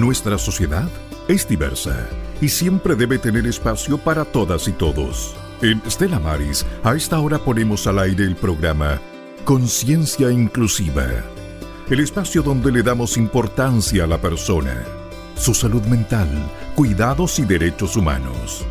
Nuestra 0.00 0.38
sociedad 0.38 0.88
es 1.28 1.46
diversa 1.46 2.08
y 2.40 2.48
siempre 2.48 2.94
debe 2.94 3.18
tener 3.18 3.46
espacio 3.46 3.98
para 3.98 4.24
todas 4.24 4.66
y 4.66 4.72
todos. 4.72 5.34
En 5.60 5.82
Stella 5.90 6.18
Maris, 6.18 6.64
a 6.82 6.94
esta 6.94 7.20
hora 7.20 7.38
ponemos 7.38 7.86
al 7.86 7.98
aire 7.98 8.24
el 8.24 8.34
programa 8.34 8.98
Conciencia 9.44 10.30
Inclusiva, 10.30 11.04
el 11.90 12.00
espacio 12.00 12.40
donde 12.40 12.72
le 12.72 12.82
damos 12.82 13.18
importancia 13.18 14.04
a 14.04 14.06
la 14.06 14.18
persona, 14.18 14.74
su 15.36 15.52
salud 15.52 15.82
mental, 15.82 16.28
cuidados 16.74 17.38
y 17.38 17.44
derechos 17.44 17.94
humanos. 17.94 18.64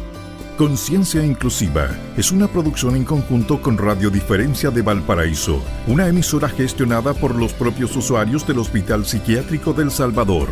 Conciencia 0.57 1.23
Inclusiva 1.23 1.89
es 2.17 2.31
una 2.31 2.47
producción 2.47 2.95
en 2.95 3.05
conjunto 3.05 3.61
con 3.61 3.77
Radio 3.77 4.09
Diferencia 4.09 4.71
de 4.71 4.81
Valparaíso, 4.81 5.61
una 5.85 6.07
emisora 6.07 6.49
gestionada 6.49 7.13
por 7.13 7.35
los 7.35 7.53
propios 7.53 7.95
usuarios 7.95 8.47
del 8.47 8.57
Hospital 8.57 9.05
Psiquiátrico 9.05 9.73
del 9.73 9.91
Salvador. 9.91 10.47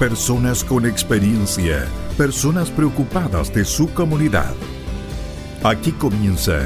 Personas 0.00 0.64
con 0.64 0.86
experiencia, 0.86 1.86
personas 2.16 2.70
preocupadas 2.70 3.52
de 3.52 3.66
su 3.66 3.92
comunidad. 3.92 4.54
Aquí 5.62 5.92
comienza 5.92 6.58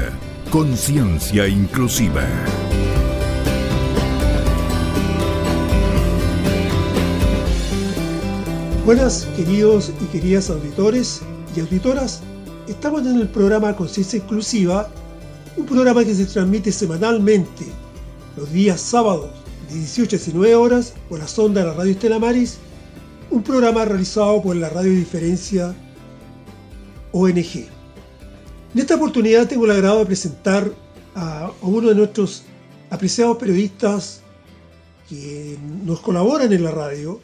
Conciencia 0.49 1.45
Inclusiva. 1.45 2.23
Buenas, 8.85 9.27
queridos 9.35 9.91
y 9.99 10.05
queridas 10.05 10.49
auditores 10.49 11.21
y 11.57 11.59
auditoras. 11.59 12.21
Estamos 12.69 13.01
en 13.01 13.19
el 13.19 13.27
programa 13.27 13.75
Conciencia 13.75 14.19
Inclusiva, 14.19 14.89
un 15.57 15.65
programa 15.65 16.05
que 16.05 16.15
se 16.15 16.25
transmite 16.25 16.71
semanalmente 16.71 17.65
los 18.37 18.49
días 18.53 18.79
sábados 18.79 19.29
de 19.67 19.75
18 19.75 20.15
a 20.15 20.19
19 20.19 20.55
horas 20.55 20.93
por 21.09 21.19
la 21.19 21.27
sonda 21.27 21.59
de 21.59 21.67
la 21.67 21.73
radio 21.73 21.91
Estela 21.91 22.17
Maris, 22.17 22.59
un 23.29 23.43
programa 23.43 23.85
realizado 23.85 24.41
por 24.41 24.55
la 24.55 24.69
Radio 24.69 24.91
Diferencia 24.91 25.75
ONG. 27.11 27.67
En 28.73 28.79
esta 28.79 28.95
oportunidad 28.95 29.47
tengo 29.47 29.65
el 29.65 29.71
agrado 29.71 29.99
de 29.99 30.05
presentar 30.05 30.71
a 31.15 31.51
uno 31.61 31.89
de 31.89 31.95
nuestros 31.95 32.43
apreciados 32.89 33.37
periodistas 33.37 34.21
que 35.09 35.57
nos 35.83 35.99
colaboran 36.01 36.51
en 36.51 36.63
la 36.63 36.71
radio, 36.71 37.21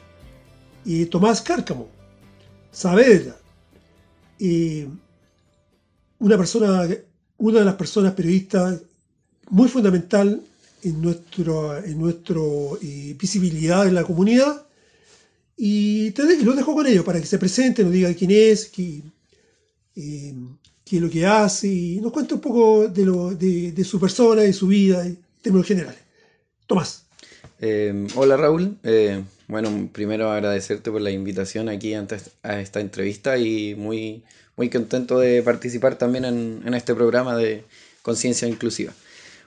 y 0.85 1.05
Tomás 1.05 1.41
Cárcamo, 1.41 1.88
Saavedra, 2.72 3.35
y 4.39 4.85
una 6.19 6.38
persona, 6.38 6.88
una 7.38 7.59
de 7.59 7.66
las 7.66 7.75
personas 7.75 8.13
periodistas 8.13 8.81
muy 9.49 9.67
fundamental 9.67 10.41
en 10.83 11.02
nuestro, 11.02 11.77
en 11.77 11.99
nuestro 11.99 12.77
eh, 12.81 13.16
visibilidad 13.19 13.88
en 13.88 13.95
la 13.95 14.03
comunidad. 14.03 14.66
Y 15.63 16.09
te, 16.09 16.43
lo 16.43 16.55
dejo 16.55 16.73
con 16.73 16.87
ellos 16.87 17.05
para 17.05 17.19
que 17.19 17.27
se 17.27 17.37
presente, 17.37 17.83
nos 17.83 17.93
diga 17.93 18.11
quién 18.15 18.31
es, 18.31 18.65
qué, 18.65 19.03
eh, 19.95 20.33
qué 20.83 20.95
es 20.95 21.01
lo 21.03 21.07
que 21.07 21.23
hace 21.23 21.67
y 21.67 22.01
nos 22.01 22.11
cuente 22.11 22.33
un 22.33 22.41
poco 22.41 22.87
de, 22.87 23.05
lo, 23.05 23.29
de, 23.29 23.71
de 23.71 23.83
su 23.83 23.99
persona, 23.99 24.41
de 24.41 24.53
su 24.53 24.65
vida, 24.65 25.05
en 25.05 25.19
términos 25.39 25.67
generales. 25.67 25.99
Tomás. 26.65 27.05
Eh, 27.59 28.07
hola 28.15 28.37
Raúl, 28.37 28.79
eh, 28.81 29.21
bueno, 29.47 29.87
primero 29.93 30.31
agradecerte 30.31 30.89
por 30.89 30.99
la 30.99 31.11
invitación 31.11 31.69
aquí 31.69 31.93
antes 31.93 32.31
a 32.41 32.59
esta 32.59 32.79
entrevista 32.79 33.37
y 33.37 33.75
muy, 33.75 34.23
muy 34.57 34.67
contento 34.71 35.19
de 35.19 35.43
participar 35.43 35.95
también 35.95 36.25
en, 36.25 36.73
este 36.73 36.95
programa 36.95 37.37
de 37.37 37.65
Conciencia 38.01 38.47
Inclusiva. 38.47 38.93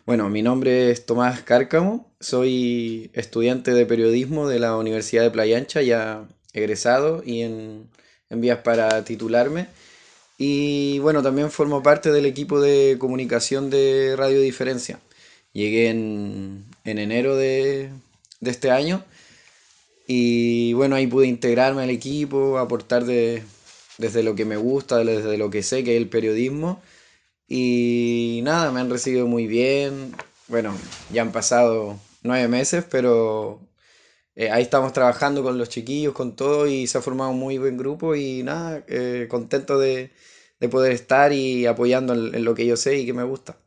Bueno, 0.07 0.29
mi 0.29 0.43
nombre 0.43 0.91
es 0.91 1.07
Tomás 1.07 1.41
Cárcamo, 1.43 2.13
soy 2.21 3.11
estudiante 3.15 3.73
de 3.73 3.87
periodismo 3.87 4.47
de 4.47 4.59
la 4.59 4.77
Universidad 4.77 5.23
de 5.23 5.31
Playa 5.31 5.57
Ancha, 5.57 5.81
ya 5.81 6.29
egresado 6.53 7.23
y 7.25 7.41
en, 7.41 7.89
vías 8.29 8.59
para 8.59 9.03
titularme. 9.05 9.69
Y 10.37 10.99
bueno, 10.99 11.23
también 11.23 11.51
formo 11.51 11.83
parte 11.83 12.13
del 12.13 12.27
equipo 12.27 12.61
de 12.61 12.97
comunicación 12.99 13.71
de 13.71 14.15
Radio 14.17 14.43
Diferencia. 14.43 15.01
Llegué 15.55 15.89
en, 15.89 16.67
enero 16.85 17.37
de, 17.37 17.91
de 18.41 18.51
este 18.51 18.71
año 18.71 19.03
y 20.07 20.75
bueno, 20.75 20.97
ahí 20.97 21.07
pude 21.07 21.29
integrarme 21.29 21.83
al 21.83 21.91
equipo, 21.91 22.59
aportar 22.59 23.07
de, 23.07 23.43
desde 23.97 24.23
lo 24.23 24.35
que 24.35 24.45
me 24.45 24.59
gusta, 24.59 24.99
desde 24.99 25.39
lo 25.39 25.49
que 25.49 25.63
sé, 25.63 25.83
que 25.83 25.97
es 25.97 26.03
el 26.03 26.11
periodismo. 26.11 26.83
Y 27.49 28.41
nada, 28.43 28.73
me 28.73 28.81
han 28.81 28.91
recibido 28.91 29.27
muy 29.27 29.47
bien. 29.47 30.15
Bueno, 30.49 30.75
ya 31.13 31.23
han 31.23 31.33
pasado 31.33 31.99
nueve 32.23 32.49
meses, 32.49 32.85
pero 32.91 33.61
eh, 34.37 34.51
ahí 34.51 34.63
estamos 34.63 34.93
trabajando 34.93 35.43
con 35.43 35.59
los 35.59 35.69
chiquillos, 35.69 36.15
con 36.15 36.37
todo, 36.37 36.67
y 36.67 36.87
se 36.87 36.99
ha 36.99 37.03
formado 37.03 37.31
un 37.31 37.39
muy 37.39 37.59
buen 37.59 37.77
grupo 37.77 38.15
y 38.17 38.43
nada, 38.43 38.85
eh, 38.89 39.27
contento 39.31 39.79
de, 39.79 40.13
poder 40.71 40.93
estar 40.93 41.33
y 41.33 41.67
apoyando 41.67 42.15
en, 42.15 42.43
lo 42.43 42.55
que 42.55 42.65
yo 42.67 42.77
sé 42.77 42.99
y 42.99 43.07
que 43.07 43.13
me 43.13 43.23
gusta. 43.23 43.59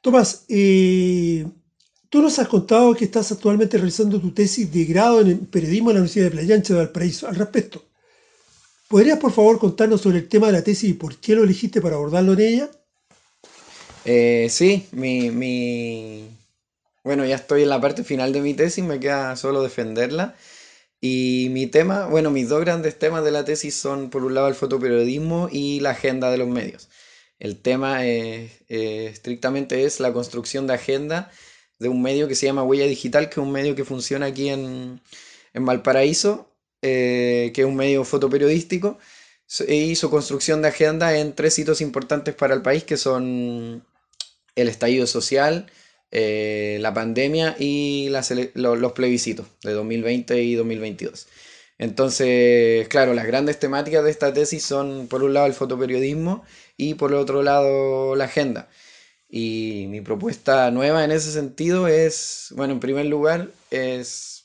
Tomás, 0.00 0.46
tú 0.48 2.22
nos 2.22 2.38
has 2.38 2.48
contado 2.48 2.94
que 2.94 3.04
estás 3.04 3.32
actualmente 3.32 3.78
realizando 3.78 4.20
tu 4.20 4.32
tesis 4.32 4.72
de 4.72 4.84
grado 4.84 5.20
en 5.22 5.46
periodismo 5.46 5.90
en 5.90 5.96
la 5.96 6.00
Universidad 6.02 6.26
de 6.26 6.30
Playa 6.30 6.54
Ancha 6.54 6.74
de 6.74 6.80
Valparaíso. 6.80 7.26
Al 7.26 7.34
respecto, 7.34 7.84
¿Podrías 8.92 9.18
por 9.18 9.32
favor 9.32 9.58
contarnos 9.58 10.02
sobre 10.02 10.18
el 10.18 10.28
tema 10.28 10.48
de 10.48 10.52
la 10.52 10.62
tesis 10.62 10.90
y 10.90 10.92
por 10.92 11.16
qué 11.16 11.34
lo 11.34 11.44
elegiste 11.44 11.80
para 11.80 11.94
abordarlo 11.96 12.34
en 12.34 12.40
ella? 12.40 12.70
Eh, 14.04 14.48
sí, 14.50 14.86
mi, 14.92 16.28
Bueno, 17.02 17.24
ya 17.24 17.36
estoy 17.36 17.62
en 17.62 17.70
la 17.70 17.80
parte 17.80 18.04
final 18.04 18.34
de 18.34 18.42
mi 18.42 18.52
tesis, 18.52 18.84
me 18.84 19.00
queda 19.00 19.34
solo 19.36 19.62
defenderla. 19.62 20.36
Y 21.00 21.48
mi 21.52 21.66
tema, 21.68 22.04
bueno, 22.08 22.30
mis 22.30 22.50
dos 22.50 22.60
grandes 22.60 22.98
temas 22.98 23.24
de 23.24 23.30
la 23.30 23.46
tesis 23.46 23.74
son 23.74 24.10
por 24.10 24.24
un 24.24 24.34
lado 24.34 24.48
el 24.48 24.54
fotoperiodismo 24.54 25.48
y 25.50 25.80
la 25.80 25.92
agenda 25.92 26.30
de 26.30 26.36
los 26.36 26.48
medios. 26.48 26.90
El 27.38 27.62
tema 27.62 28.04
estrictamente 28.04 29.84
es 29.84 30.00
la 30.00 30.12
construcción 30.12 30.66
de 30.66 30.74
agenda 30.74 31.30
de 31.78 31.88
un 31.88 32.02
medio 32.02 32.28
que 32.28 32.34
se 32.34 32.44
llama 32.44 32.62
Huella 32.62 32.84
Digital, 32.84 33.30
que 33.30 33.40
es 33.40 33.46
un 33.46 33.52
medio 33.52 33.74
que 33.74 33.86
funciona 33.86 34.26
aquí 34.26 34.50
en, 34.50 35.00
en 35.54 35.64
Valparaíso 35.64 36.51
eh, 36.82 37.52
que 37.54 37.62
es 37.62 37.66
un 37.66 37.76
medio 37.76 38.04
fotoperiodístico, 38.04 38.98
y 39.68 39.96
su 39.96 40.10
construcción 40.10 40.62
de 40.62 40.68
agenda 40.68 41.16
en 41.18 41.34
tres 41.34 41.58
hitos 41.58 41.80
importantes 41.80 42.34
para 42.34 42.54
el 42.54 42.62
país, 42.62 42.84
que 42.84 42.96
son 42.96 43.84
el 44.56 44.68
estallido 44.68 45.06
social, 45.06 45.66
eh, 46.10 46.78
la 46.80 46.94
pandemia 46.94 47.56
y 47.58 48.10
los 48.54 48.92
plebiscitos 48.92 49.46
de 49.62 49.72
2020 49.72 50.42
y 50.42 50.54
2022. 50.54 51.26
Entonces, 51.78 52.86
claro, 52.88 53.14
las 53.14 53.26
grandes 53.26 53.58
temáticas 53.58 54.04
de 54.04 54.10
esta 54.10 54.32
tesis 54.32 54.62
son, 54.62 55.08
por 55.08 55.22
un 55.22 55.34
lado, 55.34 55.46
el 55.46 55.54
fotoperiodismo 55.54 56.44
y 56.76 56.94
por 56.94 57.12
otro 57.14 57.42
lado, 57.42 58.14
la 58.14 58.24
agenda. 58.24 58.68
Y 59.28 59.86
mi 59.88 60.00
propuesta 60.02 60.70
nueva 60.70 61.04
en 61.04 61.12
ese 61.12 61.32
sentido 61.32 61.88
es, 61.88 62.48
bueno, 62.56 62.74
en 62.74 62.80
primer 62.80 63.06
lugar, 63.06 63.48
es 63.70 64.41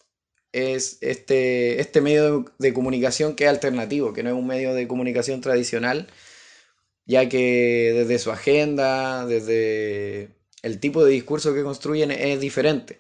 es 0.58 0.98
este, 1.02 1.80
este 1.82 2.02
medio 2.02 2.46
de 2.58 2.74
comunicación 2.74 3.36
que 3.36 3.46
es 3.46 3.50
alternativo, 3.50 4.14
que 4.14 4.24
no 4.24 4.30
es 4.30 4.36
un 4.36 4.48
medio 4.48 4.74
de 4.74 4.88
comunicación 4.88 5.42
tradicional, 5.42 6.08
ya 7.06 7.30
que 7.30 7.94
desde 7.96 8.20
su 8.20 8.32
agenda, 8.32 9.26
desde 9.26 10.30
el 10.64 10.80
tipo 10.80 11.04
de 11.06 11.12
discurso 11.12 11.54
que 11.54 11.64
construyen 11.64 12.12
es 12.12 12.40
diferente. 12.40 13.00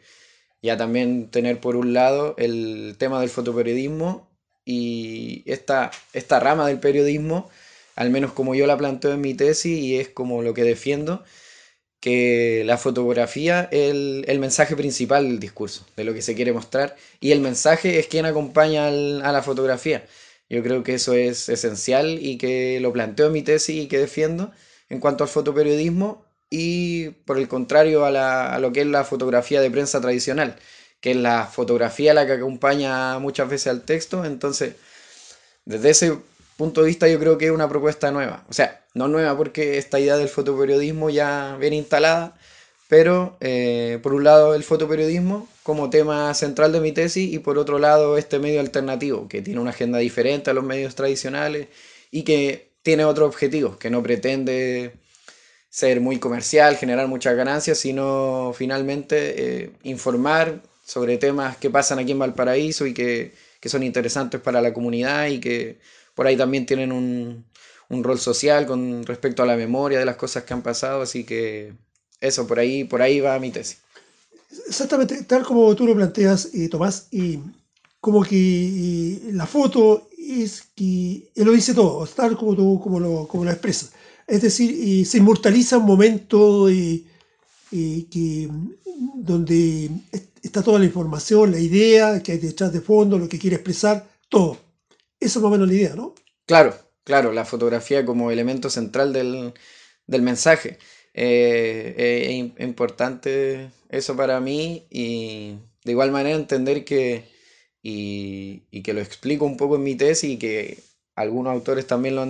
Ya 0.61 0.77
también 0.77 1.29
tener 1.29 1.59
por 1.59 1.75
un 1.75 1.93
lado 1.93 2.35
el 2.37 2.95
tema 2.97 3.19
del 3.21 3.29
fotoperiodismo 3.29 4.29
y 4.65 5.43
esta, 5.45 5.91
esta 6.13 6.39
rama 6.39 6.67
del 6.67 6.79
periodismo, 6.79 7.49
al 7.95 8.09
menos 8.09 8.33
como 8.33 8.55
yo 8.55 8.67
la 8.67 8.77
planteo 8.77 9.13
en 9.13 9.21
mi 9.21 9.33
tesis 9.33 9.77
y 9.77 9.97
es 9.97 10.09
como 10.09 10.41
lo 10.41 10.53
que 10.53 10.63
defiendo, 10.63 11.23
que 11.99 12.63
la 12.65 12.77
fotografía 12.77 13.67
es 13.71 13.91
el, 13.91 14.39
mensaje 14.39 14.75
principal 14.75 15.27
del 15.27 15.39
discurso, 15.39 15.85
de 15.95 16.03
lo 16.03 16.13
que 16.13 16.21
se 16.21 16.35
quiere 16.35 16.53
mostrar, 16.53 16.95
y 17.19 17.31
el 17.31 17.41
mensaje 17.41 17.99
es 17.99 18.07
quien 18.07 18.25
acompaña 18.25 18.87
a 18.87 19.31
la 19.31 19.41
fotografía. 19.43 20.05
Yo 20.49 20.63
creo 20.63 20.83
que 20.83 20.95
eso 20.95 21.13
es 21.13 21.49
esencial 21.49 22.19
y 22.21 22.37
que 22.37 22.79
lo 22.79 22.93
planteo 22.93 23.27
en 23.27 23.33
mi 23.33 23.41
tesis 23.41 23.83
y 23.83 23.87
que 23.87 23.97
defiendo 23.97 24.51
en 24.89 24.99
cuanto 24.99 25.23
al 25.23 25.29
fotoperiodismo 25.29 26.25
y 26.49 27.09
por 27.09 27.37
el 27.37 27.47
contrario 27.49 28.05
a, 28.05 28.55
a 28.55 28.59
lo 28.59 28.71
que 28.71 28.81
es 28.81 28.87
la 28.87 29.03
fotografía 29.03 29.59
de 29.61 29.71
prensa 29.71 29.99
tradicional, 29.99 30.55
que 31.01 31.11
es 31.11 31.17
la 31.17 31.47
fotografía 31.47 32.13
la 32.13 32.25
que 32.25 32.33
acompaña 32.33 33.19
muchas 33.19 33.49
veces 33.49 33.67
al 33.67 33.83
texto. 33.83 34.23
Entonces, 34.25 34.75
desde 35.65 35.89
ese 35.89 36.17
punto 36.57 36.81
de 36.81 36.87
vista 36.87 37.07
yo 37.07 37.19
creo 37.19 37.37
que 37.37 37.45
es 37.45 37.51
una 37.51 37.69
propuesta 37.69 38.11
nueva. 38.11 38.45
O 38.49 38.53
sea, 38.53 38.83
no 38.93 39.07
nueva 39.07 39.37
porque 39.37 39.77
esta 39.77 39.99
idea 39.99 40.17
del 40.17 40.27
fotoperiodismo 40.27 41.09
ya 41.09 41.55
viene 41.59 41.77
instalada, 41.77 42.37
pero 42.89 43.37
eh, 43.39 43.99
por 44.03 44.13
un 44.13 44.23
lado 44.23 44.55
el 44.55 44.63
fotoperiodismo 44.63 45.47
como 45.63 45.89
tema 45.89 46.33
central 46.33 46.71
de 46.71 46.81
mi 46.81 46.91
tesis 46.91 47.31
y 47.33 47.39
por 47.39 47.57
otro 47.57 47.79
lado 47.79 48.17
este 48.17 48.39
medio 48.39 48.59
alternativo 48.59 49.27
que 49.27 49.41
tiene 49.41 49.59
una 49.59 49.71
agenda 49.71 49.99
diferente 49.99 50.49
a 50.49 50.53
los 50.53 50.63
medios 50.63 50.95
tradicionales 50.95 51.67
y 52.11 52.23
que 52.23 52.71
tiene 52.81 53.05
otros 53.05 53.27
objetivos, 53.27 53.77
que 53.77 53.89
no 53.89 54.01
pretende 54.01 54.93
ser 55.69 55.99
muy 56.01 56.17
comercial, 56.19 56.77
generar 56.77 57.07
muchas 57.07 57.35
ganancias, 57.35 57.77
sino 57.77 58.53
finalmente 58.55 59.63
eh, 59.63 59.71
informar 59.83 60.61
sobre 60.85 61.17
temas 61.17 61.57
que 61.57 61.69
pasan 61.69 61.99
aquí 61.99 62.13
en 62.13 62.19
Valparaíso 62.19 62.87
y 62.87 62.93
que, 62.93 63.33
que 63.59 63.69
son 63.69 63.83
interesantes 63.83 64.39
para 64.39 64.61
la 64.61 64.73
comunidad 64.73 65.27
y 65.27 65.39
que 65.39 65.79
por 66.17 66.25
ahí 66.25 66.35
también 66.35 66.65
tienen 66.65 66.91
un, 66.91 67.45
un 67.89 68.03
rol 68.03 68.19
social 68.19 68.65
con 68.65 69.05
respecto 69.05 69.43
a 69.43 69.45
la 69.45 69.55
memoria 69.55 69.99
de 69.99 70.05
las 70.05 70.15
cosas 70.15 70.43
que 70.43 70.53
han 70.55 70.63
pasado, 70.63 71.03
así 71.03 71.23
que 71.23 71.73
eso, 72.19 72.47
por 72.47 72.57
ahí, 72.57 72.83
por 72.85 73.03
ahí 73.03 73.19
va 73.19 73.37
mi 73.37 73.51
tesis. 73.51 73.77
Exactamente, 74.67 75.21
tal 75.25 75.43
como 75.43 75.75
tú 75.75 75.85
lo 75.85 75.93
planteas, 75.93 76.49
eh, 76.55 76.69
Tomás, 76.69 77.07
y 77.11 77.37
como 77.99 78.23
que 78.23 78.35
eh, 78.35 79.19
la 79.33 79.45
foto 79.45 80.09
es 80.17 80.63
que 80.75 81.29
lo 81.35 81.51
dice 81.51 81.75
todo, 81.75 82.03
tal 82.07 82.35
como 82.35 82.81
como 82.81 82.99
lo, 82.99 83.27
como 83.27 83.45
lo. 83.45 83.51
Es 83.51 84.41
decir, 84.41 84.71
eh, 84.71 85.05
se 85.05 85.19
inmortaliza 85.19 85.77
un 85.77 85.85
momento 85.85 86.67
que, 87.69 88.49
donde 89.13 89.91
está 90.41 90.63
toda 90.63 90.79
la 90.79 90.85
información, 90.85 91.51
la 91.51 91.59
idea 91.59 92.23
que 92.23 92.31
hay 92.31 92.37
detrás 92.39 92.73
de 92.73 92.81
fondo, 92.81 93.19
lo 93.19 93.29
que 93.29 93.37
quiere 93.37 93.57
expresar, 93.57 94.09
todo. 94.29 94.66
Esa 95.19 95.39
es 95.39 95.43
más 95.43 95.45
o 95.45 95.49
menos 95.49 95.67
la 95.67 95.73
idea, 95.73 95.95
¿no? 95.95 96.15
Claro, 96.45 96.75
claro, 97.03 97.31
la 97.31 97.45
fotografía 97.45 98.05
como 98.05 98.31
elemento 98.31 98.69
central 98.69 99.13
del, 99.13 99.53
del 100.05 100.21
mensaje. 100.21 100.77
Eh, 101.13 102.51
es 102.57 102.63
importante 102.63 103.71
eso 103.89 104.15
para 104.15 104.39
mí 104.39 104.85
y 104.91 105.55
de 105.83 105.91
igual 105.91 106.11
manera 106.11 106.35
entender 106.35 106.85
que, 106.85 107.25
y, 107.81 108.61
que 108.83 108.93
lo 108.93 109.01
explico 109.01 109.45
un 109.45 109.57
poco 109.57 109.77
en 109.77 109.83
mi 109.83 109.95
tesis 109.95 110.31
y 110.31 110.37
que 110.37 110.83
algunos 111.15 111.53
autores 111.53 111.87
también 111.87 112.15
lo 112.15 112.21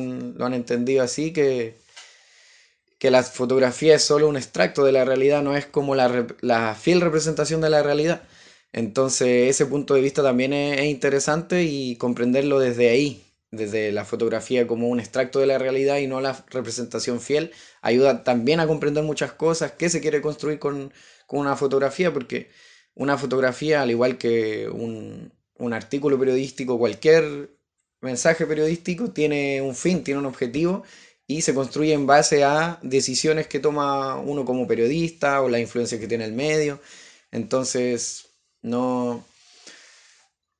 han, 0.46 0.54
entendido 0.54 1.04
así, 1.04 1.34
que, 1.34 1.76
que 3.00 3.12
la 3.12 3.24
fotografía 3.24 3.96
es 3.96 4.04
solo 4.04 4.30
un 4.30 4.38
extracto 4.38 4.86
de 4.86 4.92
la 4.94 5.06
realidad, 5.06 5.44
no 5.44 5.58
es 5.58 5.66
como 5.66 5.96
la, 5.96 6.76
fiel 6.80 7.02
representación 7.02 7.62
de 7.62 7.70
la 7.70 7.84
realidad. 7.84 8.22
Entonces 8.74 9.50
ese 9.50 9.66
punto 9.66 9.94
de 9.94 10.02
vista 10.02 10.24
también 10.24 10.54
es 10.54 10.86
interesante 10.86 11.64
y 11.64 11.96
comprenderlo 11.98 12.60
desde 12.60 12.90
ahí, 12.90 13.24
desde 13.52 13.92
la 13.92 14.06
fotografía 14.06 14.68
como 14.68 14.90
un 14.90 15.00
extracto 15.00 15.40
de 15.40 15.48
la 15.48 15.58
realidad 15.58 15.98
y 15.98 16.08
no 16.08 16.22
la 16.22 16.46
representación 16.50 17.22
fiel, 17.22 17.52
ayuda 17.82 18.24
también 18.24 18.60
a 18.60 18.68
comprender 18.68 19.04
muchas 19.04 19.32
cosas, 19.34 19.74
qué 19.74 19.90
se 19.90 20.02
quiere 20.02 20.22
construir 20.22 20.60
con, 20.60 20.94
una 21.30 21.56
fotografía, 21.58 22.14
porque 22.14 22.50
una 22.96 23.18
fotografía, 23.18 23.82
al 23.82 23.92
igual 23.92 24.18
que 24.18 24.70
un, 24.70 25.34
un 25.58 25.74
artículo 25.74 26.18
periodístico, 26.20 26.80
cualquier 26.80 27.50
mensaje 28.02 28.46
periodístico, 28.46 29.12
tiene 29.12 29.62
un 29.62 29.76
fin, 29.76 30.04
tiene 30.04 30.20
un 30.20 30.26
objetivo 30.26 30.84
y 31.28 31.42
se 31.42 31.54
construye 31.54 31.94
en 31.94 32.08
base 32.08 32.44
a 32.44 32.80
decisiones 32.82 33.48
que 33.48 33.60
toma 33.60 34.16
uno 34.18 34.46
como 34.46 34.68
periodista 34.68 35.42
o 35.42 35.50
la 35.50 35.60
influencia 35.60 36.00
que 36.00 36.08
tiene 36.08 36.26
el 36.26 36.34
medio. 36.34 36.80
Entonces, 37.32 38.27
no, 38.68 39.26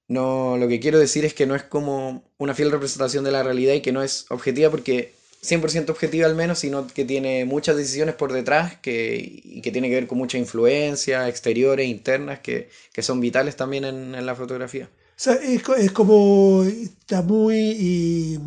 no, 0.08 0.58
lo 0.58 0.68
que 0.68 0.80
quiero 0.80 1.00
decir 1.00 1.26
es 1.26 1.34
que 1.34 1.46
no 1.46 1.56
es 1.56 1.64
como 1.64 2.24
una 2.38 2.54
fiel 2.54 2.72
representación 2.72 3.24
de 3.24 3.32
la 3.32 3.44
realidad 3.44 3.74
y 3.74 3.82
que 3.82 3.92
no 3.92 4.04
es 4.04 4.26
objetiva 4.30 4.72
porque 4.72 5.14
100% 5.44 5.90
objetiva 5.90 6.26
al 6.26 6.36
menos, 6.36 6.60
sino 6.60 6.88
que 6.88 7.06
tiene 7.06 7.46
muchas 7.46 7.78
decisiones 7.78 8.16
por 8.16 8.34
detrás 8.34 8.78
que, 8.78 9.42
y 9.44 9.62
que 9.62 9.72
tiene 9.72 9.90
que 9.90 9.96
ver 9.96 10.08
con 10.08 10.18
mucha 10.18 10.38
influencia 10.38 11.28
exteriores, 11.28 11.88
internas, 11.88 12.40
que, 12.40 12.70
son 13.02 13.20
vitales 13.20 13.56
también 13.56 13.86
en, 13.86 14.26
la 14.26 14.36
fotografía. 14.36 14.90
O 14.92 15.20
sea, 15.20 15.34
es, 15.36 15.92
como, 15.92 16.64
está 16.64 17.22
muy 17.22 18.40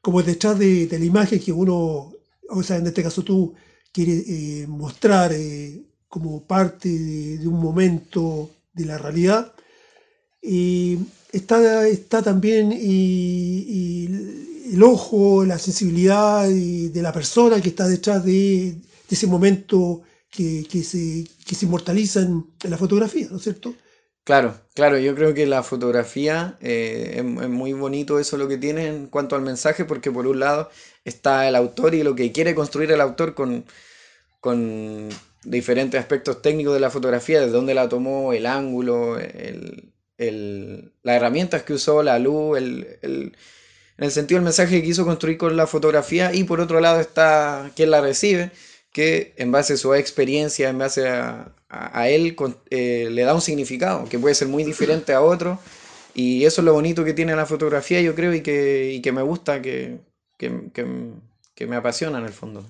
como 0.00 0.22
detrás 0.22 0.58
de, 0.58 0.88
la 0.90 1.04
imagen 1.04 1.40
que 1.40 1.52
uno, 1.52 2.12
o 2.48 2.62
sea, 2.62 2.76
en 2.76 2.86
este 2.86 3.02
caso 3.02 3.22
tú 3.22 3.54
quieres 3.92 4.24
eh, 4.28 4.66
mostrar 4.66 5.32
eh, 5.32 5.82
como 6.08 6.42
parte 6.44 6.88
de, 6.88 7.46
un 7.46 7.60
momento 7.60 8.50
de 8.78 8.86
la 8.86 8.96
realidad 8.96 9.52
y 10.40 10.98
está, 11.32 11.86
está 11.86 12.22
también 12.22 12.72
el 12.72 14.82
ojo, 14.82 15.44
la 15.44 15.58
sensibilidad 15.58 16.48
de 16.48 17.02
la 17.02 17.12
persona 17.12 17.60
que 17.60 17.70
está 17.70 17.88
detrás 17.88 18.24
de, 18.24 18.76
ese 19.10 19.26
momento 19.26 20.02
que, 20.30 20.64
se, 20.84 21.24
se, 21.24 21.66
inmortaliza 21.66 22.20
en, 22.20 22.46
la 22.62 22.78
fotografía, 22.78 23.26
¿no 23.30 23.38
es 23.38 23.42
cierto? 23.42 23.74
Claro, 24.24 24.54
claro, 24.74 24.98
yo 24.98 25.14
creo 25.14 25.32
que 25.32 25.46
la 25.46 25.62
fotografía 25.62 26.58
eh, 26.60 27.14
es, 27.16 27.24
muy 27.24 27.72
bonito 27.72 28.18
eso 28.18 28.36
lo 28.36 28.46
que 28.46 28.58
tiene 28.58 28.86
en 28.86 29.06
cuanto 29.06 29.36
al 29.36 29.42
mensaje, 29.42 29.86
porque 29.86 30.12
por 30.12 30.26
un 30.26 30.40
lado 30.40 30.68
está 31.04 31.48
el 31.48 31.56
autor 31.56 31.94
y 31.94 32.02
lo 32.02 32.14
que 32.14 32.30
quiere 32.30 32.54
construir 32.54 32.92
el 32.92 33.00
autor 33.00 33.34
con 33.34 33.64
diferentes 35.50 36.00
aspectos 36.00 36.42
técnicos 36.42 36.74
de 36.74 36.80
la 36.80 36.90
fotografía, 36.90 37.40
de 37.40 37.48
dónde 37.48 37.74
la 37.74 37.88
tomó, 37.88 38.32
el 38.32 38.46
ángulo, 38.46 39.18
el, 39.18 39.92
el, 40.18 40.92
las 41.02 41.16
herramientas 41.16 41.62
que 41.62 41.74
usó, 41.74 42.02
la 42.02 42.18
luz, 42.18 42.58
el, 42.58 42.98
en 43.98 44.04
el 44.04 44.10
sentido 44.12 44.38
del 44.38 44.44
mensaje 44.44 44.80
que 44.80 44.86
quiso 44.86 45.04
construir 45.04 45.38
con 45.38 45.56
la 45.56 45.66
fotografía 45.66 46.32
y 46.32 46.44
por 46.44 46.60
otro 46.60 46.80
lado 46.80 47.00
está 47.00 47.70
quien 47.74 47.90
la 47.90 48.00
recibe, 48.00 48.52
que 48.92 49.34
en 49.36 49.50
base 49.52 49.74
a 49.74 49.76
su 49.76 49.94
experiencia, 49.94 50.68
en 50.68 50.78
base 50.78 51.08
a, 51.08 51.52
a, 51.68 52.08
él, 52.08 52.36
eh, 52.70 53.08
le 53.10 53.22
da 53.22 53.34
un 53.34 53.40
significado 53.40 54.08
que 54.08 54.18
puede 54.18 54.34
ser 54.34 54.48
muy 54.48 54.64
diferente 54.64 55.12
a 55.12 55.20
otro 55.20 55.58
y 56.14 56.44
eso 56.44 56.60
es 56.60 56.64
lo 56.64 56.72
bonito 56.72 57.04
que 57.04 57.14
tiene 57.14 57.36
la 57.36 57.46
fotografía 57.46 58.00
yo 58.00 58.14
creo 58.14 58.34
y 58.34 58.42
que, 58.42 58.92
y 58.92 59.02
que 59.02 59.12
me 59.12 59.22
gusta, 59.22 59.62
que, 59.62 59.98
que, 60.36 60.70
que, 60.72 61.66
me 61.66 61.76
apasiona 61.76 62.18
en 62.18 62.24
el 62.24 62.32
fondo. 62.32 62.64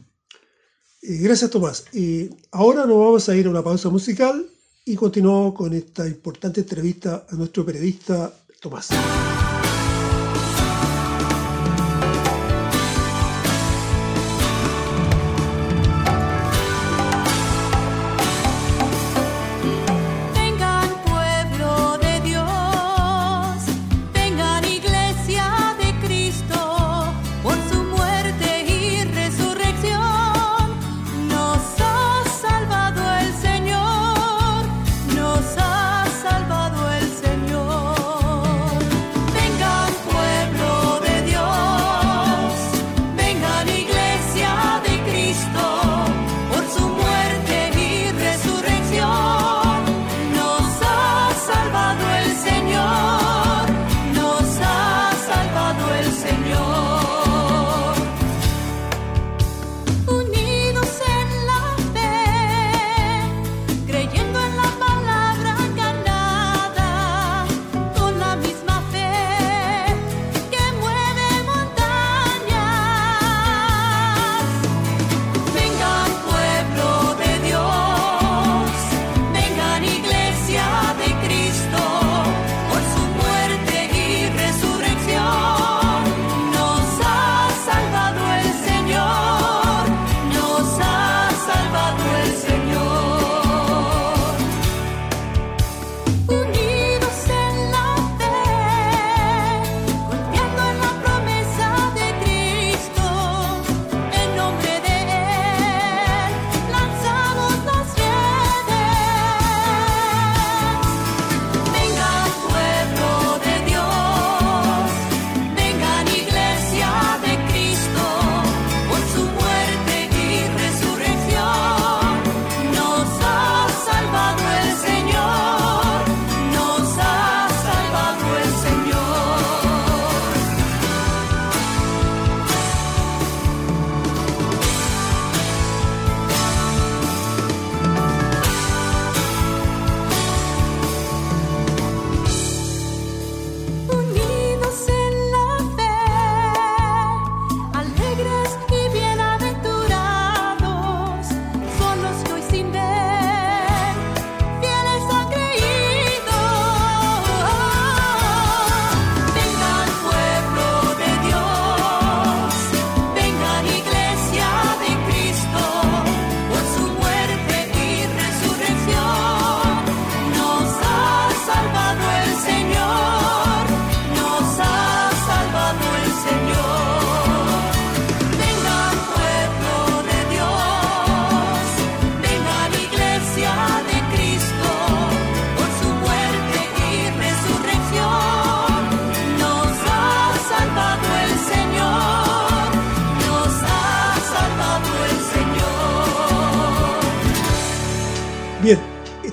Gracias 1.00 1.50
Tomás. 1.50 1.84
Ahora 2.50 2.86
nos 2.86 2.98
vamos 2.98 3.28
a 3.28 3.36
ir 3.36 3.46
a 3.46 3.50
una 3.50 3.62
pausa 3.62 3.88
musical 3.88 4.46
y 4.84 4.96
continuó 4.96 5.54
con 5.54 5.74
esta 5.74 6.06
importante 6.06 6.60
entrevista 6.60 7.26
a 7.30 7.34
nuestro 7.36 7.64
periodista 7.64 8.32
Tomás. 8.60 8.88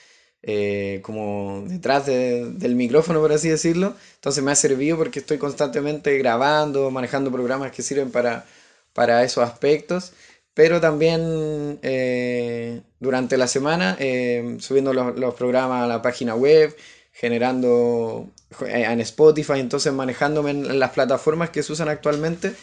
eh, 0.43 1.01
como 1.03 1.65
detrás 1.67 2.07
del 2.07 2.75
micrófono, 2.77 3.21
por 3.21 3.33
así 3.33 3.49
decirlo. 3.49 3.95
Entonces 4.17 4.45
me 4.45 4.53
ha 4.53 4.57
servido 4.57 4.97
porque 4.97 5.21
estoy 5.21 5.39
constantemente 5.39 6.17
grabando, 6.19 6.91
manejando 6.91 7.33
programas 7.33 7.73
que 7.73 7.83
sirven 7.83 8.11
para, 8.11 8.47
para 8.93 9.25
esos 9.25 9.45
aspectos 9.45 10.13
pero 10.57 10.81
también 10.81 11.79
eh, 11.83 12.81
durante 12.99 13.37
la 13.37 13.47
semana 13.47 13.95
eh, 14.01 14.57
subiendo 14.59 14.95
los, 14.95 15.35
programas 15.35 15.85
a 15.85 15.87
la 15.87 16.01
página 16.01 16.35
web, 16.35 16.75
generando 17.13 18.31
eh, 18.67 18.87
en 18.89 19.01
Spotify, 19.03 19.59
entonces 19.61 19.93
manejándome 19.93 20.53
en 20.53 20.79
las 20.79 20.93
plataformas 20.93 21.51
que 21.51 21.63
se 21.63 21.75
usan 21.75 21.91
actualmente 21.91 22.55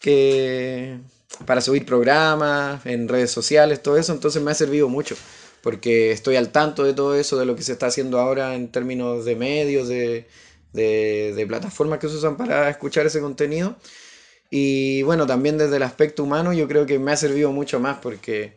que 0.00 0.96
para 1.44 1.60
subir 1.60 1.84
programas 1.84 2.86
en 2.86 3.06
redes 3.06 3.32
sociales, 3.32 3.82
todo 3.82 3.98
eso, 3.98 4.14
entonces 4.14 4.42
me 4.42 4.52
ha 4.52 4.54
servido 4.54 4.88
mucho 4.88 5.14
porque 5.60 6.12
estoy 6.12 6.36
al 6.36 6.52
tanto 6.52 6.84
de 6.84 6.94
todo 6.94 7.14
eso, 7.16 7.36
de 7.36 7.44
lo 7.44 7.54
que 7.54 7.62
se 7.62 7.72
está 7.72 7.88
haciendo 7.88 8.18
ahora 8.18 8.54
en 8.54 8.72
términos 8.72 9.26
de 9.26 9.36
medios, 9.36 9.88
de, 9.88 10.26
de 10.72 11.44
plataformas 11.46 11.98
que 11.98 12.08
se 12.08 12.14
usan 12.14 12.38
para 12.38 12.70
escuchar 12.70 13.04
ese 13.04 13.20
contenido. 13.20 13.76
Y 14.50 15.02
bueno, 15.02 15.26
también 15.26 15.58
desde 15.58 15.76
el 15.76 15.82
aspecto 15.82 16.22
humano 16.24 16.52
yo 16.52 16.68
creo 16.68 16.86
que 16.86 16.98
me 16.98 17.12
ha 17.12 17.16
servido 17.16 17.52
mucho 17.52 17.80
más 17.80 17.98
porque, 17.98 18.54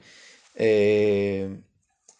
eh, 0.55 1.50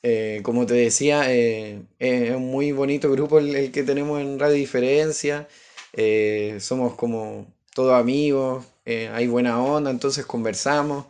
eh, 0.04 0.42
como 0.44 0.66
te 0.66 0.74
decía, 0.76 1.32
eh, 1.34 1.82
es 2.00 2.36
un 2.36 2.50
muy 2.52 2.72
bonito 2.72 3.12
grupo 3.12 3.40
el, 3.40 3.72
que 3.72 3.84
tenemos 3.84 4.22
en 4.22 4.40
Radio 4.40 4.56
Diferencia. 4.56 5.48
somos 6.60 6.96
como 6.96 7.48
todos 7.74 7.94
amigos, 8.00 8.66
hay 8.86 9.28
buena 9.28 9.62
onda, 9.62 9.92
entonces 9.92 10.26
conversamos 10.26 11.06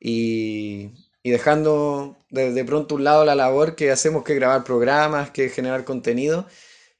y, 0.00 0.90
y 1.22 1.30
dejando 1.30 2.16
de, 2.30 2.52
de, 2.52 2.64
pronto 2.64 2.94
un 2.96 3.04
lado 3.04 3.24
la 3.24 3.34
labor 3.34 3.74
que 3.76 3.90
hacemos 3.90 4.24
que 4.24 4.34
grabar 4.34 4.64
programas, 4.64 5.30
que 5.30 5.48
generar 5.48 5.84
contenido 5.84 6.46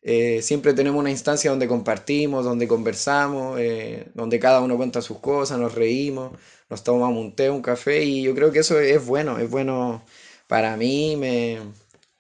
eh, 0.06 0.42
siempre 0.42 0.74
tenemos 0.74 1.00
una 1.00 1.10
instancia 1.10 1.50
donde 1.50 1.66
compartimos, 1.66 2.44
donde 2.44 2.68
conversamos, 2.68 3.58
eh, 3.58 4.06
donde 4.14 4.38
cada 4.38 4.60
uno 4.60 4.76
cuenta 4.76 5.00
sus 5.00 5.18
cosas, 5.18 5.58
nos 5.58 5.74
reímos, 5.74 6.32
nos 6.68 6.84
tomamos 6.84 7.18
un 7.18 7.34
té, 7.34 7.48
un 7.50 7.62
café 7.62 8.04
y 8.04 8.22
yo 8.22 8.34
creo 8.34 8.52
que 8.52 8.58
eso 8.60 8.78
es 8.78 9.04
bueno, 9.06 9.38
es 9.38 9.48
bueno 9.50 10.04
para 10.46 10.76
mí, 10.76 11.16
me, 11.16 11.60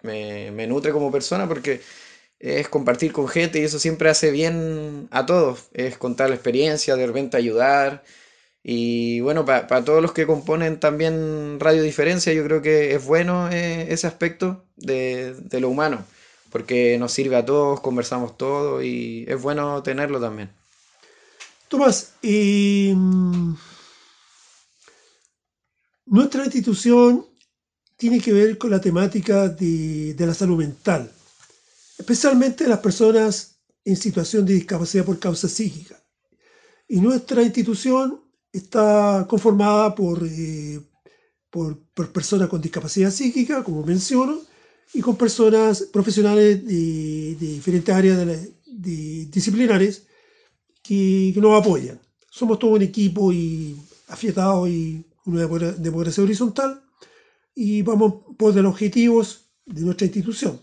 me, 0.02 0.66
nutre 0.66 0.92
como 0.92 1.12
persona 1.12 1.46
porque 1.48 1.82
es 2.38 2.68
compartir 2.68 3.12
con 3.12 3.28
gente 3.28 3.60
y 3.60 3.64
eso 3.64 3.78
siempre 3.78 4.08
hace 4.10 4.30
bien 4.30 5.08
a 5.10 5.26
todos, 5.26 5.68
es 5.74 5.98
contar 5.98 6.30
la 6.30 6.36
experiencia, 6.36 6.96
de 6.96 7.06
repente 7.06 7.36
ayudar. 7.36 8.04
Y 8.62 9.20
bueno, 9.20 9.44
para 9.44 9.84
todos 9.84 10.02
los 10.02 10.12
que 10.12 10.26
componen 10.26 10.80
también 10.80 11.60
Radio 11.60 11.82
Diferencia, 11.82 12.32
yo 12.32 12.44
creo 12.44 12.62
que 12.62 12.94
es 12.94 13.04
bueno 13.04 13.50
eh, 13.50 13.92
ese 13.92 14.06
aspecto 14.06 14.64
de, 14.76 15.34
de 15.34 15.60
lo 15.60 15.68
humano 15.70 16.04
porque 16.54 16.96
nos 17.00 17.10
sirve 17.10 17.34
a 17.34 17.44
todos, 17.44 17.80
conversamos 17.80 18.36
todo 18.36 18.80
y 18.80 19.24
es 19.26 19.42
bueno 19.42 19.82
tenerlo 19.82 20.20
también. 20.20 20.52
Tomás, 21.66 22.12
mm, 22.22 23.54
nuestra 26.06 26.44
institución 26.44 27.26
tiene 27.96 28.20
que 28.20 28.32
ver 28.32 28.56
con 28.56 28.70
la 28.70 28.80
temática 28.80 29.48
de, 29.48 30.14
la 30.16 30.32
salud 30.32 30.56
mental, 30.56 31.10
especialmente 31.98 32.68
las 32.68 32.78
personas 32.78 33.56
en 33.84 33.96
situación 33.96 34.46
de 34.46 34.54
discapacidad 34.54 35.04
por 35.04 35.18
causa 35.18 35.48
psíquica. 35.48 36.00
Y 36.86 37.00
nuestra 37.00 37.42
institución 37.42 38.22
está 38.52 39.26
conformada 39.28 39.92
por, 39.92 40.24
eh, 40.24 40.80
personas 42.12 42.48
con 42.48 42.60
discapacidad 42.60 43.10
psíquica, 43.10 43.64
como 43.64 43.82
menciono, 43.82 44.53
y 44.92 45.00
con 45.00 45.16
personas 45.16 45.82
profesionales 45.82 46.64
de, 46.64 47.36
diferentes 47.38 47.94
áreas 47.94 48.18
de, 48.66 49.26
disciplinares 49.26 50.06
que, 50.82 51.32
nos 51.36 51.60
apoyan. 51.60 52.00
Somos 52.30 52.58
todo 52.58 52.72
un 52.72 52.82
equipo 52.82 53.32
y 53.32 53.76
afiatado 54.08 54.68
y 54.68 55.04
una 55.24 55.46
democracia 55.46 56.22
horizontal 56.22 56.82
y 57.54 57.82
vamos 57.82 58.14
por 58.36 58.54
los 58.54 58.72
objetivos 58.72 59.46
de 59.64 59.82
nuestra 59.82 60.06
institución, 60.06 60.60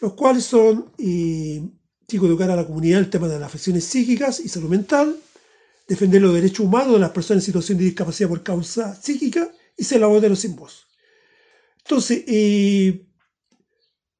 los 0.00 0.12
cuales 0.12 0.44
son 0.44 0.92
eh, 0.98 1.62
educar 2.08 2.50
a 2.50 2.56
la 2.56 2.66
comunidad 2.66 3.00
el 3.00 3.10
tema 3.10 3.28
de 3.28 3.38
las 3.38 3.48
afecciones 3.48 3.84
psíquicas 3.84 4.40
y 4.40 4.48
salud 4.48 4.68
mental, 4.68 5.16
defender 5.88 6.20
los 6.20 6.34
derechos 6.34 6.66
humanos 6.66 6.94
de 6.94 7.00
las 7.00 7.10
personas 7.10 7.42
en 7.42 7.46
situación 7.46 7.78
de 7.78 7.84
discapacidad 7.84 8.28
por 8.28 8.42
causa 8.42 8.94
psíquica 8.94 9.50
y 9.76 9.84
ser 9.84 10.00
la 10.00 10.06
voz 10.08 10.20
de 10.20 10.28
los 10.28 10.38
sin 10.38 10.54
voz. 10.54 10.86
Entonces, 11.78 12.24
eh, 12.26 13.06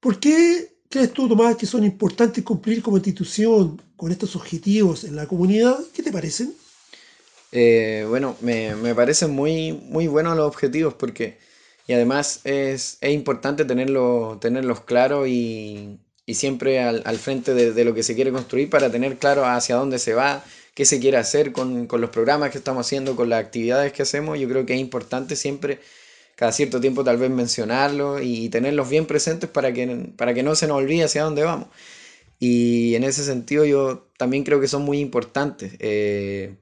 ¿Por 0.03 0.19
qué 0.19 0.69
crees 0.89 1.13
tú, 1.13 1.29
Tomás, 1.29 1.55
que 1.55 1.65
son 1.65 1.85
importantes 1.85 2.43
cumplir 2.43 2.83
como 2.83 2.97
institución 2.97 3.81
con 3.95 4.11
estos 4.11 4.35
objetivos 4.35 5.05
en 5.05 5.15
la 5.15 5.29
comunidad? 5.29 5.79
¿Qué 5.95 6.03
te 6.03 6.11
parecen? 6.11 6.53
Eh, 7.53 8.05
bueno, 8.09 8.35
me, 8.41 8.75
me, 8.75 8.97
parecen 8.97 9.31
muy, 9.31 9.71
muy 9.71 10.09
buenos 10.09 10.37
los 10.37 10.49
objetivos 10.49 10.95
porque, 10.95 11.39
y 11.87 11.93
además 11.93 12.41
es, 12.43 12.99
importante 13.01 13.65
tenerlo, 13.65 14.39
tenerlos 14.41 14.81
claros 14.81 15.29
y, 15.29 16.01
siempre 16.27 16.81
al, 16.81 17.19
frente 17.19 17.55
de, 17.55 17.85
lo 17.85 17.95
que 17.95 18.03
se 18.03 18.17
quiere 18.17 18.33
construir 18.33 18.71
para 18.71 18.91
tener 18.91 19.19
claro 19.19 19.47
hacia 19.47 19.77
dónde 19.77 20.01
se 20.01 20.15
va, 20.15 20.45
qué 20.75 20.85
se 20.85 20.99
quiere 20.99 21.19
hacer 21.19 21.53
con, 21.53 21.87
con 21.87 22.01
los 22.01 22.11
programas 22.11 22.51
que 22.51 22.59
estamos 22.59 22.85
haciendo, 22.85 23.15
con 23.15 23.29
las 23.29 23.39
actividades 23.39 23.93
que 23.93 24.03
hacemos. 24.03 24.37
Yo 24.41 24.49
creo 24.49 24.67
que 24.67 24.75
es 24.75 24.81
importante 24.81 25.37
siempre 25.37 25.79
cada 26.43 26.51
cierto 26.51 26.81
tiempo 26.81 27.05
tal 27.05 27.19
vez 27.19 27.31
mencionarlo 27.31 28.21
y 28.21 28.49
tenerlos 28.49 28.91
bien 28.91 29.07
presentes 29.07 29.49
para 29.49 29.73
que, 29.73 29.87
para 30.17 30.35
que 30.35 30.43
no 30.43 30.57
se 30.57 30.67
nos 30.67 30.79
olvide 30.79 31.05
hacia 31.05 31.23
dónde 31.23 31.45
vamos. 31.45 31.69
Y 32.41 32.97
en 32.97 33.05
ese 33.05 33.23
sentido 33.23 33.65
yo 33.65 34.09
también 34.19 34.43
creo 34.43 34.61
que 34.61 34.67
son 34.67 34.83
muy 34.83 34.99
importantes. 34.99 35.75
Eh, 35.79 36.57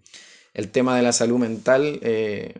el 0.53 0.71
tema 0.71 0.95
de 0.99 1.03
la 1.03 1.15
salud 1.15 1.39
mental 1.39 1.99
eh, 2.03 2.57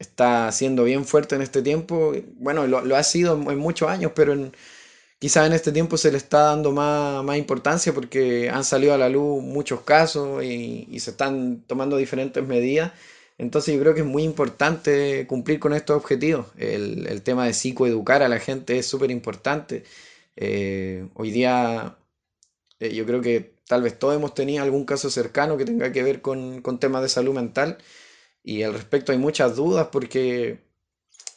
está 0.00 0.50
siendo 0.50 0.82
bien 0.82 1.04
fuerte 1.04 1.36
en 1.36 1.42
este 1.42 1.62
tiempo. 1.62 2.12
Bueno, 2.34 2.66
lo, 2.66 2.96
ha 2.96 3.04
sido 3.04 3.34
en, 3.52 3.58
muchos 3.58 3.88
años, 3.88 4.10
pero 4.16 4.32
en, 4.32 4.52
quizás 5.20 5.46
en 5.46 5.52
este 5.52 5.70
tiempo 5.70 5.96
se 5.96 6.10
le 6.10 6.18
está 6.18 6.46
dando 6.46 6.72
más, 6.72 7.22
más, 7.22 7.38
importancia 7.38 7.94
porque 7.94 8.50
han 8.50 8.64
salido 8.64 8.92
a 8.92 8.98
la 8.98 9.08
luz 9.08 9.40
muchos 9.40 9.82
casos 9.82 10.42
y, 10.42 10.88
y 10.90 10.98
se 10.98 11.12
están 11.12 11.62
tomando 11.68 11.96
diferentes 11.96 12.44
medidas 12.44 12.90
entonces 13.38 13.74
yo 13.74 13.80
creo 13.80 13.94
que 13.94 14.00
es 14.00 14.06
muy 14.06 14.22
importante 14.22 15.26
cumplir 15.26 15.58
con 15.58 15.74
estos 15.74 15.96
objetivos. 15.96 16.46
El, 16.56 17.22
tema 17.22 17.46
de 17.46 17.52
psicoeducar 17.54 18.22
a 18.22 18.28
la 18.28 18.38
gente 18.38 18.78
es 18.78 18.86
súper 18.86 19.10
importante. 19.10 19.84
Eh, 20.36 21.08
hoy 21.14 21.30
día 21.30 21.96
eh, 22.80 22.94
yo 22.94 23.06
creo 23.06 23.20
que 23.22 23.54
tal 23.66 23.82
vez 23.82 23.98
todos 23.98 24.16
hemos 24.16 24.34
tenido 24.34 24.62
algún 24.62 24.84
caso 24.84 25.10
cercano 25.10 25.56
que 25.56 25.64
tenga 25.64 25.92
que 25.92 26.02
ver 26.02 26.20
con, 26.22 26.62
temas 26.80 27.02
de 27.02 27.08
salud 27.08 27.34
mental 27.34 27.78
y 28.42 28.62
al 28.62 28.74
respecto 28.74 29.12
hay 29.12 29.18
muchas 29.18 29.56
dudas 29.56 29.88
porque 29.92 30.60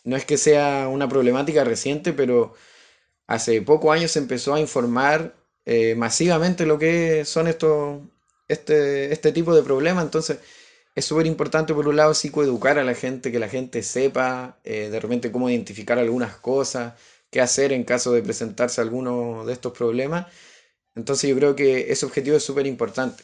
no 0.03 0.15
es 0.17 0.25
que 0.25 0.37
sea 0.37 0.87
una 0.89 1.09
problemática 1.09 1.63
reciente, 1.63 2.13
pero 2.13 2.53
hace 3.27 3.61
pocos 3.61 3.95
años 3.95 4.11
se 4.11 4.19
empezó 4.19 4.53
a 4.53 4.59
informar 4.59 5.35
eh, 5.65 5.95
masivamente 5.95 6.65
lo 6.65 6.79
que 6.79 7.25
son 7.25 7.47
estos, 7.47 8.01
este, 8.47 9.13
este 9.13 9.31
tipo 9.31 9.55
de 9.55 9.63
problemas. 9.63 10.05
Entonces, 10.05 10.39
es 10.97 11.05
súper 11.05 11.27
importante, 11.27 11.75
por 11.75 11.87
un 11.87 11.95
lado, 11.95 12.15
psicoeducar 12.15 12.79
a 12.79 12.83
la 12.83 12.95
gente, 12.95 13.31
que 13.31 13.37
la 13.37 13.49
gente 13.49 13.83
sepa 13.83 14.57
eh, 14.63 14.89
de 14.89 14.99
repente 14.99 15.31
cómo 15.31 15.47
identificar 15.47 15.99
algunas 15.99 16.37
cosas, 16.37 16.95
qué 17.29 17.39
hacer 17.39 17.71
en 17.71 17.83
caso 17.83 18.13
de 18.13 18.23
presentarse 18.23 18.81
alguno 18.81 19.45
de 19.45 19.53
estos 19.53 19.73
problemas. 19.73 20.25
Entonces, 20.95 21.29
yo 21.29 21.35
creo 21.35 21.55
que 21.55 21.91
ese 21.91 22.05
objetivo 22.07 22.37
es 22.37 22.43
súper 22.43 22.65
importante. 22.65 23.23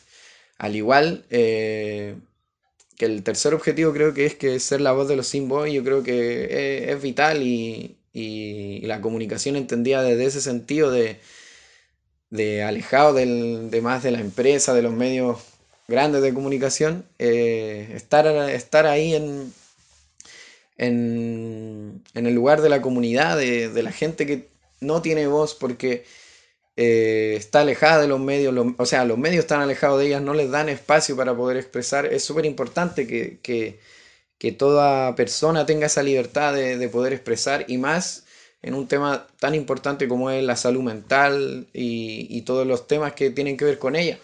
Al 0.59 0.75
igual 0.75 1.25
eh, 1.31 2.15
que 2.95 3.05
el 3.05 3.23
tercer 3.23 3.55
objetivo, 3.55 3.91
creo 3.91 4.13
que 4.13 4.27
es 4.27 4.35
que 4.35 4.59
ser 4.59 4.79
la 4.81 4.91
voz 4.91 5.07
de 5.07 5.15
los 5.15 5.27
sin 5.27 5.49
voz, 5.49 5.67
yo 5.71 5.83
creo 5.83 6.03
que 6.03 6.91
es, 6.91 7.01
vital 7.01 7.41
y, 7.41 7.97
y, 8.13 8.81
la 8.81 9.01
comunicación 9.01 9.55
entendida 9.55 10.03
desde 10.03 10.25
ese 10.25 10.41
sentido 10.41 10.91
de 10.91 11.19
de 12.29 12.63
alejado 12.63 13.13
del, 13.13 13.69
de 13.69 13.81
más 13.81 14.01
de 14.03 14.11
la 14.11 14.19
empresa, 14.19 14.73
de 14.73 14.81
los 14.81 14.93
medios 14.93 15.52
grandes 15.93 16.21
de 16.21 16.33
comunicación, 16.33 17.05
eh, 17.19 17.91
estar, 17.95 18.25
estar 18.49 18.85
ahí 18.87 19.15
en, 19.15 19.53
en, 20.77 22.03
el 22.13 22.33
lugar 22.33 22.61
de 22.61 22.69
la 22.69 22.81
comunidad, 22.81 23.37
de, 23.37 23.83
la 23.83 23.91
gente 23.91 24.25
que 24.25 24.49
no 24.81 25.01
tiene 25.01 25.27
voz 25.27 25.53
porque 25.55 26.05
eh, 26.77 27.35
está 27.37 27.61
alejada 27.61 28.01
de 28.01 28.07
los 28.07 28.19
medios, 28.19 28.53
o 28.77 28.85
sea, 28.85 29.05
los 29.05 29.17
medios 29.17 29.45
están 29.45 29.61
alejados 29.61 29.99
de 29.99 30.07
ellas, 30.07 30.21
no 30.21 30.33
les 30.33 30.49
dan 30.51 30.67
espacio 30.69 31.15
para 31.15 31.35
poder 31.35 31.57
expresar. 31.57 32.05
Es 32.07 32.23
súper 32.23 32.45
importante 32.45 33.07
que, 33.07 33.79
toda 34.57 35.15
persona 35.15 35.65
tenga 35.65 35.85
esa 35.85 36.03
libertad 36.03 36.53
de, 36.53 36.77
de 36.77 36.89
poder 36.89 37.13
expresar 37.13 37.63
y 37.69 37.77
más 37.77 38.25
en 38.63 38.73
un 38.73 38.87
tema 38.87 39.27
tan 39.39 39.53
importante 39.53 40.07
como 40.07 40.31
es 40.31 40.43
la 40.43 40.55
salud 40.55 40.81
mental 40.81 41.67
y, 41.73 42.41
todos 42.41 42.65
los 42.65 42.87
temas 42.87 43.13
que 43.13 43.29
tienen 43.29 43.57
que 43.57 43.65
ver 43.65 43.77
con 43.77 43.95
ella. 43.95 44.17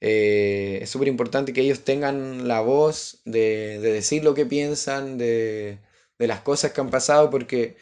Eh, 0.00 0.80
es 0.82 0.90
súper 0.90 1.08
importante 1.08 1.52
que 1.52 1.62
ellos 1.62 1.80
tengan 1.80 2.46
la 2.48 2.60
voz 2.60 3.20
de, 3.24 3.78
decir 3.80 4.24
lo 4.24 4.34
que 4.34 4.46
piensan, 4.46 5.18
de, 5.18 5.78
las 6.18 6.40
cosas 6.40 6.72
que 6.72 6.80
han 6.80 6.90
pasado, 6.90 7.30
porque 7.30 7.76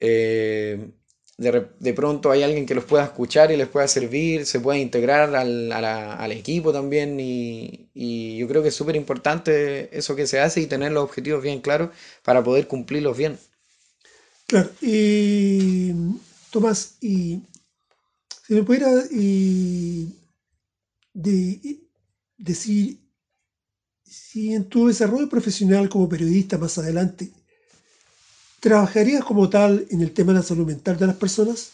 eh, 0.00 0.90
de, 1.38 1.94
pronto 1.94 2.30
hay 2.30 2.42
alguien 2.42 2.66
que 2.66 2.74
los 2.74 2.84
pueda 2.84 3.04
escuchar 3.04 3.50
y 3.50 3.56
les 3.56 3.68
pueda 3.68 3.88
servir, 3.88 4.46
se 4.46 4.60
pueda 4.60 4.78
integrar 4.78 5.34
al, 5.34 6.32
equipo 6.32 6.72
también 6.72 7.18
y, 7.20 7.88
y, 7.94 8.38
yo 8.38 8.48
creo 8.48 8.62
que 8.62 8.68
es 8.68 8.74
súper 8.74 8.96
importante 8.96 9.96
eso 9.96 10.16
que 10.16 10.26
se 10.26 10.40
hace 10.40 10.60
y 10.60 10.66
tener 10.66 10.92
los 10.92 11.04
objetivos 11.04 11.42
bien 11.42 11.60
claros 11.60 11.90
para 12.22 12.42
poder 12.42 12.66
cumplirlos 12.68 13.16
bien. 13.16 13.38
Claro, 14.46 14.70
y 14.80 15.92
Tomás, 16.50 16.96
y 17.00 17.40
si 18.46 18.54
me 18.54 18.62
pudiera 18.62 18.90
decir 21.12 23.00
si 24.04 24.54
en 24.54 24.68
tu 24.68 24.88
desarrollo 24.88 25.28
profesional 25.28 25.88
como 25.88 26.08
periodista 26.08 26.58
más 26.58 26.76
adelante, 26.78 27.30
¿trabajarías 28.60 29.24
como 29.24 29.48
tal 29.48 29.86
en 29.90 30.02
el 30.02 30.12
tema 30.12 30.32
de 30.32 30.40
la 30.40 30.44
salud 30.44 30.66
mental 30.66 30.98
de 30.98 31.06
las 31.06 31.16
personas? 31.16 31.72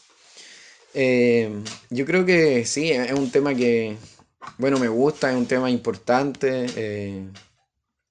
Eh, 0.95 1.51
yo 1.91 2.07
creo 2.07 2.25
que 2.25 2.65
sí, 2.65 2.91
es 2.91 3.13
un 3.13 3.31
tema 3.31 3.55
que, 3.55 3.97
bueno, 4.59 4.79
me 4.79 4.89
gusta, 4.89 5.31
es 5.31 5.37
un 5.37 5.47
tema 5.47 5.71
importante, 5.71 6.67
eh, 6.77 7.25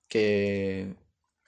que 0.07 0.87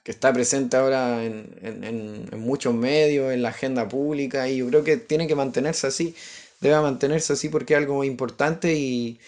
que 0.04 0.12
está 0.12 0.34
presente 0.34 0.78
ahora 0.78 1.24
en, 1.24 2.30
muchos 2.38 2.74
medios, 2.74 3.32
en 3.32 3.44
la 3.44 3.50
agenda 3.50 3.88
pública, 3.88 4.50
y 4.50 4.58
yo 4.58 4.68
creo 4.68 4.84
que 4.84 4.98
tiene 4.98 5.28
que 5.28 5.36
mantenerse 5.36 5.88
así, 5.88 6.15
debe 6.62 6.80
mantenerse 6.82 7.34
así 7.34 7.50
porque 7.50 7.74
es 7.74 7.80
algo 7.80 7.96
muy 7.96 8.08
importante 8.08 8.74
y, 8.74 9.20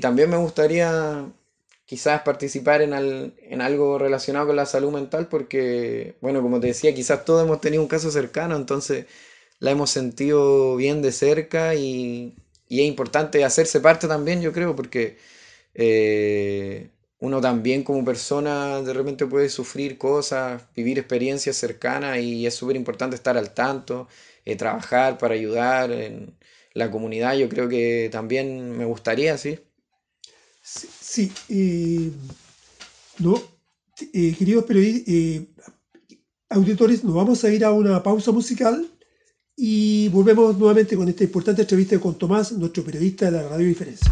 también 0.00 0.30
me 0.30 0.36
gustaría 0.36 1.26
quizás 1.84 2.22
participar 2.22 2.82
en, 2.82 2.92
en, 2.94 3.60
algo 3.60 3.98
relacionado 3.98 4.46
con 4.48 4.56
la 4.56 4.66
salud 4.66 4.92
mental 4.92 5.28
porque, 5.28 6.16
bueno, 6.20 6.42
como 6.42 6.60
te 6.60 6.68
decía, 6.68 6.94
quizás 6.94 7.24
todos 7.24 7.44
hemos 7.44 7.60
tenido 7.60 7.82
un 7.82 7.88
caso 7.88 8.10
cercano, 8.10 8.56
entonces 8.56 9.06
la 9.58 9.70
hemos 9.72 9.90
sentido 9.90 10.76
bien 10.76 11.02
de 11.02 11.12
cerca 11.12 11.74
y, 11.74 12.34
es 12.68 12.80
importante 12.80 13.44
hacerse 13.44 13.80
parte 13.80 14.08
también, 14.08 14.42
yo 14.42 14.52
creo, 14.52 14.74
porque... 14.76 15.18
Eh, 15.74 16.90
uno 17.22 17.40
también 17.40 17.84
como 17.84 18.04
persona 18.04 18.82
de 18.82 18.92
repente 18.92 19.26
puede 19.26 19.48
sufrir 19.48 19.96
cosas, 19.96 20.64
vivir 20.74 20.98
experiencias 20.98 21.56
cercanas 21.56 22.18
y 22.18 22.46
es 22.46 22.54
súper 22.54 22.74
importante 22.74 23.14
estar 23.14 23.38
al 23.38 23.54
tanto, 23.54 24.08
eh, 24.44 24.56
trabajar 24.56 25.18
para 25.18 25.34
ayudar 25.34 25.92
en 25.92 26.36
la 26.74 26.90
comunidad. 26.90 27.34
Yo 27.36 27.48
creo 27.48 27.68
que 27.68 28.08
también 28.10 28.76
me 28.76 28.84
gustaría, 28.86 29.38
sí. 29.38 29.60
Sí, 30.62 31.32
eh, 31.48 32.12
no, 33.18 33.34
eh, 34.12 34.34
queridos 34.38 34.64
auditores, 36.48 37.02
nos 37.02 37.14
vamos 37.14 37.42
a 37.44 37.50
ir 37.52 37.64
a 37.64 37.72
una 37.72 38.02
pausa 38.02 38.30
musical 38.30 38.88
y 39.56 40.08
volvemos 40.08 40.56
nuevamente 40.56 40.96
con 40.96 41.08
esta 41.08 41.24
importante 41.24 41.62
entrevista 41.62 41.98
con 41.98 42.16
Tomás, 42.16 42.52
nuestro 42.52 42.84
periodista 42.84 43.26
de 43.26 43.32
la 43.32 43.48
Radio 43.48 43.66
Diferencia. 43.66 44.10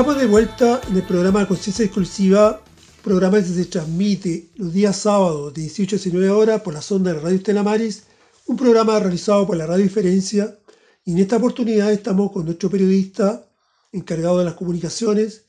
Estamos 0.00 0.18
de 0.18 0.28
vuelta 0.28 0.80
en 0.88 0.96
el 0.96 1.02
programa 1.02 1.46
Conciencia 1.46 1.84
Exclusiva, 1.84 2.64
programa 3.04 3.36
que 3.36 3.44
se 3.44 3.66
transmite 3.66 4.48
los 4.54 4.72
días 4.72 4.96
sábados 4.96 5.52
de 5.52 5.60
18 5.60 5.94
a 5.94 5.98
19 5.98 6.30
horas 6.30 6.62
por 6.62 6.72
la 6.72 6.80
sonda 6.80 7.12
de 7.12 7.20
Radio 7.20 7.36
Estela 7.36 7.62
Maris, 7.62 8.04
un 8.46 8.56
programa 8.56 8.98
realizado 8.98 9.46
por 9.46 9.58
la 9.58 9.66
Radio 9.66 9.84
Diferencia. 9.84 10.58
Y 11.04 11.12
en 11.12 11.18
esta 11.18 11.36
oportunidad 11.36 11.92
estamos 11.92 12.32
con 12.32 12.46
nuestro 12.46 12.70
periodista 12.70 13.46
encargado 13.92 14.38
de 14.38 14.46
las 14.46 14.54
comunicaciones, 14.54 15.44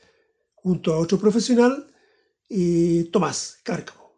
junto 0.53 0.93
a 0.93 0.97
otro 0.97 1.17
profesional, 1.17 1.87
eh, 2.49 3.07
Tomás 3.09 3.57
Cárcamo. 3.63 4.11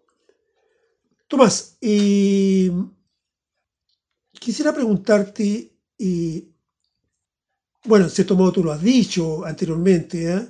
Tomás, 1.27 1.77
eh, 1.79 2.71
quisiera 4.31 4.73
preguntarte, 4.73 5.77
eh, 5.99 6.52
bueno, 7.85 8.05
en 8.05 8.11
cierto 8.11 8.35
modo 8.35 8.51
tú 8.51 8.63
lo 8.63 8.71
has 8.71 8.81
dicho 8.81 9.45
anteriormente, 9.45 10.33
¿eh? 10.33 10.45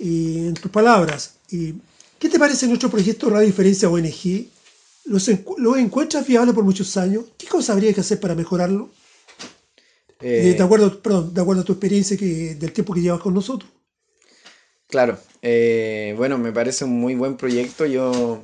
en 0.00 0.54
tus 0.54 0.70
palabras, 0.70 1.34
¿qué 1.48 2.28
te 2.28 2.38
parece 2.38 2.66
nuestro 2.66 2.90
proyecto 2.90 3.30
Radio 3.30 3.46
Diferencia 3.46 3.88
ONG? 3.88 4.46
¿Lo 5.58 5.76
encuentras 5.76 6.26
viable 6.26 6.52
por 6.52 6.64
muchos 6.64 6.96
años? 6.96 7.24
¿Qué 7.36 7.46
cosa 7.46 7.72
habría 7.72 7.92
que 7.94 8.00
hacer 8.00 8.20
para 8.20 8.34
mejorarlo? 8.34 8.90
de, 10.20 10.60
acuerdo, 10.60 11.00
perdón, 11.00 11.32
de 11.32 11.40
acuerdo 11.40 11.62
a 11.62 11.64
tu 11.64 11.72
experiencia 11.72 12.16
que, 12.16 12.54
del 12.56 12.72
tiempo 12.72 12.92
que 12.92 13.00
llevas 13.00 13.20
con 13.20 13.34
nosotros. 13.34 13.70
Claro, 14.88 15.18
eh, 15.42 16.14
bueno, 16.16 16.38
me 16.38 16.52
parece 16.52 16.84
un 16.84 16.98
muy 16.98 17.14
buen 17.14 17.36
proyecto. 17.36 17.86
Yo, 17.86 18.42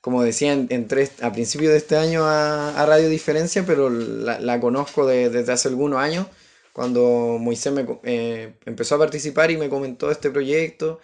como 0.00 0.22
decía, 0.22 0.52
entré 0.52 1.08
a 1.22 1.32
principios 1.32 1.72
de 1.72 1.78
este 1.78 1.96
año 1.96 2.24
a, 2.24 2.84
Radio 2.84 3.08
Diferencia, 3.08 3.64
pero 3.64 3.88
la, 3.88 4.60
conozco 4.60 5.06
desde 5.06 5.52
hace 5.52 5.68
algunos 5.68 6.00
años, 6.00 6.26
cuando 6.72 7.38
Moisés 7.40 7.72
me, 7.72 7.86
eh, 8.04 8.54
empezó 8.66 8.96
a 8.96 8.98
participar 8.98 9.50
y 9.50 9.56
me 9.56 9.68
comentó 9.68 10.10
este 10.10 10.30
proyecto. 10.30 11.00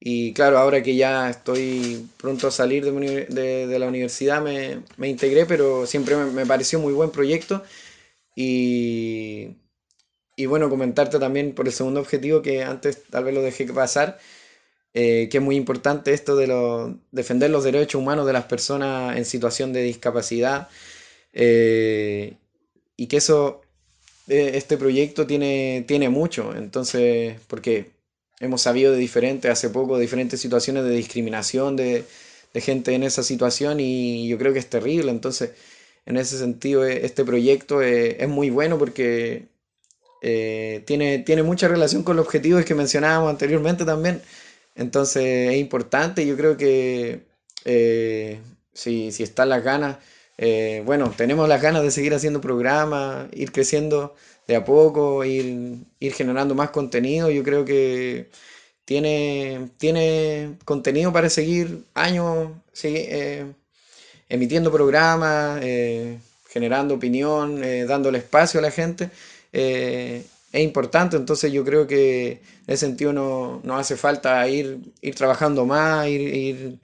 Y 0.00 0.34
claro, 0.34 0.58
ahora 0.58 0.82
que 0.82 0.96
ya 0.96 1.30
estoy 1.30 2.08
pronto 2.18 2.48
a 2.48 2.50
salir 2.50 2.84
de, 2.84 3.78
la 3.78 3.88
universidad, 3.88 4.42
me, 4.42 5.08
integré, 5.08 5.46
pero 5.46 5.86
siempre 5.86 6.16
me, 6.16 6.26
me 6.26 6.46
pareció 6.46 6.78
muy 6.80 6.92
buen 6.92 7.10
proyecto. 7.10 7.62
Y 8.36 9.56
y 10.36 10.46
bueno, 10.46 10.68
comentarte 10.70 11.18
también 11.18 11.54
por 11.54 11.66
el 11.66 11.72
segundo 11.72 12.00
objetivo 12.00 12.42
que 12.42 12.62
antes 12.64 13.04
tal 13.04 13.24
vez 13.24 13.34
lo 13.34 13.42
dejé 13.42 13.66
pasar, 13.72 14.18
eh, 14.94 15.28
que 15.30 15.38
es 15.38 15.44
muy 15.44 15.56
importante 15.56 16.12
esto 16.12 16.36
de 16.36 16.46
lo, 16.48 16.98
defender 17.12 17.50
los 17.50 17.64
derechos 17.64 18.00
humanos 18.00 18.26
de 18.26 18.32
las 18.32 18.44
personas 18.46 19.16
en 19.16 19.24
situación 19.24 19.72
de 19.72 19.82
discapacidad 19.82 20.68
eh, 21.32 22.36
y 22.96 23.08
que 23.08 23.18
eso, 23.18 23.62
este 24.26 24.76
proyecto 24.76 25.26
tiene, 25.26 25.84
tiene 25.86 26.08
mucho, 26.08 26.54
entonces, 26.56 27.38
porque 27.46 27.92
hemos 28.40 28.62
sabido 28.62 28.92
de 28.92 28.98
diferentes, 28.98 29.50
hace 29.50 29.70
poco, 29.70 29.98
diferentes 29.98 30.40
situaciones 30.40 30.84
de 30.84 30.90
discriminación 30.90 31.76
de, 31.76 32.04
de 32.52 32.60
gente 32.60 32.94
en 32.94 33.02
esa 33.02 33.22
situación 33.22 33.80
y 33.80 34.28
yo 34.28 34.38
creo 34.38 34.52
que 34.52 34.58
es 34.60 34.70
terrible, 34.70 35.10
entonces, 35.10 35.50
en 36.06 36.16
ese 36.16 36.38
sentido, 36.38 36.84
este 36.86 37.24
proyecto 37.24 37.82
es 37.82 38.28
muy 38.28 38.50
bueno 38.50 38.78
porque 38.78 39.48
eh, 40.26 40.82
tiene, 40.86 41.18
tiene 41.18 41.42
mucha 41.42 41.68
relación 41.68 42.02
con 42.02 42.16
los 42.16 42.24
objetivos 42.24 42.64
que 42.64 42.74
mencionábamos 42.74 43.28
anteriormente 43.30 43.84
también. 43.84 44.22
Entonces 44.74 45.52
es 45.52 45.56
importante, 45.58 46.26
yo 46.26 46.36
creo 46.36 46.56
que 46.56 47.26
eh, 47.66 48.40
si, 48.72 49.12
si, 49.12 49.22
están 49.22 49.50
las 49.50 49.62
ganas, 49.62 49.98
eh, 50.38 50.82
bueno, 50.84 51.12
tenemos 51.16 51.48
las 51.48 51.62
ganas 51.62 51.82
de 51.82 51.90
seguir 51.90 52.14
haciendo 52.14 52.40
programas, 52.40 53.28
ir 53.32 53.52
creciendo 53.52 54.14
de 54.46 54.56
a 54.56 54.64
poco, 54.64 55.24
ir, 55.24 55.78
ir 56.00 56.12
generando 56.14 56.54
más 56.54 56.70
contenido, 56.70 57.30
yo 57.30 57.42
creo 57.42 57.64
que 57.64 58.28
tiene, 58.84 59.70
tiene 59.78 60.56
contenido 60.64 61.12
para 61.12 61.30
seguir 61.30 61.84
años 61.94 62.50
emitiendo 64.28 64.70
programas, 64.72 65.60
generando 66.48 66.94
opinión, 66.94 67.60
dándole 67.86 68.18
espacio 68.18 68.60
a 68.60 68.62
la 68.62 68.70
gente. 68.70 69.10
Eh, 69.56 70.24
es 70.52 70.62
importante, 70.62 71.16
entonces 71.16 71.52
yo 71.52 71.64
creo 71.64 71.86
que 71.86 72.32
en 72.32 72.40
ese 72.74 72.86
sentido 72.86 73.12
no, 73.12 73.76
hace 73.76 73.96
falta 73.96 74.46
ir, 74.48 74.78
ir 75.00 75.14
trabajando 75.14 75.64
más, 75.64 76.08
ir, 76.08 76.78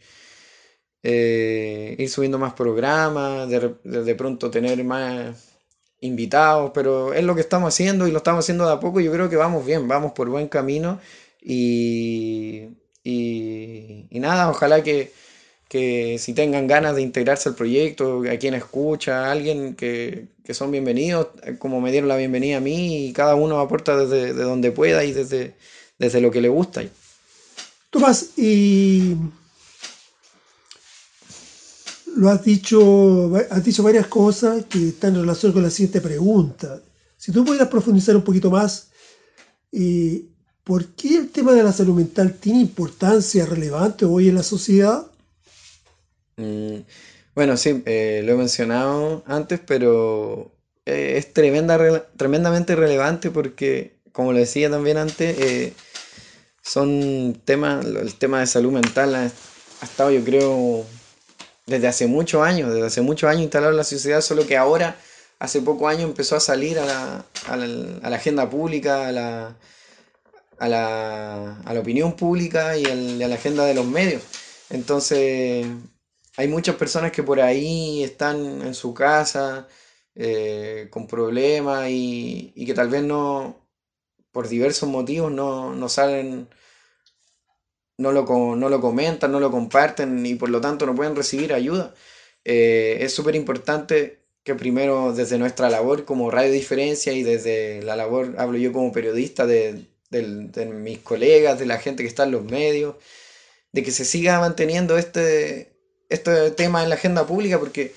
eh, 1.02 2.06
subiendo 2.08 2.38
más 2.38 2.54
programas, 2.54 3.48
de, 3.48 4.14
pronto 4.14 4.50
tener 4.50 4.82
más 4.84 5.48
invitados, 6.00 6.70
pero 6.74 7.12
es 7.14 7.24
lo 7.24 7.34
que 7.34 7.40
estamos 7.42 7.74
haciendo 7.74 8.06
y 8.06 8.12
lo 8.12 8.18
estamos 8.18 8.44
haciendo 8.44 8.66
de 8.66 8.72
a 8.72 8.80
poco 8.80 9.00
yo 9.00 9.12
creo 9.12 9.28
que 9.28 9.36
vamos 9.36 9.64
bien, 9.66 9.86
vamos 9.88 10.12
por 10.12 10.28
buen 10.28 10.48
camino 10.48 11.00
y, 11.42 12.68
y 13.04 14.18
nada, 14.20 14.50
ojalá 14.50 14.82
que, 14.82 15.12
que 15.70 16.18
si 16.18 16.34
tengan 16.34 16.66
ganas 16.66 16.96
de 16.96 17.02
integrarse 17.02 17.48
al 17.48 17.54
proyecto, 17.54 18.24
a 18.28 18.36
quien 18.38 18.54
escucha, 18.54 19.26
a 19.26 19.30
alguien 19.30 19.76
que, 19.76 20.26
son 20.50 20.72
bienvenidos, 20.72 21.28
eh, 21.44 21.58
como 21.60 21.80
me 21.80 21.92
dieron 21.92 22.08
la 22.08 22.16
bienvenida 22.16 22.56
a 22.56 22.60
mí, 22.60 23.06
y 23.06 23.12
cada 23.12 23.36
uno 23.36 23.60
aporta 23.60 23.96
desde 23.96 24.32
donde 24.32 24.72
pueda 24.72 25.04
y 25.04 25.12
desde, 25.12 25.54
desde 25.96 26.20
lo 26.20 26.32
que 26.32 26.40
le 26.40 26.48
gusta. 26.48 26.82
Tomás, 27.90 28.36
y 28.36 29.14
lo 32.16 32.30
has 32.30 32.44
dicho, 32.44 33.32
has 33.50 33.64
dicho 33.64 33.82
varias 33.82 34.06
cosas 34.06 34.64
que 34.66 34.88
están 34.88 35.14
en 35.14 35.22
relación 35.22 35.52
con 35.52 35.62
la 35.62 35.70
siguiente 35.70 36.00
pregunta. 36.00 36.80
Si 37.16 37.32
tú 37.32 37.44
pudieras 37.44 37.68
profundizar 37.68 38.16
un 38.16 38.22
poquito 38.22 38.50
más, 38.50 38.88
eh, 39.72 40.24
¿por 40.64 40.86
qué 40.94 41.16
el 41.18 41.30
tema 41.30 41.52
de 41.52 41.62
la 41.62 41.72
salud 41.72 41.94
mental 41.94 42.34
tiene 42.34 42.60
importancia 42.60 43.46
relevante 43.46 44.04
hoy 44.04 44.28
en 44.28 44.34
la 44.36 44.42
sociedad? 44.42 45.06
Mm, 46.36 46.80
bueno, 47.34 47.56
sí, 47.56 47.82
eh, 47.86 48.22
lo 48.24 48.32
he 48.32 48.36
mencionado 48.36 49.22
antes, 49.26 49.60
pero 49.60 50.52
eh, 50.86 51.14
es 51.18 51.32
tremenda, 51.32 52.06
tremendamente 52.16 52.74
relevante 52.74 53.30
porque, 53.30 54.00
como 54.12 54.32
lo 54.32 54.38
decía 54.38 54.70
también 54.70 54.96
antes, 54.96 55.38
eh, 55.38 55.74
son 56.62 57.40
temas, 57.44 57.84
el 57.84 58.14
tema 58.14 58.40
de 58.40 58.46
salud 58.46 58.72
mental 58.72 59.14
ha, 59.14 59.30
estado, 59.82 60.10
yo 60.10 60.22
creo, 60.24 60.84
desde 61.66 61.88
hace 61.88 62.06
muchos 62.06 62.42
años, 62.42 62.72
desde 62.72 62.86
hace 62.86 63.00
muchos 63.02 63.30
años 63.30 63.42
instalado 63.42 63.72
en 63.72 63.78
la 63.78 63.84
sociedad, 63.84 64.20
solo 64.20 64.46
que 64.46 64.56
ahora, 64.56 64.96
hace 65.38 65.60
pocos 65.62 65.90
años, 65.90 66.04
empezó 66.04 66.36
a 66.36 66.40
salir 66.40 66.78
a 66.78 66.86
la, 66.86 67.24
a 67.48 67.56
la, 67.56 68.16
agenda 68.16 68.48
pública, 68.50 69.08
a 69.08 69.12
la, 69.12 69.56
a 70.58 70.68
la, 70.68 71.60
a 71.60 71.74
la 71.74 71.80
opinión 71.80 72.14
pública 72.16 72.76
y, 72.76 72.82
y 72.84 73.22
a 73.22 73.28
la 73.28 73.34
agenda 73.34 73.64
de 73.64 73.74
los 73.74 73.86
medios. 73.86 74.22
Entonces, 74.70 75.66
hay 76.36 76.48
muchas 76.48 76.76
personas 76.76 77.12
que 77.12 77.22
por 77.22 77.40
ahí 77.40 78.02
están 78.02 78.62
en 78.62 78.74
su 78.74 78.94
casa 78.94 79.68
eh, 80.14 80.88
con 80.90 81.06
problemas 81.06 81.88
y, 81.90 82.52
que 82.66 82.74
tal 82.74 82.88
vez 82.88 83.02
no, 83.02 83.68
por 84.32 84.48
diversos 84.48 84.88
motivos, 84.88 85.30
no, 85.32 85.88
salen, 85.88 86.48
no 88.00 88.12
lo, 88.12 88.24
no 88.56 88.68
lo 88.68 88.80
comentan, 88.80 89.32
no 89.32 89.40
lo 89.40 89.50
comparten 89.50 90.24
y 90.26 90.34
por 90.34 90.48
lo 90.50 90.60
tanto 90.60 90.86
no 90.86 90.94
pueden 90.94 91.16
recibir 91.16 91.52
ayuda. 91.52 91.94
Eh, 92.44 92.98
es 93.00 93.14
súper 93.14 93.36
importante 93.36 94.20
que 94.44 94.54
primero 94.54 95.12
desde 95.12 95.38
nuestra 95.38 95.68
labor 95.70 96.04
como 96.04 96.30
Radio 96.30 96.50
Diferencia 96.52 97.12
y 97.12 97.22
desde 97.22 97.82
la 97.82 97.96
labor, 97.96 98.34
hablo 98.38 98.58
yo 98.58 98.72
como 98.72 98.92
periodista, 98.92 99.46
de, 99.46 99.84
de 100.10 100.66
mis 100.66 100.98
colegas, 101.00 101.58
de 101.58 101.66
la 101.66 101.78
gente 101.78 102.02
que 102.02 102.08
está 102.08 102.24
en 102.24 102.32
los 102.32 102.44
medios, 102.44 102.96
de 103.72 103.82
que 103.82 103.90
se 103.92 104.04
siga 104.04 104.40
manteniendo 104.40 104.98
este, 104.98 105.72
este 106.08 106.50
tema 106.52 106.82
en 106.82 106.88
la 106.88 106.96
agenda 106.96 107.26
pública 107.26 107.58
porque 107.58 107.94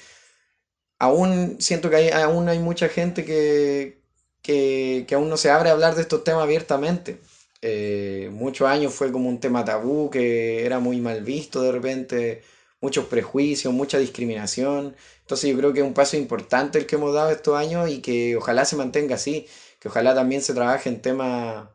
aún 1.00 1.58
siento 1.60 1.90
que 1.90 1.96
hay, 1.98 2.10
aún 2.10 2.50
hay 2.50 2.60
mucha 2.60 2.90
gente 2.90 3.26
que, 3.26 4.00
que, 4.42 5.08
aún 5.16 5.30
no 5.30 5.38
se 5.38 5.50
abre 5.50 5.70
a 5.70 5.74
hablar 5.74 5.96
de 5.96 6.02
estos 6.02 6.24
temas 6.24 6.44
abiertamente. 6.44 7.18
Eh, 7.66 8.30
muchos 8.34 8.68
años 8.68 8.94
fue 8.94 9.12
como 9.12 9.30
un 9.30 9.40
tema 9.40 9.64
tabú 9.64 10.10
que 10.10 10.66
era 10.66 10.80
muy 10.80 11.00
mal 11.00 11.24
visto 11.24 11.62
de 11.62 11.72
repente, 11.72 12.44
muchos 12.82 13.06
prejuicios, 13.06 13.74
mucha 13.74 13.98
discriminación. 14.00 14.96
Entonces 15.22 15.50
yo 15.50 15.58
creo 15.58 15.74
que 15.74 15.80
es 15.80 15.86
un 15.86 15.94
paso 15.94 16.18
importante 16.18 16.78
el 16.80 16.86
que 16.86 16.98
hemos 16.98 17.14
dado 17.14 17.32
estos 17.32 17.56
años 17.58 17.90
y 17.90 18.02
que 18.02 18.36
ojalá 18.36 18.66
se 18.66 18.76
mantenga 18.76 19.16
así, 19.16 19.48
que 19.80 19.88
ojalá 19.88 20.14
también 20.14 20.42
se 20.42 20.54
trabaje 20.54 20.90
en 20.90 21.02
temas 21.02 21.70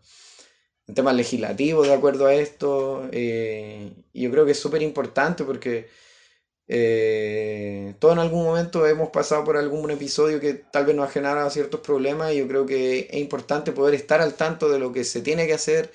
en 0.88 0.94
temas 0.94 1.14
legislativos 1.14 1.87
de 1.87 1.94
acuerdo 1.94 2.27
a 2.27 2.35
esto. 2.35 3.09
Eh, 3.12 3.92
yo 4.14 4.31
creo 4.31 4.44
que 4.46 4.53
es 4.53 4.61
súper 4.61 4.83
importante 4.83 5.44
porque 5.44 5.88
eh, 6.68 7.94
en 8.00 8.18
algún 8.18 8.44
momento 8.44 8.87
hemos 8.87 9.11
pasado 9.11 9.44
por 9.44 9.57
algún 9.57 9.90
episodio 9.90 10.40
que 10.40 10.54
tal 10.54 10.87
vez 10.87 10.94
nos 10.94 11.09
ha 11.09 11.12
generado 11.12 11.50
ciertos 11.50 11.81
problemas 11.81 12.33
y 12.33 12.38
yo 12.38 12.48
creo 12.48 12.66
que 12.66 13.09
es 13.11 13.18
importante 13.18 13.72
poder 13.72 13.94
estar 13.94 14.20
al 14.20 14.35
tanto 14.35 14.68
de 14.68 14.78
lo 14.78 14.92
que 14.92 15.04
se 15.04 15.22
tiene 15.22 15.46
que 15.46 15.54
hacer 15.54 15.90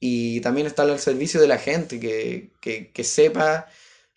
y 0.00 0.40
también 0.40 0.66
estar 0.66 0.88
al 0.90 0.98
servicio 0.98 1.40
de 1.40 1.48
la 1.48 1.58
gente, 1.58 2.00
que, 2.00 2.50
que, 2.92 3.04
sepa 3.04 3.68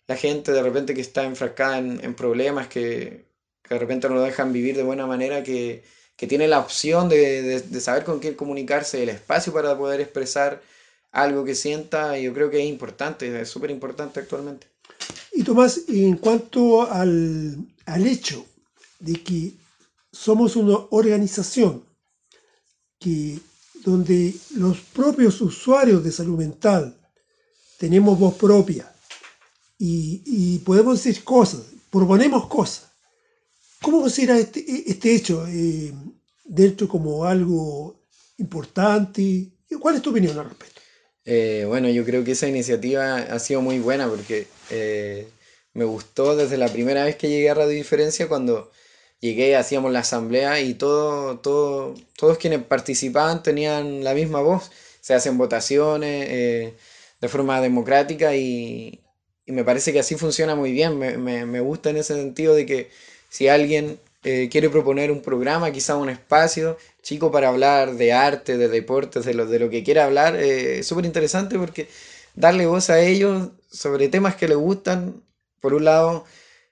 la 0.08 0.16
gente 0.16 0.52
de 0.52 0.62
repente 0.62 0.94
que 0.94 1.00
está 1.00 1.24
enfrascada 1.24 1.78
en, 1.78 2.14
problemas, 2.14 2.68
que, 2.68 3.26
que, 3.62 3.74
de 3.74 3.78
repente 3.80 4.08
no 4.08 4.16
lo 4.16 4.22
dejan 4.22 4.52
vivir 4.52 4.76
de 4.76 4.82
buena 4.82 5.06
manera, 5.06 5.42
que, 5.44 5.84
que 6.16 6.26
tiene 6.26 6.48
la 6.48 6.60
opción 6.60 7.08
de, 7.08 7.62
saber 7.80 8.04
con 8.04 8.20
quién 8.20 8.34
comunicarse, 8.34 9.02
el 9.02 9.10
espacio 9.10 9.52
para 9.52 9.76
poder 9.78 10.00
expresar 10.00 10.62
algo 11.12 11.44
que 11.44 11.54
sienta, 11.54 12.18
yo 12.18 12.34
creo 12.34 12.50
que 12.50 12.58
es 12.60 12.66
importante, 12.68 13.40
es 13.40 13.48
súper 13.48 13.70
importante 13.70 14.20
actualmente. 14.20 14.66
Y 15.32 15.42
Tomás, 15.42 15.80
en 15.88 16.16
cuanto 16.16 16.82
al, 16.90 17.56
al 17.86 18.06
hecho 18.06 18.46
de 18.98 19.22
que 19.22 19.52
somos 20.12 20.56
una 20.56 20.76
organización 20.90 21.84
que 22.98 23.38
donde 23.84 24.34
los 24.56 24.78
propios 24.80 25.40
usuarios 25.40 26.02
de 26.02 26.10
salud 26.10 26.38
mental 26.38 26.96
tenemos 27.78 28.18
voz 28.18 28.34
propia 28.34 28.92
y, 29.78 30.58
podemos 30.60 31.02
decir 31.02 31.22
cosas, 31.22 31.60
proponemos 31.90 32.46
cosas. 32.46 32.90
¿Cómo 33.82 34.00
considera 34.00 34.38
este, 34.38 34.90
este 34.90 35.14
hecho 35.14 35.46
eh, 35.46 35.92
dentro 36.44 36.88
como 36.88 37.24
algo 37.24 38.00
importante? 38.38 39.52
¿Cuál 39.78 39.96
es 39.96 40.02
tu 40.02 40.10
opinión 40.10 40.38
al 40.38 40.48
respecto? 40.48 40.75
Eh, 41.26 41.64
bueno, 41.66 41.88
yo 41.88 42.04
creo 42.04 42.24
que 42.24 42.32
esa 42.32 42.48
iniciativa 42.48 43.16
ha 43.16 43.38
sido 43.40 43.60
muy 43.60 43.80
buena 43.80 44.08
porque 44.08 44.46
eh, 44.70 45.28
me 45.74 45.84
gustó 45.84 46.36
desde 46.36 46.56
la 46.56 46.68
primera 46.68 47.04
vez 47.04 47.16
que 47.16 47.28
llegué 47.28 47.50
a 47.50 47.54
Radio 47.54 47.70
Diferencia 47.70 48.28
cuando 48.28 48.70
llegué, 49.20 49.56
hacíamos 49.56 49.92
la 49.92 50.00
asamblea 50.00 50.60
y 50.60 50.74
todo, 50.74 51.38
todo, 51.40 51.94
todos 52.16 52.38
quienes 52.38 52.62
participaban 52.64 53.42
tenían 53.42 54.04
la 54.04 54.14
misma 54.14 54.40
voz. 54.40 54.70
Se 55.00 55.14
hacen 55.14 55.38
votaciones 55.38 56.26
eh, 56.30 56.74
de 57.20 57.28
forma 57.28 57.60
democrática 57.60 58.34
y, 58.36 59.00
me 59.46 59.64
parece 59.64 59.92
que 59.92 60.00
así 60.00 60.16
funciona 60.16 60.54
muy 60.56 60.72
bien. 60.72 60.98
Me, 60.98 61.60
gusta 61.60 61.90
en 61.90 61.98
ese 61.98 62.14
sentido 62.14 62.54
de 62.54 62.66
que 62.66 62.90
si 63.30 63.48
alguien 63.48 63.98
eh, 64.26 64.48
quiere 64.50 64.68
proponer 64.70 65.10
un 65.12 65.22
programa, 65.22 65.70
quizá 65.72 65.96
un 65.96 66.08
espacio 66.10 66.76
chico 67.02 67.30
para 67.30 67.48
hablar 67.48 67.94
de 67.94 68.12
arte, 68.12 68.56
de 68.58 68.68
deportes, 68.68 69.24
de 69.24 69.34
lo, 69.34 69.46
de 69.46 69.58
lo 69.60 69.70
que 69.70 69.84
quiera 69.84 70.04
hablar, 70.04 70.34
eh, 70.36 70.80
es 70.80 70.86
súper 70.86 71.04
interesante 71.06 71.58
porque 71.58 71.88
darle 72.34 72.66
voz 72.66 72.90
a 72.90 73.00
ellos 73.00 73.50
sobre 73.70 74.08
temas 74.08 74.34
que 74.36 74.48
les 74.48 74.56
gustan, 74.56 75.22
por 75.60 75.74
un 75.74 75.84
lado, 75.84 76.24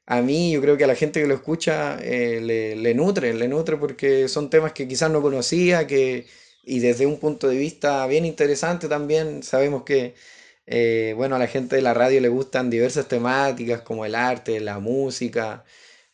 a 0.06 0.20
mí, 0.20 0.52
yo 0.52 0.60
creo 0.60 0.76
que 0.76 0.84
a 0.84 0.86
la 0.86 0.96
gente 0.96 1.20
que 1.20 1.26
lo 1.28 1.34
escucha 1.34 1.98
eh, 2.02 2.40
le, 2.76 2.94
nutre, 2.94 3.32
le 3.34 3.48
nutre 3.48 3.76
porque 3.76 4.28
son 4.28 4.50
temas 4.50 4.72
que 4.72 4.86
quizás 4.88 5.10
no 5.10 5.22
conocía, 5.22 5.86
que, 5.86 6.26
y 6.64 6.80
desde 6.80 7.06
un 7.06 7.18
punto 7.18 7.48
de 7.48 7.56
vista 7.56 8.06
bien 8.06 8.24
interesante 8.24 8.88
también, 8.88 9.42
sabemos 9.42 9.84
que, 9.84 10.14
eh, 10.66 11.14
bueno, 11.16 11.36
a 11.36 11.38
la 11.38 11.46
gente 11.46 11.76
de 11.76 11.82
la 11.82 11.94
radio 11.94 12.20
le 12.20 12.28
gustan 12.28 12.70
diversas 12.70 13.08
temáticas 13.08 13.82
como 13.82 14.04
el 14.04 14.14
arte, 14.14 14.60
la 14.60 14.78
música, 14.80 15.64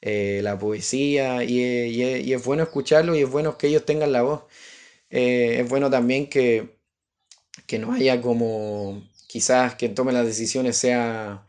eh, 0.00 0.40
la 0.42 0.58
poesía, 0.58 1.44
y, 1.44 2.32
es 2.32 2.44
bueno 2.44 2.62
escucharlo 2.64 3.16
y 3.16 3.22
es 3.22 3.30
bueno 3.30 3.58
que 3.58 3.68
ellos 3.68 3.84
tengan 3.86 4.12
la 4.12 4.22
voz. 4.22 4.44
es 5.10 5.68
bueno 5.68 5.90
también 5.90 6.28
que, 6.28 6.78
que 7.66 7.78
no 7.78 7.92
haya 7.92 8.20
como 8.20 9.02
quizás 9.28 9.74
quien 9.76 9.94
tome 9.94 10.12
las 10.12 10.26
decisiones 10.26 10.76
sea 10.76 11.46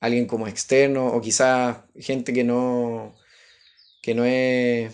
alguien 0.00 0.26
como 0.26 0.48
externo 0.48 1.08
o 1.08 1.20
quizás 1.20 1.78
gente 1.98 2.32
que 2.32 2.44
no, 2.44 3.14
que 4.02 4.14
no, 4.14 4.24
es, 4.24 4.92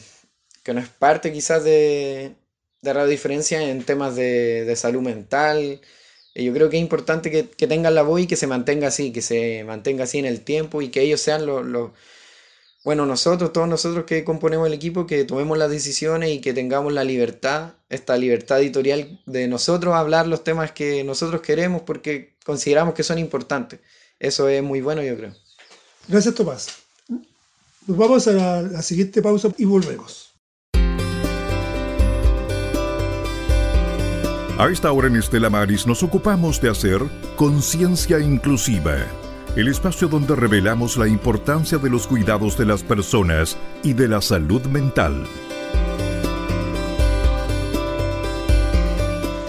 que 0.63 0.75
no 0.75 0.81
es 0.81 0.89
parte 0.89 1.33
quizás 1.33 1.65
de, 1.65 2.35
de 2.83 2.93
Radio 2.93 3.09
Diferencia 3.09 3.63
en 3.63 3.85
temas 3.85 4.17
de, 4.17 4.75
salud 4.77 5.03
mental. 5.03 5.81
Eh, 6.35 6.45
yo 6.45 6.53
creo 6.53 6.71
que 6.71 6.77
es 6.77 6.83
importante 6.83 7.31
que, 7.31 7.67
tengan 7.67 7.95
la 7.95 8.03
voz 8.03 8.21
y 8.23 8.27
que 8.27 8.37
se 8.37 8.47
mantenga 8.47 8.89
así, 8.89 9.13
que 9.13 9.23
se 9.23 9.65
mantenga 9.65 10.05
así 10.05 10.19
en 10.19 10.27
el 10.27 10.43
tiempo 10.43 10.83
y 10.83 10.89
que 10.91 11.03
ellos 11.03 11.21
sean 11.21 11.47
los, 11.47 11.93
bueno, 12.87 13.05
nosotros, 13.05 13.53
todos 13.53 13.67
nosotros 13.67 14.05
que 14.05 14.23
componemos 14.23 14.69
el 14.69 14.73
equipo, 14.73 15.09
que 15.09 15.25
tomemos 15.25 15.59
las 15.59 15.69
decisiones 15.69 16.31
y 16.31 16.41
que 16.41 16.55
tengamos 16.55 16.93
la 16.93 17.03
libertad, 17.03 17.73
esta 17.89 18.17
libertad 18.17 18.61
editorial 18.61 19.21
de 19.27 19.49
nosotros 19.49 19.93
hablar 19.97 20.29
los 20.29 20.45
temas 20.45 20.71
que 20.71 21.03
nosotros 21.03 21.41
queremos 21.41 21.83
porque 21.83 22.37
consideramos 22.45 22.95
que 22.95 23.03
son 23.03 23.19
importantes. 23.19 23.81
Eso 24.21 24.49
es 24.49 24.63
muy 24.63 24.83
bueno, 24.83 25.03
yo 25.03 25.17
creo. 25.17 25.33
Gracias, 26.07 26.33
Tomás. 26.37 26.69
Nos 27.89 27.97
vamos 27.97 28.29
a 28.29 28.63
la, 28.63 28.83
siguiente 28.83 29.21
pausa 29.21 29.49
y 29.59 29.65
volvemos. 29.65 30.33
A 34.59 34.69
esta 34.71 34.93
hora 34.93 35.09
en 35.09 35.17
Estela 35.17 35.51
Maris 35.51 35.89
nos 35.89 36.05
ocupamos 36.05 36.61
de 36.61 36.71
hacer 36.71 37.01
conciencia 37.35 38.21
inclusiva, 38.21 39.09
el 39.57 39.69
espacio 39.69 40.07
donde 40.07 40.37
revelamos 40.37 40.99
la 40.99 41.09
importancia 41.09 41.79
de 41.79 41.89
los 41.89 42.07
cuidados 42.07 42.59
de 42.59 42.67
las 42.67 42.83
personas 42.83 43.57
y 43.83 43.95
de 43.95 44.07
la 44.07 44.21
salud 44.21 44.61
mental. 44.67 45.27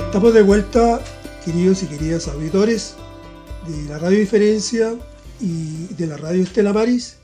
Estamos 0.06 0.34
de 0.34 0.42
vuelta, 0.44 1.02
queridos 1.44 1.84
y 1.84 1.88
queridas 1.88 2.30
auditores, 2.30 2.96
de 3.68 3.90
la 3.90 4.00
Radio 4.00 4.18
Diferencia 4.20 4.96
y 5.42 5.88
de 5.96 6.08
la 6.08 6.16
Radio 6.16 6.44
Estela 6.44 6.72
Maris 6.72 7.18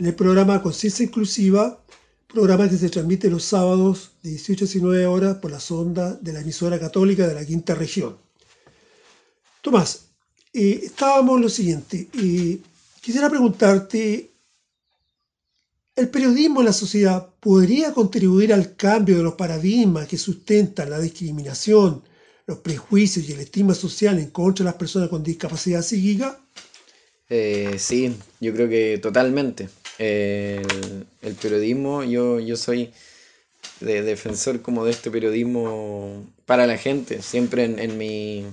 en 0.00 0.06
el 0.06 0.14
programa 0.16 0.60
Conciencia 0.60 1.04
Inclusiva, 1.04 1.84
programa 2.26 2.68
que 2.68 2.76
se 2.78 2.88
transmite 2.88 3.30
los 3.30 3.44
sábados 3.44 4.10
de 4.24 4.30
18 4.30 4.64
a 4.64 4.66
19 4.66 5.06
horas 5.06 5.36
por 5.36 5.52
la 5.52 5.60
sonda 5.60 6.14
de 6.14 6.32
la 6.32 6.40
emisora 6.40 6.80
católica 6.80 7.28
de 7.28 7.34
la 7.34 7.46
quinta 7.46 7.76
región. 7.76 8.16
Tomás, 9.62 10.13
eh, 10.54 10.80
estábamos 10.84 11.40
lo 11.40 11.48
siguiente, 11.48 12.08
quisiera 13.00 13.28
preguntarte, 13.28 14.30
¿el 15.96 16.08
periodismo 16.08 16.60
en 16.60 16.66
la 16.66 16.72
sociedad 16.72 17.28
podría 17.40 17.92
contribuir 17.92 18.52
al 18.54 18.76
cambio 18.76 19.16
de 19.16 19.22
los 19.22 19.34
paradigmas 19.34 20.08
que 20.08 20.16
sustentan 20.16 20.90
la 20.90 21.00
discriminación, 21.00 22.02
los 22.46 22.58
prejuicios 22.58 23.28
y 23.28 23.32
el 23.32 23.40
estigma 23.40 23.74
social 23.74 24.18
en 24.18 24.30
contra 24.30 24.64
de 24.64 24.70
las 24.70 24.78
personas 24.78 25.08
con 25.08 25.22
discapacidad 25.22 25.82
psíquica? 25.82 26.40
Eh, 27.28 27.76
sí, 27.78 28.14
yo 28.40 28.54
creo 28.54 28.68
que 28.68 28.98
totalmente. 28.98 29.68
el, 29.98 31.34
periodismo, 31.40 32.04
yo, 32.04 32.40
yo 32.40 32.56
soy 32.56 32.92
de, 33.80 34.02
defensor 34.02 34.62
como 34.62 34.84
de 34.84 34.92
este 34.92 35.10
periodismo 35.10 36.24
para 36.46 36.66
la 36.66 36.76
gente. 36.76 37.22
Siempre 37.22 37.64
en, 37.64 37.98
mi 37.98 38.44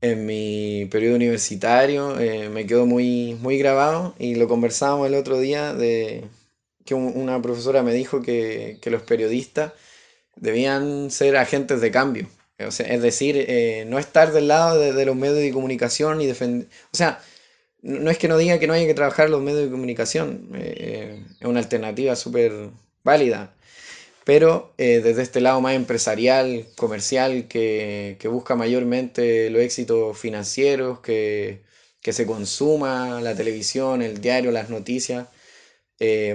en 0.00 0.26
mi 0.26 0.86
periodo 0.90 1.16
universitario 1.16 2.18
eh, 2.20 2.48
me 2.48 2.66
quedó 2.66 2.86
muy, 2.86 3.34
muy 3.40 3.58
grabado 3.58 4.14
y 4.18 4.36
lo 4.36 4.48
conversábamos 4.48 5.08
el 5.08 5.14
otro 5.14 5.38
día 5.40 5.74
de 5.74 6.24
que 6.84 6.94
una 6.94 7.42
profesora 7.42 7.82
me 7.82 7.92
dijo 7.92 8.22
que, 8.22 8.78
que 8.80 8.90
los 8.90 9.02
periodistas 9.02 9.72
debían 10.36 11.10
ser 11.10 11.36
agentes 11.36 11.80
de 11.80 11.90
cambio. 11.90 12.28
Es 12.58 13.02
decir, 13.02 13.36
eh, 13.36 13.84
no 13.86 14.00
estar 14.00 14.32
del 14.32 14.48
lado 14.48 14.78
de, 14.80 15.06
los 15.06 15.14
medios 15.14 15.36
de 15.38 15.52
comunicación 15.52 16.20
y 16.20 16.26
defender... 16.26 16.68
O 16.92 16.96
sea, 16.96 17.20
no 17.82 18.10
es 18.10 18.18
que 18.18 18.26
no 18.26 18.36
diga 18.36 18.58
que 18.58 18.66
no 18.66 18.72
haya 18.72 18.86
que 18.86 18.94
trabajar 18.94 19.30
los 19.30 19.40
medios 19.40 19.62
de 19.62 19.70
comunicación, 19.70 20.50
eh, 20.54 21.24
es 21.40 21.46
una 21.46 21.60
alternativa 21.60 22.16
súper 22.16 22.70
válida, 23.04 23.54
pero 24.28 24.74
eh, 24.76 25.00
desde 25.02 25.22
este 25.22 25.40
lado 25.40 25.62
más 25.62 25.74
empresarial, 25.74 26.66
comercial, 26.76 27.48
que, 27.48 28.18
busca 28.30 28.56
mayormente 28.56 29.48
los 29.48 29.62
éxitos 29.62 30.18
financieros, 30.18 31.00
que, 31.00 31.62
se 32.02 32.26
consuma 32.26 33.22
la 33.22 33.34
televisión, 33.34 34.02
el 34.02 34.20
diario, 34.20 34.50
las 34.50 34.68
noticias, 34.68 35.28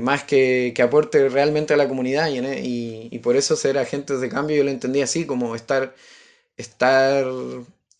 más 0.01 0.23
que, 0.23 0.73
que, 0.75 0.81
aporte 0.81 1.29
realmente 1.29 1.75
a 1.75 1.77
la 1.77 1.87
comunidad 1.87 2.29
y, 2.29 3.09
y, 3.11 3.19
por 3.19 3.35
eso 3.35 3.55
ser 3.55 3.77
agentes 3.77 4.21
de 4.21 4.29
cambio 4.29 4.57
yo 4.57 4.63
lo 4.63 4.71
entendí 4.71 5.01
así, 5.03 5.25
como 5.27 5.55
estar 5.55 5.93
estar 6.57 7.25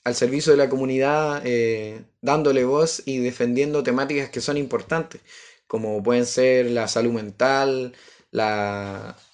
al 0.03 0.15
servicio 0.15 0.53
de 0.53 0.57
la 0.57 0.69
comunidad, 0.69 1.43
eh, 1.45 2.01
dándole 2.21 2.65
voz 2.65 3.03
y 3.05 3.19
defendiendo 3.19 3.83
temáticas 3.83 4.29
que 4.29 4.41
son 4.41 4.57
importantes, 4.57 5.21
como 5.67 6.01
pueden 6.01 6.25
ser 6.25 6.71
la 6.71 6.87
salud 6.87 7.13
mental, 7.13 7.93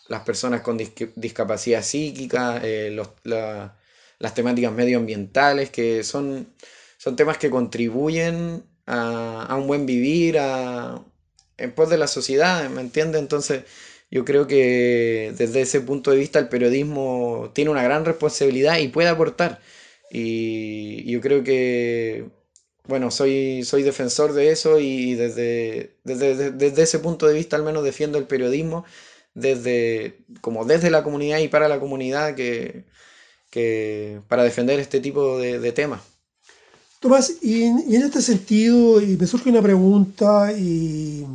las 0.09 0.21
personas 0.23 0.61
con 0.61 0.77
discapacidad 0.77 1.83
psíquica, 1.83 2.59
eh, 2.63 2.95
las 3.23 4.33
temáticas 4.33 4.73
medioambientales, 4.73 5.69
que 5.69 6.03
son, 6.03 6.53
son 6.97 7.15
temas 7.15 7.37
que 7.37 7.49
contribuyen 7.49 8.63
a, 8.87 9.55
un 9.57 9.67
buen 9.67 9.85
vivir, 9.85 10.39
a, 10.39 11.01
en 11.57 11.71
pos 11.73 11.89
de 11.89 11.97
la 11.97 12.07
sociedad, 12.07 12.69
¿me 12.69 12.81
entiende? 12.81 13.19
Entonces, 13.19 13.63
yo 14.11 14.25
creo 14.25 14.47
que 14.47 15.33
desde 15.37 15.61
ese 15.61 15.81
punto 15.81 16.11
de 16.11 16.17
vista 16.17 16.39
el 16.39 16.49
periodismo 16.49 17.51
tiene 17.53 17.69
una 17.71 17.83
gran 17.83 18.03
responsabilidad 18.03 18.79
y 18.79 18.87
puede 18.87 19.09
aportar. 19.09 19.61
Y 20.11 21.09
yo 21.11 21.21
creo 21.21 21.43
que, 21.43 22.25
bueno, 22.85 23.11
soy, 23.11 23.63
soy 23.63 23.83
defensor 23.83 24.33
de 24.33 24.51
eso 24.51 24.79
y 24.79 25.13
desde, 25.13 25.97
desde, 26.03 26.81
ese 26.81 26.97
punto 26.99 27.27
de 27.27 27.35
vista 27.35 27.55
al 27.55 27.63
menos 27.63 27.83
defiendo 27.83 28.17
el 28.17 28.25
periodismo 28.25 28.85
desde, 29.33 30.19
como 30.41 30.65
desde 30.65 30.89
la 30.89 31.03
comunidad 31.03 31.39
y 31.39 31.47
para 31.47 31.67
la 31.67 31.79
comunidad 31.79 32.35
que, 32.35 32.85
para 34.27 34.43
defender 34.43 34.79
este 34.79 34.99
tipo 34.99 35.37
de, 35.37 35.71
temas. 35.71 36.01
Tomás, 36.99 37.35
y 37.41 37.63
en, 37.63 37.83
y 37.87 37.95
en, 37.95 38.03
este 38.03 38.21
sentido, 38.21 39.01
y 39.01 39.15
me 39.17 39.25
surge 39.25 39.49
una 39.49 39.61
pregunta, 39.61 40.51
y 40.51 41.25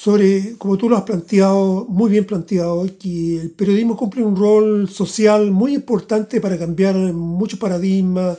sobre, 0.00 0.56
como 0.56 0.78
tú 0.78 0.88
lo 0.88 0.96
has 0.96 1.02
planteado, 1.02 1.84
muy 1.86 2.10
bien 2.10 2.24
planteado, 2.24 2.86
que 2.98 3.38
el 3.38 3.50
periodismo 3.50 3.98
cumple 3.98 4.22
un 4.22 4.34
rol 4.34 4.88
social 4.88 5.50
muy 5.50 5.74
importante 5.74 6.40
para 6.40 6.58
cambiar 6.58 6.96
muchos 6.96 7.58
paradigmas, 7.58 8.38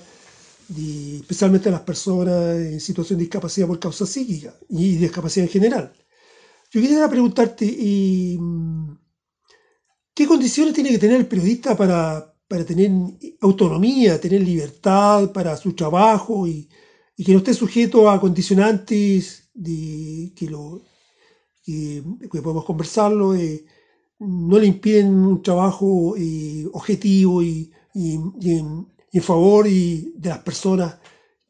especialmente 1.19 1.69
a 1.69 1.73
las 1.73 1.81
personas 1.81 2.57
en 2.57 2.79
situación 2.79 3.19
de 3.19 3.25
discapacidad 3.25 3.67
por 3.67 3.77
causa 3.77 4.07
psíquica 4.07 4.55
y 4.69 4.95
discapacidad 4.95 5.45
en 5.45 5.51
general. 5.51 5.93
Yo 6.71 6.79
quisiera 6.79 7.09
preguntarte, 7.09 7.65
¿qué 10.13 10.25
condiciones 10.25 10.73
tiene 10.73 10.91
que 10.91 10.99
tener 10.99 11.17
el 11.17 11.27
periodista 11.27 11.75
para, 11.75 12.33
para 12.47 12.65
tener 12.65 12.89
autonomía, 13.41 14.21
tener 14.21 14.41
libertad 14.41 15.33
para 15.33 15.57
su 15.57 15.73
trabajo 15.73 16.47
y, 16.47 16.69
y 17.17 17.25
que 17.25 17.33
no 17.33 17.39
esté 17.39 17.53
sujeto 17.53 18.09
a 18.09 18.21
condicionantes 18.21 19.51
que, 21.65 22.01
podemos 22.41 22.63
conversarlo, 22.63 23.35
eh, 23.35 23.65
no 24.19 24.57
le 24.57 24.67
impiden 24.67 25.09
un 25.13 25.43
trabajo 25.43 26.15
eh, 26.17 26.65
objetivo 26.71 27.43
y, 27.43 27.69
y, 27.93 28.13
en, 28.13 28.87
favor 29.21 29.67
y 29.67 30.13
de 30.15 30.29
las 30.29 30.39
personas 30.39 30.99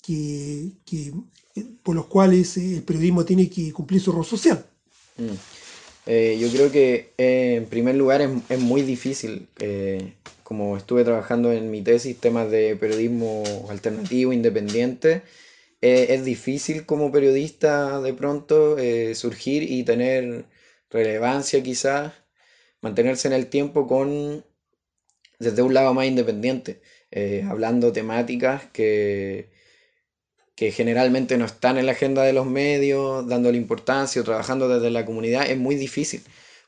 que, 0.02 0.74
por 1.84 1.94
los 1.96 2.08
cuales 2.08 2.58
el 2.58 2.82
periodismo 2.82 3.24
tiene 3.24 3.48
que 3.48 3.72
cumplir 3.72 4.02
su 4.02 4.12
rol 4.12 4.26
social. 4.26 4.71
Mm. 5.22 5.36
Eh, 6.08 6.38
yo 6.40 6.52
creo 6.52 6.72
que 6.72 7.14
en 7.18 7.66
primer 7.68 7.96
lugar 7.96 8.22
es, 8.22 8.30
es 8.50 8.60
muy 8.60 8.82
difícil, 8.82 9.48
como 10.44 10.76
estuve 10.78 11.04
trabajando 11.04 11.52
en 11.54 11.72
mi 11.72 11.82
tesis, 11.82 12.20
temas 12.20 12.52
de 12.52 12.76
periodismo 12.76 13.44
alternativo, 13.70 14.34
independiente, 14.34 15.22
eh, 15.82 16.08
es 16.14 16.26
difícil 16.26 16.86
como 16.86 17.12
periodista 17.12 18.02
de 18.02 18.14
pronto 18.14 18.78
eh, 18.78 19.16
surgir 19.16 19.64
y 19.64 19.84
tener 19.84 20.46
relevancia 20.92 21.64
quizás, 21.64 22.14
mantenerse 22.82 23.28
en 23.28 23.34
el 23.34 23.48
tiempo 23.48 23.88
con 23.88 24.46
desde 25.40 25.62
un 25.64 25.74
lado 25.74 25.94
más 25.94 26.06
independiente, 26.08 26.82
eh, 27.12 27.46
hablando 27.50 27.92
temáticas 27.94 28.66
que, 28.74 29.50
que 30.62 30.72
generalmente 30.72 31.40
no 31.40 31.46
están 31.46 31.80
en 31.80 31.88
la 31.88 31.94
agenda 31.94 32.22
de 32.22 32.34
los 32.34 32.46
medios, 32.46 33.28
dándole 33.28 33.58
importancia 33.58 34.22
o 34.22 34.26
trabajando 34.26 34.70
desde 34.70 34.92
la 34.92 35.06
comunidad, 35.08 35.50
es 35.50 35.58
muy 35.58 35.74
difícil. 35.74 36.22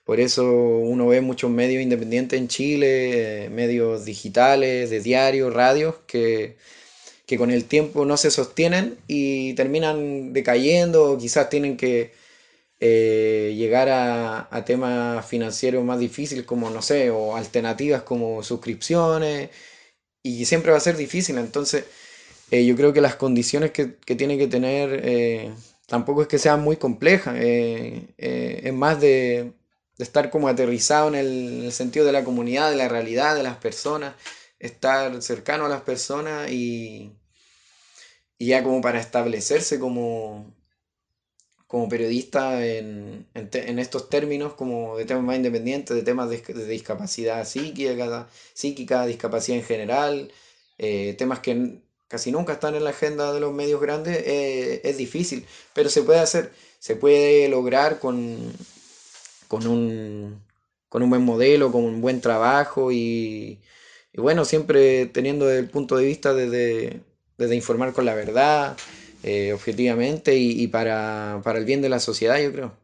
Por 0.03 0.19
eso 0.19 0.43
uno 0.51 1.07
ve 1.07 1.21
muchos 1.21 1.51
medios 1.51 1.83
independientes 1.83 2.39
en 2.39 2.47
Chile, 2.47 3.49
medios 3.51 4.03
digitales, 4.05 4.89
de 4.89 4.99
diarios, 4.99 5.53
radios, 5.53 5.95
que 6.07 6.57
que 7.25 7.37
con 7.37 7.51
el 7.51 7.65
tiempo 7.65 8.05
no 8.05 8.17
se 8.17 8.31
sostienen 8.31 8.97
y 9.07 9.53
terminan 9.53 10.33
decayendo 10.33 11.11
o 11.13 11.17
quizás 11.17 11.49
tienen 11.49 11.77
que 11.77 12.13
eh, 12.79 13.53
llegar 13.57 13.89
a, 13.89 14.65
temas 14.65 15.25
financieros 15.25 15.83
más 15.85 15.99
difíciles 15.99 16.45
como, 16.45 16.69
no 16.69 16.81
sé, 16.81 17.11
o 17.11 17.35
alternativas 17.35 18.03
como 18.03 18.43
suscripciones 18.43 19.49
y 20.23 20.45
siempre 20.45 20.71
va 20.71 20.77
a 20.77 20.81
ser 20.81 20.97
difícil. 20.97 21.37
Entonces, 21.37 21.85
eh, 22.57 22.65
yo 22.65 22.75
creo 22.75 22.93
que 22.93 23.01
las 23.01 23.15
condiciones 23.15 23.71
que, 23.71 23.85
tiene 23.87 24.37
que 24.37 24.47
tener 24.47 25.01
eh, 25.03 25.51
tampoco 25.87 26.21
es 26.21 26.27
que 26.27 26.39
sean 26.39 26.61
muy 26.61 26.77
complejas, 26.77 27.35
es 27.37 28.73
más 28.73 28.99
de, 29.01 29.53
estar 29.97 30.29
como 30.29 30.47
aterrizado 30.47 31.07
en 31.07 31.15
el 31.15 31.71
sentido 31.71 32.05
de 32.05 32.11
la 32.11 32.23
comunidad, 32.23 32.71
de 32.71 32.77
la 32.77 32.89
realidad, 32.89 33.35
de 33.35 33.43
las 33.43 33.57
personas 33.57 34.15
estar 34.63 35.21
cercano 35.21 35.65
a 35.65 35.69
las 35.69 35.81
personas 35.81 36.49
y, 36.49 37.11
y 38.37 38.47
ya 38.47 38.63
como 38.63 38.81
para 38.81 38.99
establecerse 38.99 39.77
como, 39.79 40.53
como 41.67 41.89
periodista 41.89 42.65
en, 42.65 43.27
estos 43.33 44.09
términos, 44.09 44.53
como 44.53 44.97
de 44.97 45.05
temas 45.05 45.23
más 45.23 45.35
independientes, 45.35 45.95
de 45.95 46.03
temas 46.03 46.29
de, 46.29 46.67
discapacidad 46.67 47.45
psíquica, 47.45 48.29
psíquica, 48.53 49.05
discapacidad 49.05 49.57
en 49.59 49.65
general, 49.65 50.31
eh, 50.77 51.15
temas 51.17 51.39
que 51.39 51.81
casi 52.13 52.31
nunca 52.31 52.53
están 52.53 52.75
en 52.75 52.83
la 52.83 52.91
agenda 52.91 53.33
de 53.33 53.39
los 53.39 53.51
medios 53.55 53.81
grandes, 53.81 54.15
eh, 54.27 54.81
es 54.83 54.97
difícil, 54.97 55.47
pero 55.73 55.89
se 55.89 56.03
puede 56.03 56.19
hacer, 56.19 56.51
se 56.77 56.95
puede 56.95 57.49
lograr 57.49 57.97
con, 57.97 58.53
con, 59.47 59.65
un, 59.65 60.39
con 60.89 61.01
un 61.01 61.09
buen 61.09 61.23
modelo, 61.23 61.71
con 61.71 61.83
un 61.83 62.01
buen 62.01 62.21
trabajo 62.21 62.91
y, 62.91 63.59
y 64.13 64.21
bueno, 64.21 64.45
siempre 64.45 65.07
teniendo 65.07 65.51
el 65.51 65.67
punto 65.71 65.97
de 65.97 66.05
vista 66.05 66.35
desde, 66.35 67.01
informar 67.55 67.93
con 67.93 68.05
la 68.05 68.13
verdad, 68.13 68.77
eh, 69.23 69.51
objetivamente 69.51 70.35
y, 70.35 70.67
para, 70.67 71.41
el 71.43 71.65
bien 71.65 71.81
de 71.81 71.89
la 71.89 71.99
sociedad, 71.99 72.39
yo 72.39 72.51
creo. 72.51 72.82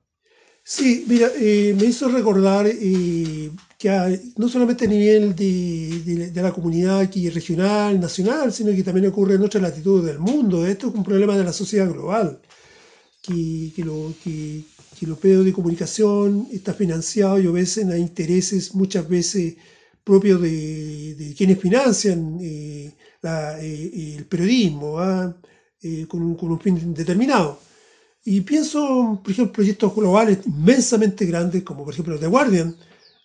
Sí, 0.72 1.04
mira, 1.08 1.32
eh, 1.36 1.76
me 1.76 1.88
hizo 1.88 2.08
recordar 2.10 2.68
eh, 2.68 3.52
que 3.76 3.90
no 4.38 4.48
solamente 4.48 4.86
a 4.86 4.88
nivel 4.88 5.36
de, 5.36 6.32
la 6.36 6.52
comunidad 6.54 7.00
aquí 7.00 7.28
regional, 7.32 8.00
nacional, 8.00 8.54
sino 8.54 8.72
que 8.72 8.84
también 8.84 9.08
ocurre 9.08 9.34
en 9.34 9.42
otras 9.42 9.64
latitudes 9.64 10.06
del 10.06 10.20
mundo. 10.20 10.68
Esto 10.68 10.90
es 10.90 10.94
un 10.94 11.04
problema 11.04 11.36
de 11.36 11.44
la 11.44 11.54
sociedad 11.54 11.90
global, 11.92 12.40
que, 13.24 13.72
que, 13.76 13.84
lo, 13.84 14.14
que, 14.24 14.64
los 15.02 15.24
medios 15.24 15.46
de 15.46 15.54
comunicación 15.54 16.48
está 16.52 16.76
financiado 16.76 17.40
y 17.40 17.48
obedecen 17.48 17.92
a 17.92 17.98
intereses 17.98 18.76
muchas 18.76 19.10
veces 19.10 19.56
propios 20.04 20.40
de, 20.40 21.34
quienes 21.36 21.60
financian 21.60 22.38
eh, 22.42 22.94
el 23.62 24.26
periodismo 24.26 25.00
eh, 25.82 26.06
con, 26.08 26.22
un, 26.22 26.60
fin 26.60 26.94
determinado. 26.94 27.60
Y 28.32 28.42
pienso, 28.42 29.20
por 29.24 29.32
ejemplo, 29.32 29.54
proyectos 29.54 29.96
globales 29.96 30.38
inmensamente 30.46 31.26
grandes, 31.26 31.64
como 31.64 31.84
por 31.84 31.96
ejemplo 31.96 32.20
The 32.20 32.28
Guardian 32.28 32.78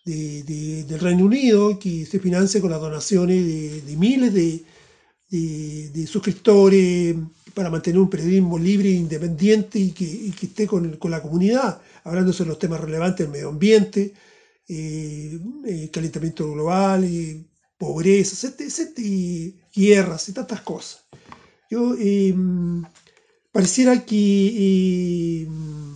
del 0.02 0.98
Reino 0.98 1.26
Unido, 1.26 1.78
que 1.78 2.06
se 2.06 2.18
financia 2.18 2.58
con 2.58 2.70
las 2.70 2.80
donaciones 2.80 3.84
de, 3.84 3.96
miles 3.98 4.32
de, 4.32 6.06
suscriptores 6.06 7.16
para 7.52 7.68
mantener 7.68 8.00
un 8.00 8.08
periodismo 8.08 8.58
libre 8.58 8.88
e 8.88 8.92
independiente 8.92 9.78
y 9.78 9.90
que, 9.90 10.32
esté 10.40 10.66
con, 10.66 10.96
con, 10.96 11.10
la 11.10 11.20
comunidad, 11.20 11.82
hablando 12.04 12.32
sobre 12.32 12.48
los 12.48 12.58
temas 12.58 12.80
relevantes 12.80 13.26
del 13.26 13.32
medio 13.32 13.50
ambiente, 13.50 14.14
eh, 14.66 15.38
eh, 15.66 15.90
calentamiento 15.92 16.50
global, 16.50 17.04
y 17.04 17.46
pobreza, 17.76 18.54
y 18.96 19.54
guerras 19.74 20.30
y 20.30 20.32
tantas 20.32 20.62
cosas. 20.62 21.04
Yo 21.70 21.94
em, 21.98 22.82
pareciera 23.54 24.04
que, 24.04 25.42
em, 25.42 25.94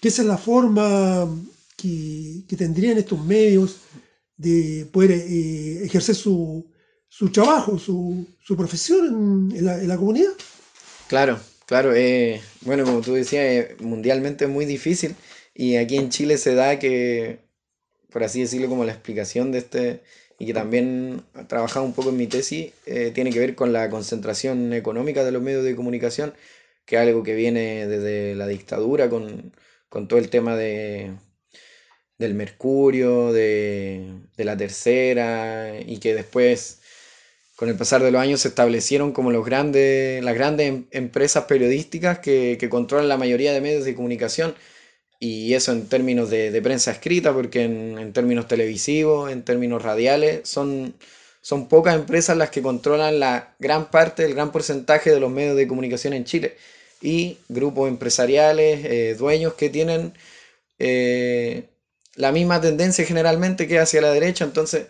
que, 0.00 0.08
esa 0.08 0.22
es 0.22 0.28
la 0.28 0.38
forma 0.38 1.28
que, 1.76 2.42
tendrían 2.58 2.98
estos 2.98 3.20
medios 3.24 3.76
de 4.36 4.88
poder 4.92 5.12
eh, 5.12 5.84
ejercer 5.84 6.16
su, 6.16 6.66
su, 7.08 7.30
trabajo, 7.30 7.78
su, 7.78 8.26
su 8.42 8.56
profesión 8.56 9.52
en, 9.54 9.64
la, 9.64 9.80
en, 9.80 9.88
la, 9.88 9.96
comunidad. 9.96 10.32
Claro, 11.08 11.38
claro. 11.66 11.92
bueno, 12.62 12.84
como 12.84 13.00
tú 13.00 13.14
decías, 13.14 13.80
mundialmente 13.80 14.46
es 14.46 14.50
muy 14.50 14.64
difícil 14.64 15.14
y 15.54 15.76
aquí 15.76 15.96
en 15.96 16.10
Chile 16.10 16.38
se 16.38 16.54
da 16.54 16.78
que 16.78 17.44
por 18.14 18.22
así 18.22 18.40
decirlo, 18.40 18.68
como 18.68 18.84
la 18.84 18.92
explicación 18.92 19.50
de 19.50 19.58
este, 19.58 20.00
y 20.38 20.46
que 20.46 20.54
también 20.54 21.24
ha 21.34 21.48
trabajado 21.48 21.84
un 21.84 21.94
poco 21.94 22.10
en 22.10 22.16
mi 22.16 22.28
tesis, 22.28 22.70
eh, 22.86 23.10
tiene 23.12 23.30
que 23.30 23.40
ver 23.40 23.56
con 23.56 23.72
la 23.72 23.90
concentración 23.90 24.72
económica 24.72 25.24
de 25.24 25.32
los 25.32 25.42
medios 25.42 25.64
de 25.64 25.74
comunicación, 25.74 26.32
que 26.86 26.98
algo 26.98 27.22
que 27.22 27.34
viene 27.34 27.86
desde 27.86 28.34
la 28.34 28.46
dictadura, 28.46 29.08
con, 29.10 29.52
todo 30.08 30.18
el 30.18 30.28
tema 30.30 30.56
de, 30.56 31.12
del 32.18 32.34
mercurio, 32.34 33.32
de, 33.32 34.20
la 34.36 34.56
tercera, 34.56 35.78
y 35.80 35.98
que 35.98 36.14
después, 36.14 36.80
con 37.56 37.68
el 37.68 37.76
pasar 37.76 38.02
de 38.02 38.10
los 38.10 38.20
años, 38.20 38.40
se 38.40 38.48
establecieron 38.48 39.12
como 39.12 39.30
los 39.30 39.44
grandes, 39.44 40.22
las 40.24 40.34
grandes 40.34 40.68
em, 40.68 40.86
empresas 40.90 41.44
periodísticas 41.44 42.18
que, 42.20 42.56
que 42.58 42.68
controlan 42.68 43.08
la 43.08 43.16
mayoría 43.18 43.52
de 43.52 43.60
medios 43.60 43.84
de 43.84 43.94
comunicación 43.94 44.54
y 45.24 45.54
eso 45.54 45.72
en 45.72 45.88
términos 45.88 46.28
de, 46.30 46.60
prensa 46.62 46.90
escrita, 46.90 47.32
porque 47.32 47.64
en, 47.64 48.12
términos 48.12 48.46
televisivos, 48.48 49.32
en 49.32 49.42
términos 49.42 49.82
radiales, 49.82 50.46
son, 50.46 50.94
son 51.44 51.68
pocas 51.68 51.94
empresas 51.94 52.38
las 52.38 52.48
que 52.48 52.62
controlan 52.62 53.20
la 53.20 53.54
gran 53.58 53.90
parte, 53.90 54.24
el 54.24 54.32
gran 54.32 54.50
porcentaje 54.50 55.10
de 55.10 55.20
los 55.20 55.30
medios 55.30 55.56
de 55.56 55.68
comunicación 55.68 56.14
en 56.14 56.24
Chile. 56.24 56.56
Y 57.02 57.36
grupos 57.50 57.90
empresariales, 57.90 58.82
eh, 58.86 59.14
dueños 59.18 59.52
que 59.52 59.68
tienen 59.68 60.14
eh, 60.78 61.68
la 62.14 62.32
misma 62.32 62.62
tendencia 62.62 63.04
generalmente 63.04 63.68
que 63.68 63.78
hacia 63.78 64.00
la 64.00 64.10
derecha. 64.10 64.46
Entonces, 64.46 64.86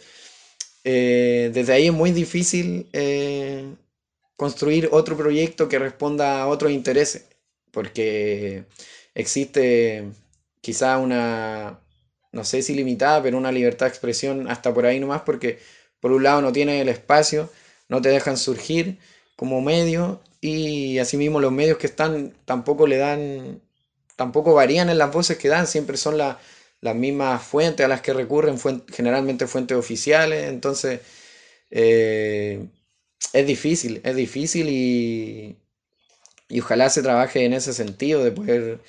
eh, 0.84 1.50
desde 1.52 1.72
ahí 1.72 1.88
es 1.88 1.92
muy 1.92 2.12
difícil 2.12 2.86
construir 4.36 4.90
otro 4.92 5.16
proyecto 5.16 5.68
que 5.68 5.80
responda 5.80 6.40
a 6.40 6.46
otros 6.46 6.70
intereses, 6.70 7.24
porque 7.72 8.62
existe 9.12 10.04
quizá 10.60 10.98
una, 10.98 11.80
no 12.30 12.44
sé 12.44 12.62
si 12.62 12.76
limitada, 12.76 13.20
pero 13.24 13.38
una 13.38 13.50
libertad 13.50 13.86
de 13.86 13.90
expresión 13.90 14.48
hasta 14.48 14.72
por 14.72 14.86
ahí 14.86 15.00
nomás, 15.00 15.22
porque 15.22 15.58
por 16.04 16.12
un 16.12 16.22
lado 16.22 16.42
no 16.42 16.52
tiene 16.52 16.82
el 16.82 16.90
espacio, 16.90 17.50
no 17.88 18.02
te 18.02 18.10
dejan 18.10 18.36
surgir 18.36 18.98
como 19.36 19.62
medio 19.62 20.20
y 20.42 20.98
asimismo 20.98 21.40
los 21.40 21.50
medios 21.50 21.78
que 21.78 21.86
están 21.86 22.34
tampoco 22.44 22.86
le 22.86 22.98
dan 22.98 23.62
tampoco 24.14 24.52
varían 24.52 24.90
en 24.90 24.98
las 24.98 25.10
voces 25.10 25.38
que 25.38 25.48
dan, 25.48 25.66
siempre 25.66 25.96
son 25.96 26.18
las 26.18 26.94
mismas 26.94 27.42
fuentes 27.42 27.86
a 27.86 27.88
las 27.88 28.02
que 28.02 28.12
recurren, 28.12 28.58
generalmente 28.92 29.46
fuentes 29.46 29.78
oficiales, 29.78 30.50
entonces 30.50 31.00
eh, 31.70 32.66
es 33.32 33.46
difícil, 33.46 34.02
es 34.04 34.14
difícil 34.14 34.68
y, 34.68 35.56
y 36.50 36.60
ojalá 36.60 36.90
se 36.90 37.02
trabaje 37.02 37.46
en 37.46 37.54
ese 37.54 37.72
sentido 37.72 38.22
de 38.22 38.32
poder 38.32 38.80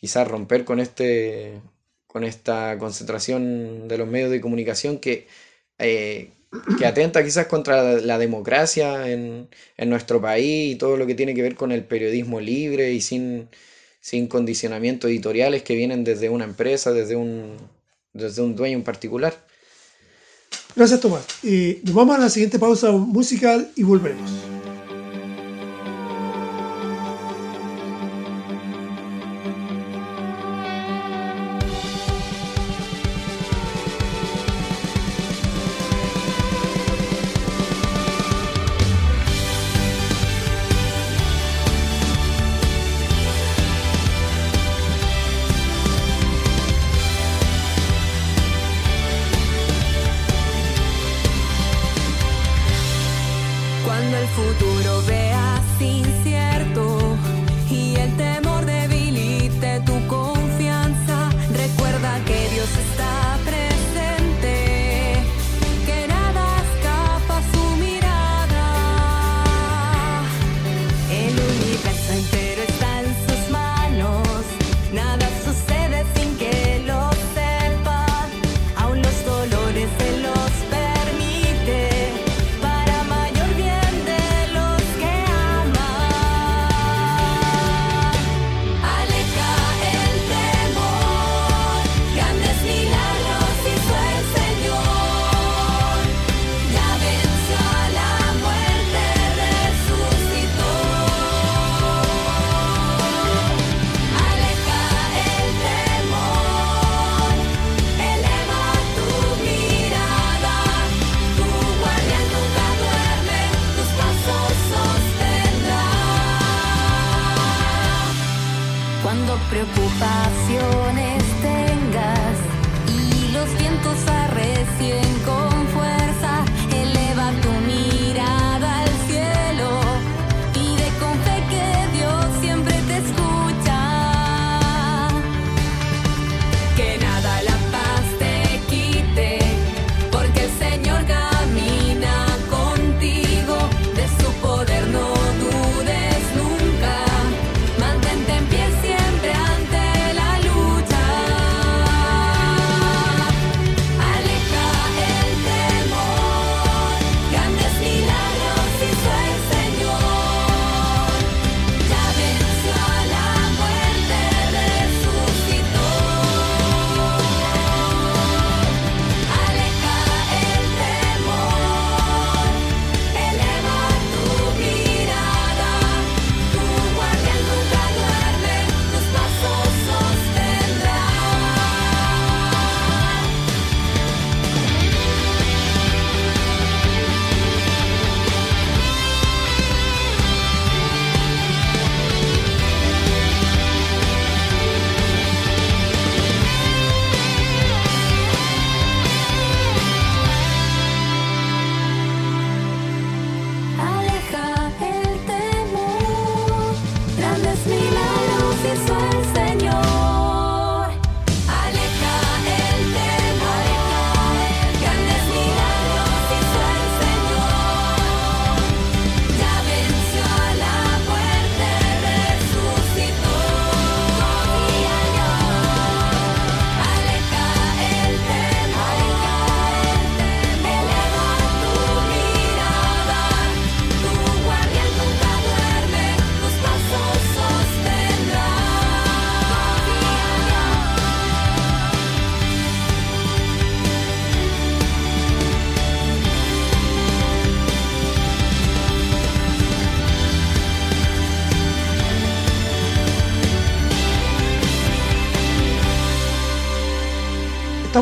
quizás 0.00 0.28
romper 0.28 0.64
con 0.64 0.78
este 0.78 1.60
con 2.06 2.22
esta 2.22 2.78
concentración 2.78 3.88
de 3.88 3.98
los 3.98 4.06
medios 4.06 4.30
de 4.30 4.40
comunicación 4.40 4.98
que, 5.00 5.26
eh, 5.78 6.30
que 6.78 6.86
atenta 6.86 7.22
quizás 7.22 7.46
contra 7.46 8.00
la, 8.00 8.18
democracia 8.18 9.08
en, 9.10 9.48
nuestro 9.86 10.20
país 10.20 10.74
y 10.74 10.76
todo 10.76 10.96
lo 10.96 11.06
que 11.06 11.14
tiene 11.14 11.34
que 11.34 11.42
ver 11.42 11.54
con 11.54 11.72
el 11.72 11.84
periodismo 11.84 12.40
libre 12.40 12.92
y 12.92 13.00
sin, 13.00 13.48
sin 14.00 14.26
condicionamientos 14.26 15.10
editoriales 15.10 15.62
que 15.62 15.76
vienen 15.76 16.04
desde 16.04 16.28
una 16.28 16.44
empresa, 16.44 16.92
desde 16.92 17.16
un, 17.16 17.56
desde 18.12 18.42
un 18.42 18.56
dueño 18.56 18.76
en 18.76 18.84
particular. 18.84 19.34
Gracias, 20.74 21.00
Tomás. 21.00 21.24
Eh, 21.42 21.80
nos 21.84 21.94
vamos 21.94 22.16
a 22.16 22.20
la 22.20 22.30
siguiente 22.30 22.58
pausa 22.58 22.90
musical 22.90 23.70
y 23.76 23.82
volvemos. 23.82 24.59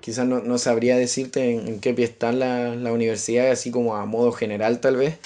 quizás 0.00 0.26
no, 0.26 0.58
sabría 0.58 0.96
decirte 0.96 1.50
en, 1.50 1.80
qué 1.80 1.92
pie 1.92 2.06
están 2.06 2.38
las 2.38 2.76
la 2.76 2.92
universidades, 2.92 3.58
así 3.58 3.70
como 3.70 3.96
a 3.96 4.06
modo 4.06 4.32
general 4.32 4.80
tal 4.80 4.96
vez, 4.96 5.18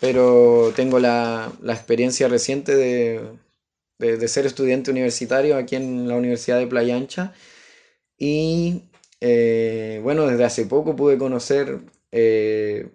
pero 0.00 0.72
tengo 0.74 0.98
la, 0.98 1.52
experiencia 1.64 2.28
reciente 2.28 2.74
de, 2.74 4.28
ser 4.28 4.46
estudiante 4.46 4.90
universitario 4.90 5.56
aquí 5.56 5.76
en 5.76 6.08
la 6.08 6.16
Universidad 6.16 6.58
de 6.58 6.66
Playa 6.66 6.96
Ancha 6.96 7.32
y 8.16 8.82
eh, 9.24 10.00
bueno, 10.02 10.26
desde 10.26 10.42
hace 10.42 10.66
poco 10.66 10.96
pude 10.96 11.16
conocer 11.16 11.78
eh, 12.10 12.88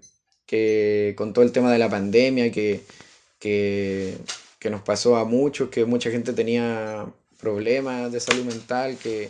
que 0.45 1.15
con 1.17 1.31
todo 1.31 1.45
el 1.45 1.53
tema 1.53 1.71
de 1.71 1.79
la 1.79 1.89
pandemia 1.89 2.51
que, 2.51 2.81
que, 3.39 4.17
que 4.59 4.69
nos 4.69 4.81
pasó 4.81 5.15
a 5.15 5.23
muchos, 5.23 5.69
que 5.69 5.85
mucha 5.85 6.11
gente 6.11 6.33
tenía 6.33 7.05
problemas 7.39 8.11
de 8.11 8.19
salud 8.19 8.43
mental, 8.43 8.97
que 9.01 9.29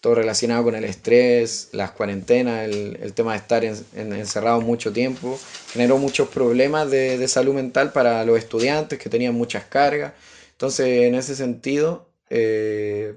todo 0.00 0.16
relacionado 0.16 0.64
con 0.64 0.74
el 0.74 0.82
estrés, 0.82 1.68
las 1.70 1.92
cuarentenas, 1.92 2.68
el, 2.68 3.12
tema 3.12 3.32
de 3.32 3.38
estar 3.38 3.64
encerrado 3.64 4.60
mucho 4.60 4.92
tiempo, 4.92 5.38
generó 5.72 5.96
muchos 5.98 6.28
problemas 6.28 6.90
de, 6.90 7.28
salud 7.28 7.54
mental 7.54 7.92
para 7.92 8.24
los 8.24 8.36
estudiantes 8.36 8.98
que 8.98 9.08
tenían 9.08 9.34
muchas 9.34 9.64
cargas. 9.64 10.12
Entonces, 10.50 10.86
en 11.04 11.14
ese 11.14 11.36
sentido, 11.36 12.08
eh, 12.30 13.14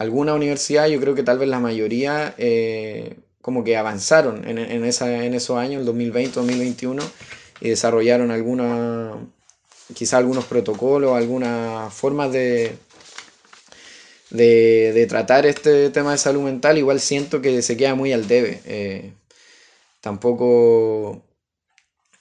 alguna 0.00 0.34
universidad, 0.34 0.88
yo 0.88 1.00
creo 1.00 1.14
que 1.14 1.22
tal 1.22 1.38
vez 1.38 1.48
la 1.48 1.60
mayoría, 1.60 2.34
eh, 2.38 3.16
como 3.40 3.64
que 3.64 3.76
avanzaron 3.76 4.48
en, 4.48 4.58
en, 4.58 4.84
esa, 4.84 5.24
en 5.24 5.34
esos 5.34 5.56
años, 5.56 5.80
el 5.80 5.86
2020, 5.86 6.32
2021, 6.34 7.02
y 7.60 7.68
desarrollaron 7.68 8.30
alguna, 8.30 9.12
quizá 9.94 10.18
algunos 10.18 10.46
protocolos, 10.46 11.16
algunas 11.16 11.92
formas 11.94 12.32
de 12.32 12.76
de, 14.30 15.06
tratar 15.08 15.46
este 15.46 15.90
tema 15.90 16.12
de 16.12 16.18
salud 16.18 16.42
mental, 16.42 16.78
igual 16.78 17.00
siento 17.00 17.40
que 17.40 17.62
se 17.62 17.76
queda 17.76 17.94
muy 17.94 18.12
al 18.12 18.28
debe. 18.28 18.60
Eh, 18.64 19.12
tampoco 20.00 21.22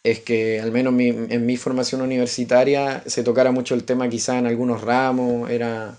es 0.03 0.19
que, 0.19 0.59
al 0.59 0.71
menos 0.71 0.93
en 0.99 1.45
mi 1.45 1.57
formación 1.57 2.01
universitaria, 2.01 3.03
se 3.05 3.23
tocara 3.23 3.51
mucho 3.51 3.75
el 3.75 3.84
tema 3.84 4.09
quizá 4.09 4.38
en 4.39 4.47
algunos 4.47 4.82
ramos, 4.82 5.49
era, 5.49 5.97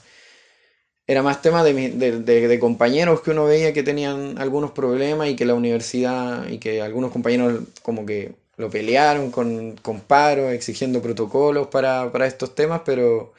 era 1.11 1.25
más 1.25 1.43
tema 1.43 1.65
de, 1.65 2.59
compañeros 2.61 3.21
que 3.21 3.33
uno 3.33 3.45
veía 3.45 3.73
que 3.73 3.83
tenían 3.83 4.39
algunos 4.39 4.71
problemas 4.71 5.29
y 5.29 5.35
que 5.35 5.45
la 5.45 5.55
universidad 5.55 6.47
y 6.49 6.59
que 6.59 6.83
algunos 6.83 7.11
compañeros 7.11 7.65
como 7.83 8.07
que 8.07 8.37
lo 8.57 8.71
pelearon 8.71 9.33
con, 9.33 9.75
con 9.83 10.03
paro, 10.03 10.51
exigiendo 10.51 11.03
protocolos 11.03 11.67
para, 11.67 12.09
estos 12.27 12.55
temas, 12.55 12.83
pero 12.85 13.33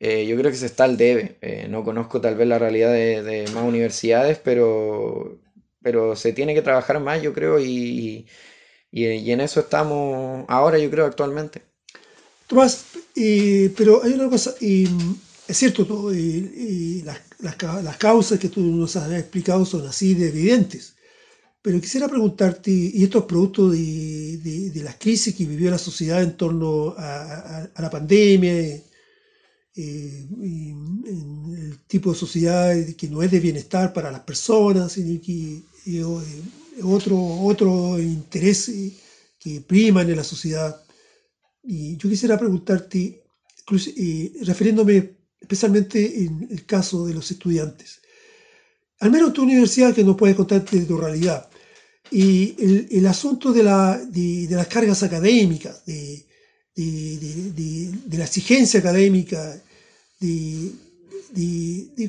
eh, 0.00 0.24
yo 0.26 0.34
creo 0.38 0.50
que 0.50 0.56
se 0.56 0.64
está 0.64 0.84
al 0.84 0.96
debe. 0.96 1.36
Eh, 1.42 1.66
no 1.68 1.84
conozco 1.84 2.22
tal 2.22 2.36
vez 2.36 2.48
la 2.48 2.58
realidad 2.58 2.90
de, 2.90 3.44
más 3.52 3.64
universidades, 3.64 4.38
pero, 4.42 5.38
pero 5.82 6.16
se 6.16 6.32
tiene 6.32 6.54
que 6.54 6.62
trabajar 6.62 7.00
más, 7.00 7.20
yo 7.20 7.34
creo, 7.34 7.58
y, 7.60 8.26
y, 8.90 9.30
en 9.30 9.42
eso 9.42 9.60
estamos 9.60 10.46
ahora, 10.48 10.78
yo 10.78 10.90
creo, 10.90 11.04
actualmente. 11.04 11.60
Tomás, 12.46 12.86
pero 13.76 14.02
hay 14.02 14.14
una 14.14 14.30
cosa, 14.30 14.54
y, 14.60 14.88
es 15.48 15.56
cierto, 15.56 16.14
y, 16.14 17.02
las, 17.02 17.20
las, 17.40 17.96
causas 17.96 18.38
que 18.38 18.48
tú 18.48 18.60
nos 18.60 18.96
has 18.96 19.12
explicado 19.12 19.64
son 19.64 19.86
así 19.86 20.14
de 20.14 20.28
evidentes, 20.28 20.94
pero 21.62 21.80
quisiera 21.80 22.08
preguntarte, 22.08 22.70
y 22.70 23.04
esto 23.04 23.20
es 23.20 23.24
producto 23.24 23.70
de, 23.70 24.38
de, 24.38 24.82
las 24.82 24.96
crisis 24.96 25.34
que 25.34 25.46
vivió 25.46 25.70
la 25.70 25.78
sociedad 25.78 26.22
en 26.22 26.36
torno 26.36 26.94
a, 26.96 27.68
a 27.74 27.82
la 27.82 27.90
pandemia, 27.90 28.82
eh, 29.76 30.28
el 31.06 31.78
tipo 31.88 32.12
de 32.12 32.18
sociedad 32.18 32.76
que 32.96 33.08
no 33.08 33.22
es 33.22 33.30
de 33.30 33.40
bienestar 33.40 33.92
para 33.92 34.12
las 34.12 34.20
personas, 34.20 34.96
y 34.98 35.18
que 35.18 35.62
eh, 35.86 36.04
otro, 36.82 37.18
otro 37.18 37.98
interés 37.98 38.70
que 39.38 39.60
priman 39.60 40.08
en 40.08 40.16
la 40.16 40.24
sociedad. 40.24 40.80
Y 41.62 41.96
yo 41.96 42.08
quisiera 42.08 42.38
preguntarte, 42.38 43.24
eh, 43.96 44.32
refiriéndome 44.42 45.13
especialmente 45.44 46.24
en 46.24 46.48
el 46.50 46.64
caso 46.64 47.06
de 47.06 47.14
los 47.14 47.30
estudiantes, 47.30 48.00
al 49.00 49.10
menos 49.10 49.32
tu 49.34 49.42
universidad 49.42 49.94
que 49.94 50.02
nos 50.02 50.16
puedes 50.16 50.36
contar 50.36 50.64
de 50.64 50.84
tu 50.86 50.96
realidad, 50.96 51.48
y 52.10 52.54
el, 52.58 52.88
el 52.90 53.06
asunto 53.06 53.52
de, 53.52 53.62
la, 53.62 53.98
de, 53.98 54.46
las 54.50 54.68
cargas 54.68 55.02
académicas, 55.02 55.84
de, 55.84 56.24
de, 56.74 58.18
la 58.18 58.24
exigencia 58.24 58.80
académica, 58.80 59.60
de, 60.20 60.72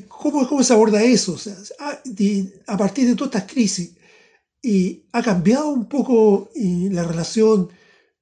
cómo, 0.08 0.48
cómo, 0.48 0.62
se 0.62 0.72
aborda 0.72 1.02
eso, 1.02 1.36
a, 1.78 2.76
partir 2.78 3.08
de 3.08 3.14
todas 3.14 3.34
estas 3.34 3.52
crisis, 3.52 3.90
y 4.62 5.02
ha 5.12 5.22
cambiado 5.22 5.68
un 5.68 5.86
poco 5.86 6.50
la 6.54 7.04
relación 7.04 7.68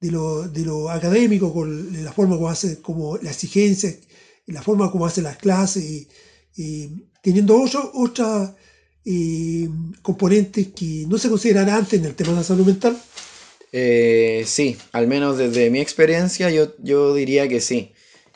de 0.01 0.11
lo, 0.11 0.47
de 0.47 0.65
lo, 0.65 0.89
académico 0.89 1.53
con 1.53 2.03
la 2.03 2.11
forma 2.11 2.35
como 2.35 2.49
hace, 2.49 2.81
como 2.81 3.17
la 3.17 3.31
exigencia, 3.31 3.95
la 4.47 4.61
forma 4.61 4.91
como 4.91 5.05
hace 5.05 5.21
las 5.21 5.37
clases, 5.37 6.07
y, 6.55 6.87
teniendo 7.21 7.59
otros 7.61 8.51
eh, 9.03 9.67
componentes 10.01 10.67
que 10.67 11.05
no 11.07 11.17
se 11.17 11.29
consideran 11.29 11.69
antes 11.69 11.99
en 11.99 12.05
el 12.05 12.15
tema 12.15 12.31
de 12.31 12.37
la 12.37 12.43
salud 12.43 12.65
mental. 12.65 12.97
Eh, 13.71 14.43
sí, 14.45 14.77
al 14.93 15.07
menos 15.07 15.37
desde 15.37 15.69
mi 15.69 15.79
experiencia 15.81 16.49
yo, 16.49 16.73
yo 16.79 17.13
diría 17.13 17.47
que 17.47 17.59
sí. 17.59 17.91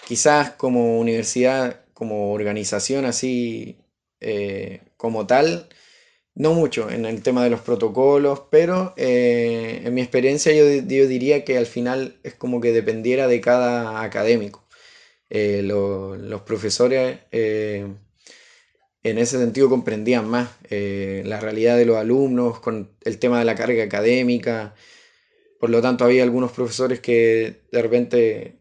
Quizás 0.08 0.52
como 0.52 1.00
universidad, 1.00 1.82
como 1.94 2.34
organización 2.34 3.06
así, 3.06 3.78
eh, 4.22 4.82
como 4.98 5.28
tal, 5.28 5.70
no 6.36 6.54
mucho 6.54 6.90
en 6.90 7.06
el 7.06 7.22
tema 7.22 7.44
de 7.44 7.50
los 7.50 7.62
protocolos, 7.62 8.44
pero 8.50 8.94
eh, 8.98 9.82
en 9.84 9.94
mi 9.94 10.02
experiencia 10.02 10.54
yo, 10.54 10.66
diría 11.08 11.44
que 11.44 11.58
al 11.58 11.66
final 11.66 12.18
es 12.24 12.34
como 12.34 12.62
que 12.62 12.72
dependiera 12.72 13.28
de 13.28 13.42
cada 13.42 14.02
académico. 14.02 14.64
Los 15.30 16.42
profesores 16.42 17.20
en 17.32 17.98
ese 19.04 19.38
sentido 19.38 19.70
comprendían 19.70 20.28
más 20.28 20.50
la 20.70 21.40
realidad 21.40 21.78
de 21.78 21.86
los 21.86 21.98
alumnos 21.98 22.60
con 22.60 22.90
el 23.04 23.20
tema 23.20 23.40
de 23.40 23.46
la 23.46 23.56
carga 23.56 23.84
académica. 23.84 24.76
Por 25.60 25.70
lo 25.70 25.82
tanto, 25.82 26.06
había 26.06 26.24
algunos 26.24 26.52
profesores 26.52 27.00
que 27.00 27.62
de 27.72 27.82
repente 27.82 28.60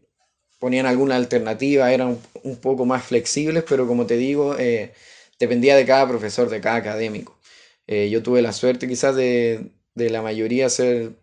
ponían 0.59 0.85
alguna 0.85 1.15
alternativa, 1.15 1.91
eran 1.91 2.19
un 2.43 2.57
poco 2.57 2.85
más 2.85 3.05
flexibles, 3.05 3.63
pero 3.67 3.87
como 3.87 4.05
te 4.05 4.17
digo, 4.17 4.57
eh, 4.59 4.93
dependía 5.39 5.75
de 5.75 5.85
cada 5.85 6.07
profesor, 6.07 6.49
de 6.49 6.61
cada 6.61 6.75
académico. 6.75 7.39
Eh, 7.87 8.09
yo 8.09 8.21
tuve 8.21 8.41
la 8.41 8.53
suerte 8.53 8.87
quizás 8.87 9.15
de, 9.15 9.71
la 9.95 10.21
mayoría 10.21 10.69
ser, 10.69 11.13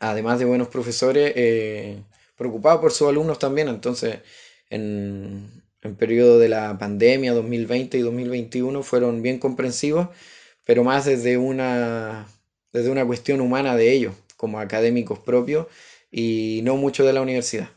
además 0.00 0.38
de 0.38 0.44
buenos 0.44 0.68
profesores, 0.68 1.32
eh, 1.34 2.02
preocupados 2.36 2.80
por 2.80 2.92
sus 2.92 3.08
alumnos 3.08 3.38
también, 3.38 3.68
entonces 3.68 4.18
en, 4.72 5.62
en 5.82 5.96
periodo 5.96 6.38
de 6.38 6.48
la 6.48 6.78
pandemia 6.78 7.34
2020 7.34 7.98
y 7.98 8.00
2021 8.00 8.82
fueron 8.82 9.20
bien 9.20 9.38
comprensivos, 9.38 10.08
pero 10.64 10.82
más 10.82 11.04
desde 11.04 11.36
una, 11.36 12.26
desde 12.72 12.90
una 12.90 13.04
cuestión 13.04 13.40
humana 13.40 13.76
de 13.76 13.92
ellos, 13.92 14.14
como 14.36 14.58
académicos 14.58 15.18
propios, 15.18 15.66
y 16.10 16.60
no 16.64 16.76
mucho 16.76 17.04
de 17.04 17.12
la 17.12 17.22
universidad. 17.22 17.68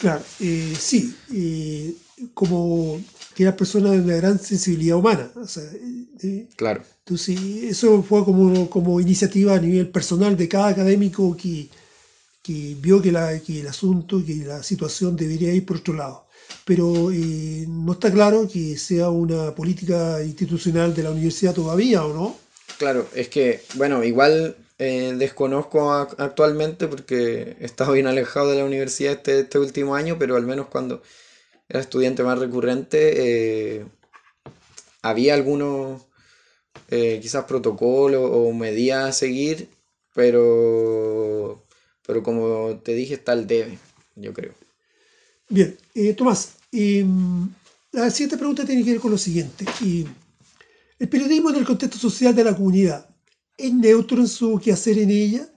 Claro, 0.00 0.22
eh, 0.40 0.74
sí, 0.78 1.14
eh, 1.32 1.94
como 2.34 3.00
que 3.34 3.44
era 3.44 3.56
persona 3.56 3.90
de 3.92 4.00
una 4.00 4.16
gran 4.16 4.38
sensibilidad 4.38 4.96
humana. 4.96 5.30
O 5.36 5.46
sea, 5.46 5.62
eh, 6.22 6.46
claro. 6.56 6.82
Entonces, 6.98 7.38
eso 7.64 8.02
fue 8.02 8.24
como, 8.24 8.68
como 8.68 9.00
iniciativa 9.00 9.54
a 9.54 9.60
nivel 9.60 9.88
personal 9.88 10.36
de 10.36 10.48
cada 10.48 10.68
académico 10.68 11.36
que, 11.36 11.68
que 12.42 12.76
vio 12.78 13.00
que, 13.00 13.12
la, 13.12 13.38
que 13.40 13.60
el 13.60 13.68
asunto, 13.68 14.22
que 14.24 14.36
la 14.36 14.62
situación 14.62 15.16
debería 15.16 15.52
ir 15.52 15.64
por 15.64 15.78
otro 15.78 15.94
lado. 15.94 16.26
Pero 16.64 17.10
no 17.68 17.92
está 17.92 18.12
claro 18.12 18.48
que 18.52 18.76
sea 18.76 19.10
una 19.10 19.54
política 19.54 20.22
institucional 20.22 20.94
de 20.94 21.04
la 21.04 21.10
universidad 21.10 21.54
todavía, 21.54 22.04
¿o 22.04 22.12
no? 22.12 22.36
Claro, 22.78 23.06
es 23.14 23.28
que, 23.28 23.62
bueno, 23.74 24.02
igual 24.04 24.56
eh, 24.78 25.14
desconozco 25.16 25.92
actualmente 25.92 26.88
porque 26.88 27.56
he 27.60 27.64
estado 27.64 27.92
bien 27.92 28.08
alejado 28.08 28.50
de 28.50 28.56
la 28.58 28.64
universidad 28.64 29.12
este, 29.12 29.40
este 29.40 29.58
último 29.58 29.94
año, 29.94 30.16
pero 30.18 30.36
al 30.36 30.44
menos 30.44 30.66
cuando 30.66 31.02
era 31.68 31.80
estudiante 31.80 32.24
más 32.24 32.38
recurrente 32.38 33.76
eh, 33.78 33.86
había 35.02 35.34
algunos 35.34 36.02
eh, 36.88 37.18
quizás 37.22 37.44
protocolos 37.44 38.28
o 38.32 38.52
medidas 38.52 39.08
a 39.08 39.12
seguir, 39.12 39.70
pero, 40.14 41.61
pero 42.06 42.22
como 42.22 42.80
te 42.82 42.94
dije 42.94 43.14
está 43.14 43.32
el 43.32 43.46
debe, 43.46 43.78
yo 44.16 44.32
creo. 44.32 44.54
Bien, 45.48 45.76
Tomás, 46.16 46.54
Y, 46.70 47.02
mm, 47.04 47.54
la 47.92 48.10
siguiente 48.10 48.38
pregunta 48.38 48.64
tiene 48.64 48.84
que 48.84 48.92
ver 48.92 49.00
con 49.00 49.10
lo 49.10 49.18
siguiente. 49.18 49.64
Y, 49.80 50.06
¿El 51.02 51.08
periodismo 51.08 51.50
en 51.50 51.56
el 51.56 51.64
contexto 51.64 51.98
social 51.98 52.32
de 52.32 52.44
la 52.44 52.54
comunidad 52.54 53.08
es 53.58 53.74
neutro 53.74 54.18
en 54.18 54.28
su 54.28 54.60
quehacer 54.60 54.98
en 54.98 55.10
ella? 55.10 55.48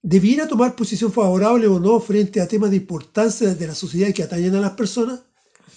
¿Debiera 0.00 0.46
tomar 0.46 0.76
posición 0.76 1.12
favorable 1.12 1.66
o 1.66 1.80
no 1.80 1.98
frente 1.98 2.40
a 2.40 2.46
temas 2.46 2.70
de 2.70 2.76
importancia 2.76 3.52
de 3.52 3.66
la 3.66 3.74
sociedad 3.74 4.14
que 4.14 4.22
atañen 4.22 4.54
a 4.54 4.60
las 4.60 4.74
personas? 4.74 5.22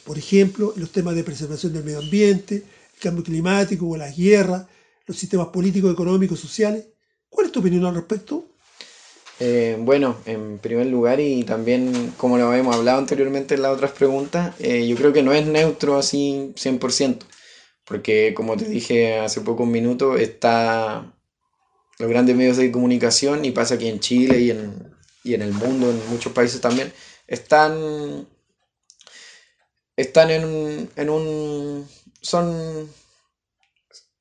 Por 0.03 0.20
ejemplo, 0.20 0.74
los 0.76 0.91
temas 0.91 1.16
de 1.16 1.24
preservación 1.24 1.74
del 1.74 1.86
medio 1.86 1.97
ambiente, 1.97 2.57
el 2.57 2.99
cambio 3.01 3.24
climático 3.24 3.89
o 3.89 3.97
las 3.97 4.16
guerras, 4.16 4.68
los 5.07 5.18
sistemas 5.18 5.47
políticos, 5.47 5.91
económicos, 5.91 6.39
sociales. 6.39 6.86
¿Cuál 7.30 7.47
es 7.47 7.51
tu 7.51 7.62
opinión 7.62 7.86
al 7.86 7.95
respecto? 7.95 8.45
Eh, 9.39 9.77
bueno, 9.79 10.17
en 10.25 10.59
primer 10.59 10.87
lugar 10.87 11.19
y 11.21 11.43
también 11.43 12.13
como 12.17 12.37
lo 12.37 12.49
habíamos 12.49 12.75
hablado 12.75 12.99
anteriormente 12.99 13.55
en 13.55 13.61
las 13.61 13.71
otras 13.71 13.91
preguntas, 13.91 14.53
eh, 14.59 14.85
yo 14.87 14.95
creo 14.97 15.13
que 15.13 15.23
no 15.23 15.31
es 15.31 15.47
neutro 15.47 15.97
así 15.97 16.53
100%, 16.57 17.25
porque 17.85 18.33
como 18.35 18.57
te 18.57 18.65
dije 18.65 19.17
hace 19.19 19.41
poco 19.41 19.63
un 19.63 19.71
minuto, 19.71 20.17
está 20.17 21.13
los 21.99 22.09
grandes 22.09 22.35
medios 22.35 22.57
de 22.57 22.71
comunicación 22.71 23.45
y 23.45 23.51
pasa 23.51 23.75
aquí 23.75 23.87
en 23.87 23.99
Chile 23.99 24.39
y 24.39 24.51
en, 24.51 24.93
y 25.23 25.33
en 25.33 25.41
el 25.41 25.53
mundo, 25.53 25.89
en 25.89 26.09
muchos 26.09 26.33
países 26.33 26.61
también, 26.61 26.91
están, 27.27 28.27
están 29.95 30.31
en, 30.31 30.89
en 30.95 31.09
un... 31.09 31.87
son... 32.21 32.89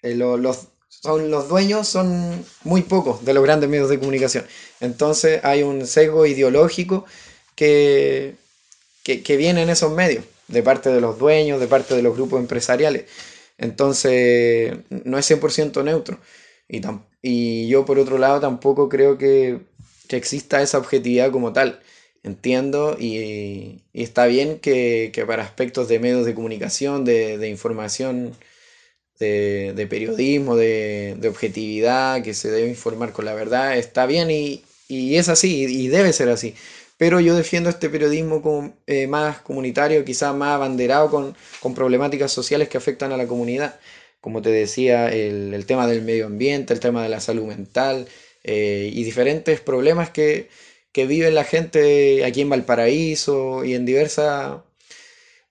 Eh, 0.03 0.15
los, 0.15 0.69
son 1.03 1.31
los 1.31 1.49
dueños 1.49 1.89
son 1.89 2.45
muy 2.65 2.83
pocos 2.83 3.25
de 3.25 3.35
los 3.35 3.45
grandes 3.45 3.69
medios 3.71 3.89
de 3.89 3.99
comunicación. 3.99 4.45
Entonces 4.81 5.45
hay 5.45 5.63
un 5.63 5.87
sesgo 5.87 6.27
ideológico 6.27 7.05
que, 7.55 8.37
que, 9.05 9.37
viene 9.37 9.63
en 9.63 9.71
esos 9.71 9.93
medios, 9.93 10.25
de 10.49 10.63
parte 10.63 10.91
de 10.91 11.01
los 11.01 11.19
dueños, 11.19 11.61
de 11.61 11.67
parte 11.67 11.95
de 11.95 12.03
los 12.03 12.15
grupos 12.15 12.41
empresariales. 12.41 13.05
Entonces 13.59 14.79
no 14.91 15.19
es 15.19 15.31
100% 15.31 15.85
neutro. 15.85 16.19
Y, 16.69 16.83
y, 17.23 17.69
yo 17.69 17.85
por 17.85 17.99
otro 17.99 18.19
lado 18.19 18.41
tampoco 18.41 18.89
creo 18.89 19.19
que, 19.19 19.61
exista 20.11 20.63
esa 20.63 20.79
objetividad 20.79 21.31
como 21.33 21.53
tal. 21.53 21.81
Entiendo 22.25 22.97
y, 22.99 23.83
está 23.93 24.27
bien 24.27 24.59
que, 24.61 25.13
para 25.27 25.43
aspectos 25.45 25.89
de 25.89 25.99
medios 26.01 26.27
de 26.27 26.35
comunicación, 26.35 27.05
de, 27.05 27.39
de 27.39 27.49
información 27.49 28.35
de, 29.19 29.87
periodismo, 29.89 30.57
de, 30.57 31.19
objetividad, 31.29 32.23
que 32.23 32.35
se 32.35 32.51
debe 32.51 32.69
informar 32.69 33.13
con 33.13 33.25
la 33.25 33.35
verdad, 33.35 33.77
está 33.77 34.07
bien 34.07 34.31
y, 34.31 34.63
es 34.89 35.29
así 35.29 35.65
y 35.65 35.89
debe 35.89 36.13
ser 36.13 36.29
así. 36.29 36.55
Pero 36.97 37.21
yo 37.21 37.37
defiendo 37.37 37.71
este 37.71 37.91
periodismo 37.91 38.75
eh, 38.87 39.07
más 39.07 39.41
comunitario, 39.41 40.05
quizás 40.05 40.35
más 40.35 40.55
abanderado 40.55 41.11
con, 41.11 41.75
problemáticas 41.75 42.33
sociales 42.33 42.69
que 42.69 42.79
afectan 42.79 43.13
a 43.13 43.17
la 43.17 43.27
comunidad. 43.27 43.79
Como 44.21 44.43
te 44.43 44.51
decía, 44.51 45.09
el, 45.09 45.65
tema 45.67 45.87
del 45.87 46.03
medio 46.03 46.27
ambiente, 46.27 46.75
el 46.75 46.81
tema 46.81 47.03
de 47.03 47.09
la 47.09 47.21
salud 47.21 47.45
mental 47.47 48.09
eh, 48.45 48.91
y 48.93 49.05
diferentes 49.05 49.61
problemas 49.61 50.11
que, 50.11 50.49
que 50.93 51.07
vive 51.07 51.31
la 51.31 51.45
gente 51.45 52.25
aquí 52.25 52.41
en 52.41 52.51
Valparaíso 52.51 53.65
y 53.65 53.75
en 53.75 53.87
diversas 53.87 54.59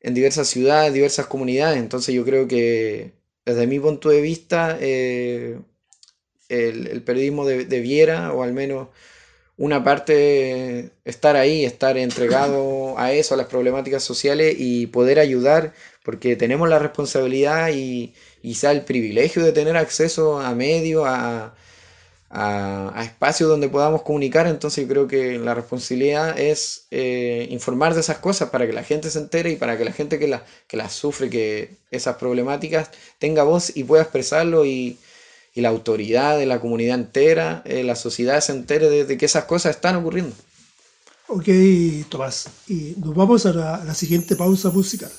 en 0.02 0.14
diversas 0.14 0.48
ciudades, 0.48 0.94
diversas 0.94 1.28
comunidades. 1.28 1.80
Entonces 1.80 2.16
yo 2.16 2.24
creo 2.26 2.48
que, 2.48 3.12
desde 3.48 3.66
mi 3.66 3.80
punto 3.80 4.10
de 4.10 4.20
vista, 4.20 4.78
eh, 4.82 5.58
el, 6.50 7.02
periodismo 7.04 7.46
debiera, 7.46 8.34
o 8.34 8.44
al 8.44 8.52
menos 8.52 8.90
una 9.56 9.86
parte, 9.86 10.92
estar 11.06 11.38
ahí, 11.38 11.64
estar 11.64 11.98
entregado 11.98 13.00
a 13.00 13.14
eso, 13.14 13.34
a 13.34 13.38
las 13.38 13.48
problemáticas 13.48 14.04
sociales 14.04 14.56
y 14.60 14.88
poder 14.88 15.18
ayudar, 15.18 15.74
porque 16.04 16.36
tenemos 16.36 16.68
la 16.68 16.78
responsabilidad 16.78 17.70
y 17.74 18.14
quizá 18.42 18.72
el 18.72 18.82
privilegio 18.84 19.44
de 19.44 19.54
tener 19.54 19.78
acceso 19.78 20.42
a 20.42 20.54
medios, 20.54 21.06
a, 21.08 21.56
a, 22.30 23.02
espacios 23.04 23.50
donde 23.50 23.70
podamos 23.70 24.02
comunicar, 24.02 24.48
entonces 24.48 24.86
yo 24.86 24.92
creo 24.92 25.08
que 25.08 25.38
la 25.38 25.54
responsabilidad 25.54 26.38
es 26.38 26.88
eh, 26.92 27.48
informar 27.52 27.94
de 27.94 28.02
esas 28.02 28.18
cosas 28.18 28.50
para 28.50 28.68
que 28.68 28.74
la 28.74 28.84
gente 28.84 29.10
se 29.10 29.20
entere 29.20 29.52
y 29.52 29.56
para 29.56 29.78
que 29.78 29.86
la 29.86 29.94
gente 29.94 30.20
que, 30.20 30.28
la, 30.28 30.44
que 30.68 30.78
las 30.78 30.94
sufre, 30.94 31.30
que 31.30 31.76
esas 31.92 32.18
problemáticas, 32.18 32.90
tenga 33.20 33.44
voz 33.44 33.76
y 33.76 33.84
pueda 33.84 34.04
expresarlo 34.04 34.66
y, 34.66 34.98
la 35.56 35.70
autoridad 35.70 36.38
de 36.38 36.46
la 36.46 36.60
comunidad 36.60 37.00
entera, 37.00 37.64
eh, 37.66 37.84
la 37.84 37.96
sociedad 37.96 38.40
se 38.42 38.52
entere 38.52 38.92
de, 38.92 39.18
que 39.18 39.26
esas 39.26 39.46
cosas 39.46 39.76
están 39.76 39.96
ocurriendo. 39.96 40.36
Ok, 41.30 41.48
Tomás, 42.10 42.48
y 42.68 42.94
nos 42.98 43.16
vamos 43.16 43.48
a 43.48 43.54
la 43.84 43.94
siguiente 43.96 44.36
pausa 44.36 44.70
musical. 44.70 45.10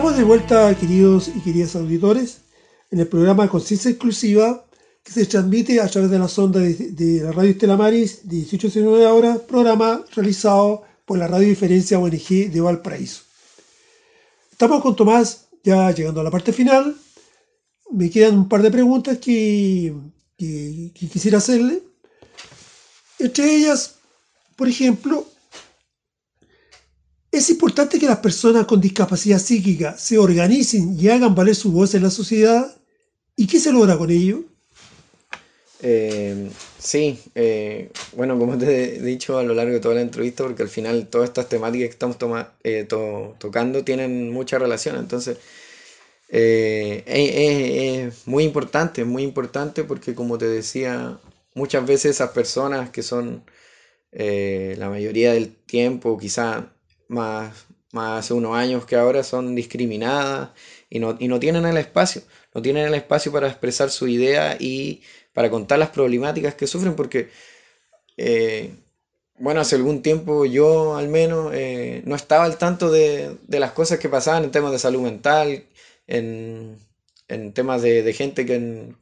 Estamos 0.00 0.16
de 0.16 0.24
vuelta, 0.24 0.74
queridos 0.78 1.28
y 1.28 1.40
queridas 1.40 1.76
auditores, 1.76 2.38
en 2.90 3.00
el 3.00 3.06
programa 3.06 3.50
Conciencia 3.50 3.90
Exclusiva 3.90 4.64
que 5.04 5.12
se 5.12 5.26
transmite 5.26 5.78
a 5.78 5.88
través 5.88 6.10
de 6.10 6.18
la 6.18 6.26
sonda 6.26 6.58
de, 6.58 7.20
la 7.22 7.32
radio 7.32 7.50
Estela 7.50 7.76
Maris, 7.76 8.26
18-19 8.26 9.04
horas, 9.04 9.40
programa 9.40 10.02
realizado 10.14 10.84
por 11.04 11.18
la 11.18 11.26
Radio 11.26 11.48
Diferencia 11.48 11.98
ONG 11.98 12.50
de 12.50 12.60
Valparaíso. 12.62 13.24
Estamos 14.50 14.80
con 14.80 14.96
Tomás 14.96 15.48
ya 15.62 15.90
llegando 15.90 16.22
a 16.22 16.24
la 16.24 16.30
parte 16.30 16.54
final. 16.54 16.96
Me 17.90 18.08
quedan 18.08 18.38
un 18.38 18.48
par 18.48 18.62
de 18.62 18.70
preguntas 18.70 19.18
que, 19.18 19.94
que 20.38 20.92
quisiera 20.94 21.36
hacerle. 21.36 21.82
Entre 23.18 23.54
ellas, 23.54 23.96
por 24.56 24.66
ejemplo, 24.66 25.26
es 27.32 27.50
importante 27.50 27.98
que 27.98 28.06
las 28.06 28.18
personas 28.18 28.66
con 28.66 28.80
discapacidad 28.80 29.38
psíquica 29.38 29.96
se 29.96 30.18
organicen 30.18 30.98
y 30.98 31.08
hagan 31.08 31.34
valer 31.34 31.54
su 31.54 31.70
voz 31.70 31.94
en 31.94 32.02
la 32.02 32.10
sociedad. 32.10 32.76
¿Y 33.36 33.46
qué 33.46 33.60
se 33.60 33.72
logra 33.72 33.96
con 33.96 34.10
ello? 34.10 34.42
Eh, 35.82 36.50
sí, 36.78 37.18
eh, 37.34 37.90
bueno, 38.14 38.38
como 38.38 38.58
te 38.58 38.96
he 38.96 39.00
dicho 39.00 39.38
a 39.38 39.42
lo 39.42 39.54
largo 39.54 39.72
de 39.72 39.80
toda 39.80 39.94
la 39.94 40.02
entrevista, 40.02 40.44
porque 40.44 40.62
al 40.62 40.68
final 40.68 41.06
todas 41.08 41.28
estas 41.30 41.48
temáticas 41.48 41.88
que 41.88 41.92
estamos 41.92 42.16
eh, 42.64 42.86
tocando 43.38 43.84
tienen 43.84 44.30
mucha 44.30 44.58
relación, 44.58 44.96
entonces 44.96 45.38
es, 46.28 48.26
muy 48.26 48.44
importante, 48.44 49.04
muy 49.04 49.22
importante 49.22 49.84
porque 49.84 50.14
como 50.14 50.36
te 50.38 50.46
decía, 50.46 51.18
muchas 51.54 51.86
veces 51.86 52.16
esas 52.16 52.30
personas 52.30 52.90
que 52.90 53.02
son 53.02 53.44
la 54.12 54.88
mayoría 54.90 55.32
del 55.32 55.54
tiempo, 55.54 56.18
quizá 56.18 56.70
más, 57.10 57.66
más 57.92 58.20
hace 58.24 58.34
unos 58.34 58.56
años 58.56 58.86
que 58.86 58.96
ahora, 58.96 59.22
son 59.22 59.54
discriminadas 59.54 60.50
y 60.88 61.00
no, 61.00 61.16
y 61.18 61.28
no 61.28 61.40
tienen 61.40 61.66
el 61.66 61.76
espacio, 61.76 62.22
no 62.54 62.62
tienen 62.62 62.86
el 62.86 62.94
espacio 62.94 63.32
para 63.32 63.48
expresar 63.48 63.90
su 63.90 64.08
idea 64.08 64.56
y 64.58 65.02
para 65.32 65.50
contar 65.50 65.78
las 65.78 65.90
problemáticas 65.90 66.54
que 66.54 66.66
sufren, 66.66 66.94
porque, 66.94 67.30
eh, 68.16 68.70
bueno, 69.38 69.60
hace 69.60 69.76
algún 69.76 70.02
tiempo 70.02 70.44
yo 70.46 70.96
al 70.96 71.08
menos 71.08 71.52
eh, 71.54 72.02
no 72.04 72.14
estaba 72.14 72.44
al 72.44 72.58
tanto 72.58 72.90
de, 72.90 73.36
las 73.48 73.72
cosas 73.72 73.98
que 73.98 74.08
pasaban 74.08 74.44
en 74.44 74.50
temas 74.50 74.72
de 74.72 74.78
salud 74.78 75.02
mental, 75.02 75.64
en, 76.06 76.78
temas 77.54 77.82
de, 77.82 78.12
gente 78.12 78.46
que, 78.46 78.94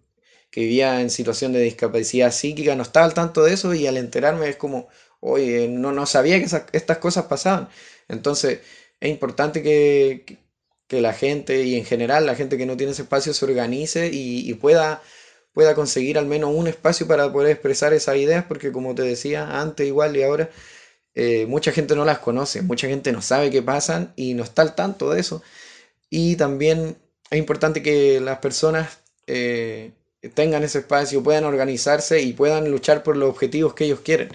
vivía 0.55 1.01
en 1.01 1.11
situación 1.11 1.53
de 1.53 1.61
discapacidad 1.61 2.33
psíquica, 2.33 2.75
no 2.75 2.83
estaba 2.83 3.07
al 3.07 3.15
tanto 3.15 3.45
de 3.45 3.55
eso 3.55 3.75
y 3.75 3.87
al 3.87 3.97
enterarme 3.97 4.49
es 4.49 4.57
como, 4.57 4.89
oye, 5.21 5.69
no, 5.69 5.93
no 5.93 6.05
sabía 6.07 6.39
que 6.41 6.47
estas 6.73 6.99
cosas 6.99 7.27
pasaban. 7.27 7.69
Entonces, 8.09 8.61
es 9.01 9.11
importante 9.11 9.63
que, 9.63 10.39
la 10.91 11.13
gente 11.13 11.65
y 11.65 11.77
en 11.77 11.85
general 11.85 12.25
la 12.25 12.35
gente 12.35 12.57
que 12.57 12.65
no 12.65 12.77
tiene 12.77 12.93
ese 12.93 13.03
espacio 13.03 13.35
se 13.35 13.45
organice 13.45 14.09
y 14.11 14.55
pueda 14.55 15.03
pueda 15.59 15.75
conseguir 15.75 16.19
al 16.19 16.27
menos 16.27 16.53
un 16.55 16.69
espacio 16.69 17.09
para 17.09 17.33
poder 17.33 17.51
expresar 17.51 17.93
esas 17.93 18.17
ideas, 18.17 18.45
porque 18.47 18.71
como 18.71 18.95
te 18.95 19.03
decía 19.03 19.61
antes 19.61 19.89
igual 19.89 20.17
y 20.17 20.23
ahora, 20.23 20.51
eh, 21.17 21.47
mucha 21.47 21.73
gente 21.73 21.97
no 21.97 22.05
las 22.05 22.21
conoce, 22.21 22.63
mucha 22.63 22.87
gente 22.87 23.11
no 23.11 23.23
sabe 23.23 23.51
qué 23.51 23.61
pasan 23.61 24.13
y 24.15 24.35
no 24.35 24.45
está 24.45 24.63
al 24.63 24.77
tanto 24.77 25.11
de 25.11 25.19
eso. 25.21 25.43
Y 26.11 26.37
también 26.37 26.97
es 27.29 27.39
importante 27.41 27.83
que 27.83 28.21
las 28.21 28.39
personas 28.39 29.01
eh, 29.27 29.91
tengan 30.35 30.63
ese 30.63 30.79
espacio, 30.79 31.25
puedan 31.25 31.45
organizarse 31.45 32.23
y 32.23 32.35
puedan 32.35 32.71
luchar 32.71 33.03
por 33.03 33.17
los 33.17 33.29
objetivos 33.29 33.75
que 33.75 33.87
ellos 33.87 33.99
quieren, 34.01 34.29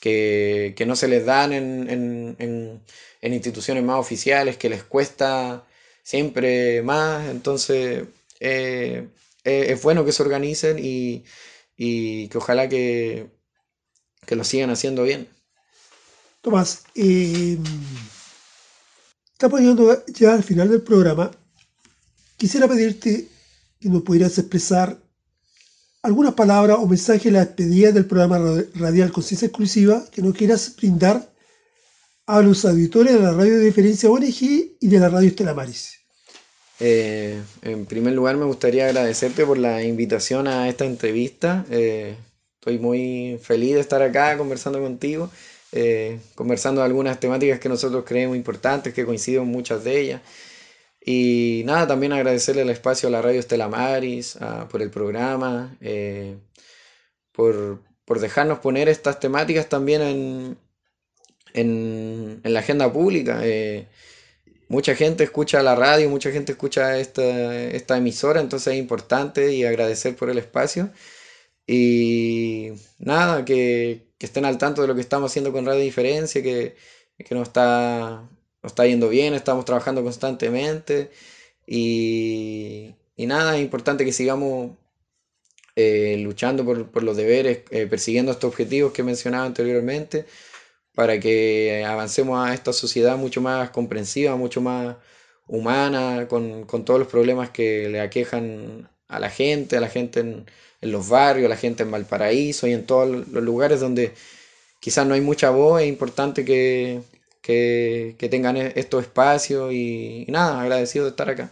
que, 0.00 0.74
no 0.86 0.96
se 0.96 1.08
les 1.08 1.26
dan 1.26 1.52
en, 1.52 2.80
instituciones 3.22 3.84
más 3.84 3.98
oficiales, 3.98 4.56
que 4.56 4.68
les 4.68 4.82
cuesta 4.82 5.64
siempre 6.02 6.82
más. 6.82 7.28
Entonces, 7.28 8.04
eh, 8.40 9.08
eh, 9.44 9.66
es 9.68 9.82
bueno 9.82 10.04
que 10.04 10.12
se 10.12 10.22
organicen 10.22 10.78
y, 10.78 11.24
que 11.76 12.30
ojalá 12.34 12.68
que, 12.68 13.30
que, 14.26 14.36
lo 14.36 14.44
sigan 14.44 14.70
haciendo 14.70 15.02
bien. 15.02 15.28
Tomás, 16.42 16.84
estamos 19.32 19.60
llegando 19.60 20.04
ya 20.08 20.34
al 20.34 20.42
final 20.42 20.68
del 20.68 20.82
programa. 20.82 21.30
Quisiera 22.36 22.68
pedirte 22.68 23.28
que 23.78 23.88
nos 23.88 24.02
pudieras 24.02 24.36
expresar 24.38 24.98
algunas 26.02 26.34
palabras 26.34 26.78
o 26.80 26.86
mensajes 26.86 27.24
de 27.24 27.32
la 27.32 27.44
despedida 27.44 27.92
del 27.92 28.06
programa 28.06 28.38
radial 28.74 29.12
Conciencia 29.12 29.46
Exclusiva 29.46 30.04
que 30.10 30.22
nos 30.22 30.34
quieras 30.34 30.74
brindar 30.76 31.29
a 32.30 32.42
los 32.42 32.64
auditores 32.64 33.14
de 33.14 33.20
la 33.20 33.32
radio 33.32 33.58
de 33.58 33.64
diferencia 33.64 34.08
ONG 34.08 34.76
y 34.80 34.88
de 34.88 35.00
la 35.00 35.08
radio 35.08 35.28
Estela 35.28 35.52
Maris. 35.52 35.98
Eh, 36.78 37.42
en 37.62 37.86
primer 37.86 38.14
lugar, 38.14 38.36
me 38.36 38.44
gustaría 38.44 38.86
agradecerte 38.86 39.44
por 39.44 39.58
la 39.58 39.82
invitación 39.82 40.46
a 40.46 40.68
esta 40.68 40.84
entrevista. 40.84 41.66
Eh, 41.70 42.14
estoy 42.54 42.78
muy 42.78 43.38
feliz 43.42 43.74
de 43.74 43.80
estar 43.80 44.00
acá 44.00 44.38
conversando 44.38 44.80
contigo, 44.80 45.28
eh, 45.72 46.20
conversando 46.36 46.82
de 46.82 46.86
algunas 46.86 47.18
temáticas 47.18 47.58
que 47.58 47.68
nosotros 47.68 48.04
creemos 48.06 48.36
importantes, 48.36 48.94
que 48.94 49.04
coinciden 49.04 49.48
muchas 49.48 49.82
de 49.82 50.00
ellas. 50.00 50.22
Y 51.04 51.62
nada, 51.66 51.88
también 51.88 52.12
agradecerle 52.12 52.62
el 52.62 52.70
espacio 52.70 53.08
a 53.08 53.12
la 53.12 53.22
radio 53.22 53.40
Estela 53.40 53.68
Maris, 53.68 54.38
por 54.70 54.82
el 54.82 54.90
programa, 54.90 55.76
por, 57.32 57.80
por, 58.04 58.20
dejarnos 58.20 58.58
poner 58.60 58.88
estas 58.88 59.18
temáticas 59.18 59.68
también 59.68 60.02
en, 60.02 60.58
en, 61.54 62.40
en 62.44 62.52
la 62.52 62.60
agenda 62.60 62.92
pública 62.92 63.42
mucha 64.70 64.94
gente 64.94 65.24
escucha 65.24 65.62
la 65.64 65.74
radio, 65.74 66.08
mucha 66.08 66.30
gente 66.30 66.52
escucha 66.52 66.96
esta, 66.98 67.96
emisora, 67.96 68.40
entonces 68.40 68.74
es 68.74 68.78
importante 68.78 69.52
y 69.52 69.64
agradecer 69.64 70.16
por 70.16 70.30
el 70.30 70.38
espacio. 70.38 70.90
Y 71.66 72.70
nada, 72.98 73.44
que, 73.44 74.06
estén 74.20 74.44
al 74.44 74.58
tanto 74.58 74.82
de 74.82 74.88
lo 74.88 74.94
que 74.94 75.00
estamos 75.00 75.30
haciendo 75.30 75.52
con 75.52 75.66
Radio 75.66 75.80
Diferencia, 75.82 76.42
que, 76.42 76.76
que 77.18 77.34
nos, 77.34 77.48
está, 77.48 78.28
está 78.62 78.86
yendo 78.86 79.08
bien, 79.08 79.34
estamos 79.34 79.64
trabajando 79.64 80.04
constantemente. 80.04 81.10
Y, 81.66 82.94
nada, 83.18 83.56
es 83.56 83.62
importante 83.62 84.04
que 84.04 84.12
sigamos 84.12 84.72
eh, 85.76 86.16
luchando 86.22 86.64
por, 86.64 87.02
los 87.02 87.16
deberes, 87.16 87.62
eh, 87.70 87.86
persiguiendo 87.88 88.32
estos 88.32 88.48
objetivos 88.48 88.92
que 88.92 89.02
mencionaba 89.02 89.46
anteriormente 89.46 90.26
para 91.00 91.18
que 91.18 91.82
avancemos 91.86 92.46
a 92.46 92.52
esta 92.52 92.74
sociedad 92.74 93.16
mucho 93.16 93.40
más 93.40 93.70
comprensiva, 93.70 94.36
mucho 94.36 94.60
más 94.60 94.96
humana, 95.46 96.28
con, 96.28 96.66
todos 96.84 97.00
los 97.00 97.08
problemas 97.08 97.48
que 97.48 97.88
le 97.88 98.02
aquejan 98.02 98.90
a 99.08 99.18
la 99.18 99.30
gente, 99.30 99.78
a 99.78 99.80
la 99.80 99.88
gente 99.88 100.20
en, 100.20 100.46
los 100.82 101.08
barrios, 101.08 101.46
a 101.46 101.48
la 101.48 101.56
gente 101.56 101.84
en 101.84 101.90
Valparaíso 101.90 102.66
y 102.66 102.74
en 102.74 102.84
todos 102.84 103.08
los 103.28 103.42
lugares 103.42 103.80
donde 103.80 104.12
quizás 104.78 105.06
no 105.06 105.14
hay 105.14 105.22
mucha 105.22 105.48
voz, 105.48 105.80
es 105.80 105.88
importante 105.88 106.44
que, 106.44 107.00
tengan 108.30 108.58
e-, 108.58 108.74
estos 108.76 109.02
espacios 109.02 109.72
y, 109.72 110.26
nada, 110.28 110.60
agradecido 110.60 111.06
de 111.06 111.12
estar 111.12 111.30
acá. 111.30 111.50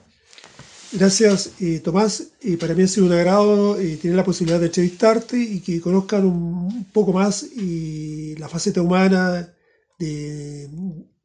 Gracias, 0.92 1.50
eh, 1.60 1.80
Tomás. 1.80 2.28
Eh, 2.40 2.56
para 2.56 2.74
mí 2.74 2.82
ha 2.82 2.88
sido 2.88 3.06
un 3.06 3.12
agrado 3.12 3.78
eh, 3.78 3.98
tener 4.00 4.16
la 4.16 4.24
posibilidad 4.24 4.58
de 4.58 4.66
entrevistarte 4.66 5.38
y 5.38 5.60
que 5.60 5.82
conozcan 5.82 6.24
un, 6.24 6.86
poco 6.92 7.12
más 7.12 7.46
la 7.54 8.48
faceta 8.48 8.80
humana 8.80 9.52
de, 9.98 10.68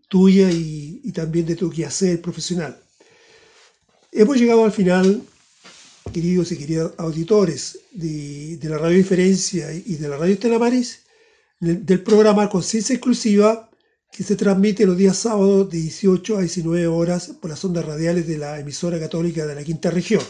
tuya 0.09 0.51
y, 0.51 1.11
también 1.14 1.45
de 1.45 1.55
tu 1.55 1.70
quehacer 1.70 2.22
profesional. 2.22 2.78
Hemos 4.11 4.38
llegado 4.38 4.66
al 4.66 4.72
final, 4.72 5.22
queridos 6.11 6.51
y 6.51 6.57
queridos 6.57 6.93
auditores 6.97 7.80
de, 7.93 8.59
la 8.64 8.78
Radio 8.78 8.97
Diferencia 8.97 9.72
y 9.74 9.95
de 9.95 10.09
la 10.09 10.18
Radio 10.18 10.38
Telamaris, 10.38 10.99
del 11.59 12.01
programa 12.01 12.49
Conciencia 12.49 12.95
Exclusiva 12.95 13.70
que 14.16 14.24
se 14.24 14.36
transmite 14.36 14.86
los 14.86 14.95
días 14.95 15.18
sábados 15.18 15.72
de 15.72 15.80
18 15.80 16.38
a 16.38 16.41
19 16.41 16.86
horas 16.86 17.32
por 17.41 17.49
las 17.49 17.66
ondas 17.66 17.84
radiales 17.84 18.28
de 18.28 18.38
la 18.38 18.59
emisora 18.59 18.99
católica 18.99 19.47
de 19.47 19.55
la 19.55 19.64
quinta 19.64 19.89
región. 19.89 20.22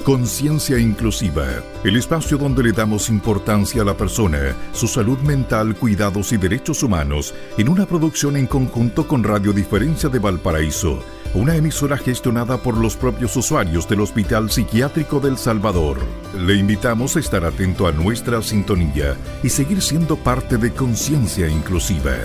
Conciencia 0.08 0.80
Inclusiva, 0.80 1.46
el 1.84 1.98
espacio 1.98 2.38
donde 2.38 2.64
le 2.64 2.72
damos 2.72 3.10
importancia 3.10 3.82
a 3.82 3.86
la 3.86 3.98
persona, 3.98 4.56
su 4.72 4.88
salud 4.88 5.18
mental, 5.18 5.76
cuidados 5.76 6.32
y 6.32 6.38
derechos 6.38 6.82
humanos, 6.82 7.34
en 7.58 7.68
una 7.68 7.86
producción 7.86 8.38
en 8.38 8.48
conjunto 8.48 9.06
con 9.06 9.22
Radio 9.22 9.52
Diferencia 9.52 10.08
de 10.08 10.20
Valparaíso 10.20 11.04
una 11.34 11.58
emisora 11.58 11.98
gestionada 11.98 12.58
por 12.58 12.78
los 12.78 12.96
propios 12.96 13.36
usuarios 13.36 13.88
del 13.90 14.00
Hospital 14.00 14.50
Psiquiátrico 14.50 15.20
del 15.20 15.38
Salvador. 15.38 16.00
Le 16.40 16.56
invitamos 16.56 17.18
a 17.18 17.20
estar 17.20 17.44
atento 17.44 17.86
a 17.86 17.92
nuestra 17.92 18.42
sintonía 18.42 19.18
y 19.44 19.50
seguir 19.50 19.82
siendo 19.82 20.16
parte 20.16 20.56
de 20.56 20.72
Conciencia 20.72 21.50
Inclusiva, 21.50 22.16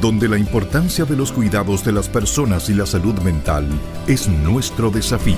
donde 0.00 0.30
la 0.30 0.38
importancia 0.38 1.04
de 1.04 1.14
los 1.14 1.30
cuidados 1.30 1.84
de 1.84 1.92
las 1.92 2.08
personas 2.08 2.70
y 2.70 2.74
la 2.74 2.86
salud 2.86 3.20
mental 3.20 3.68
es 4.06 4.28
nuestro 4.28 4.90
desafío. 4.90 5.36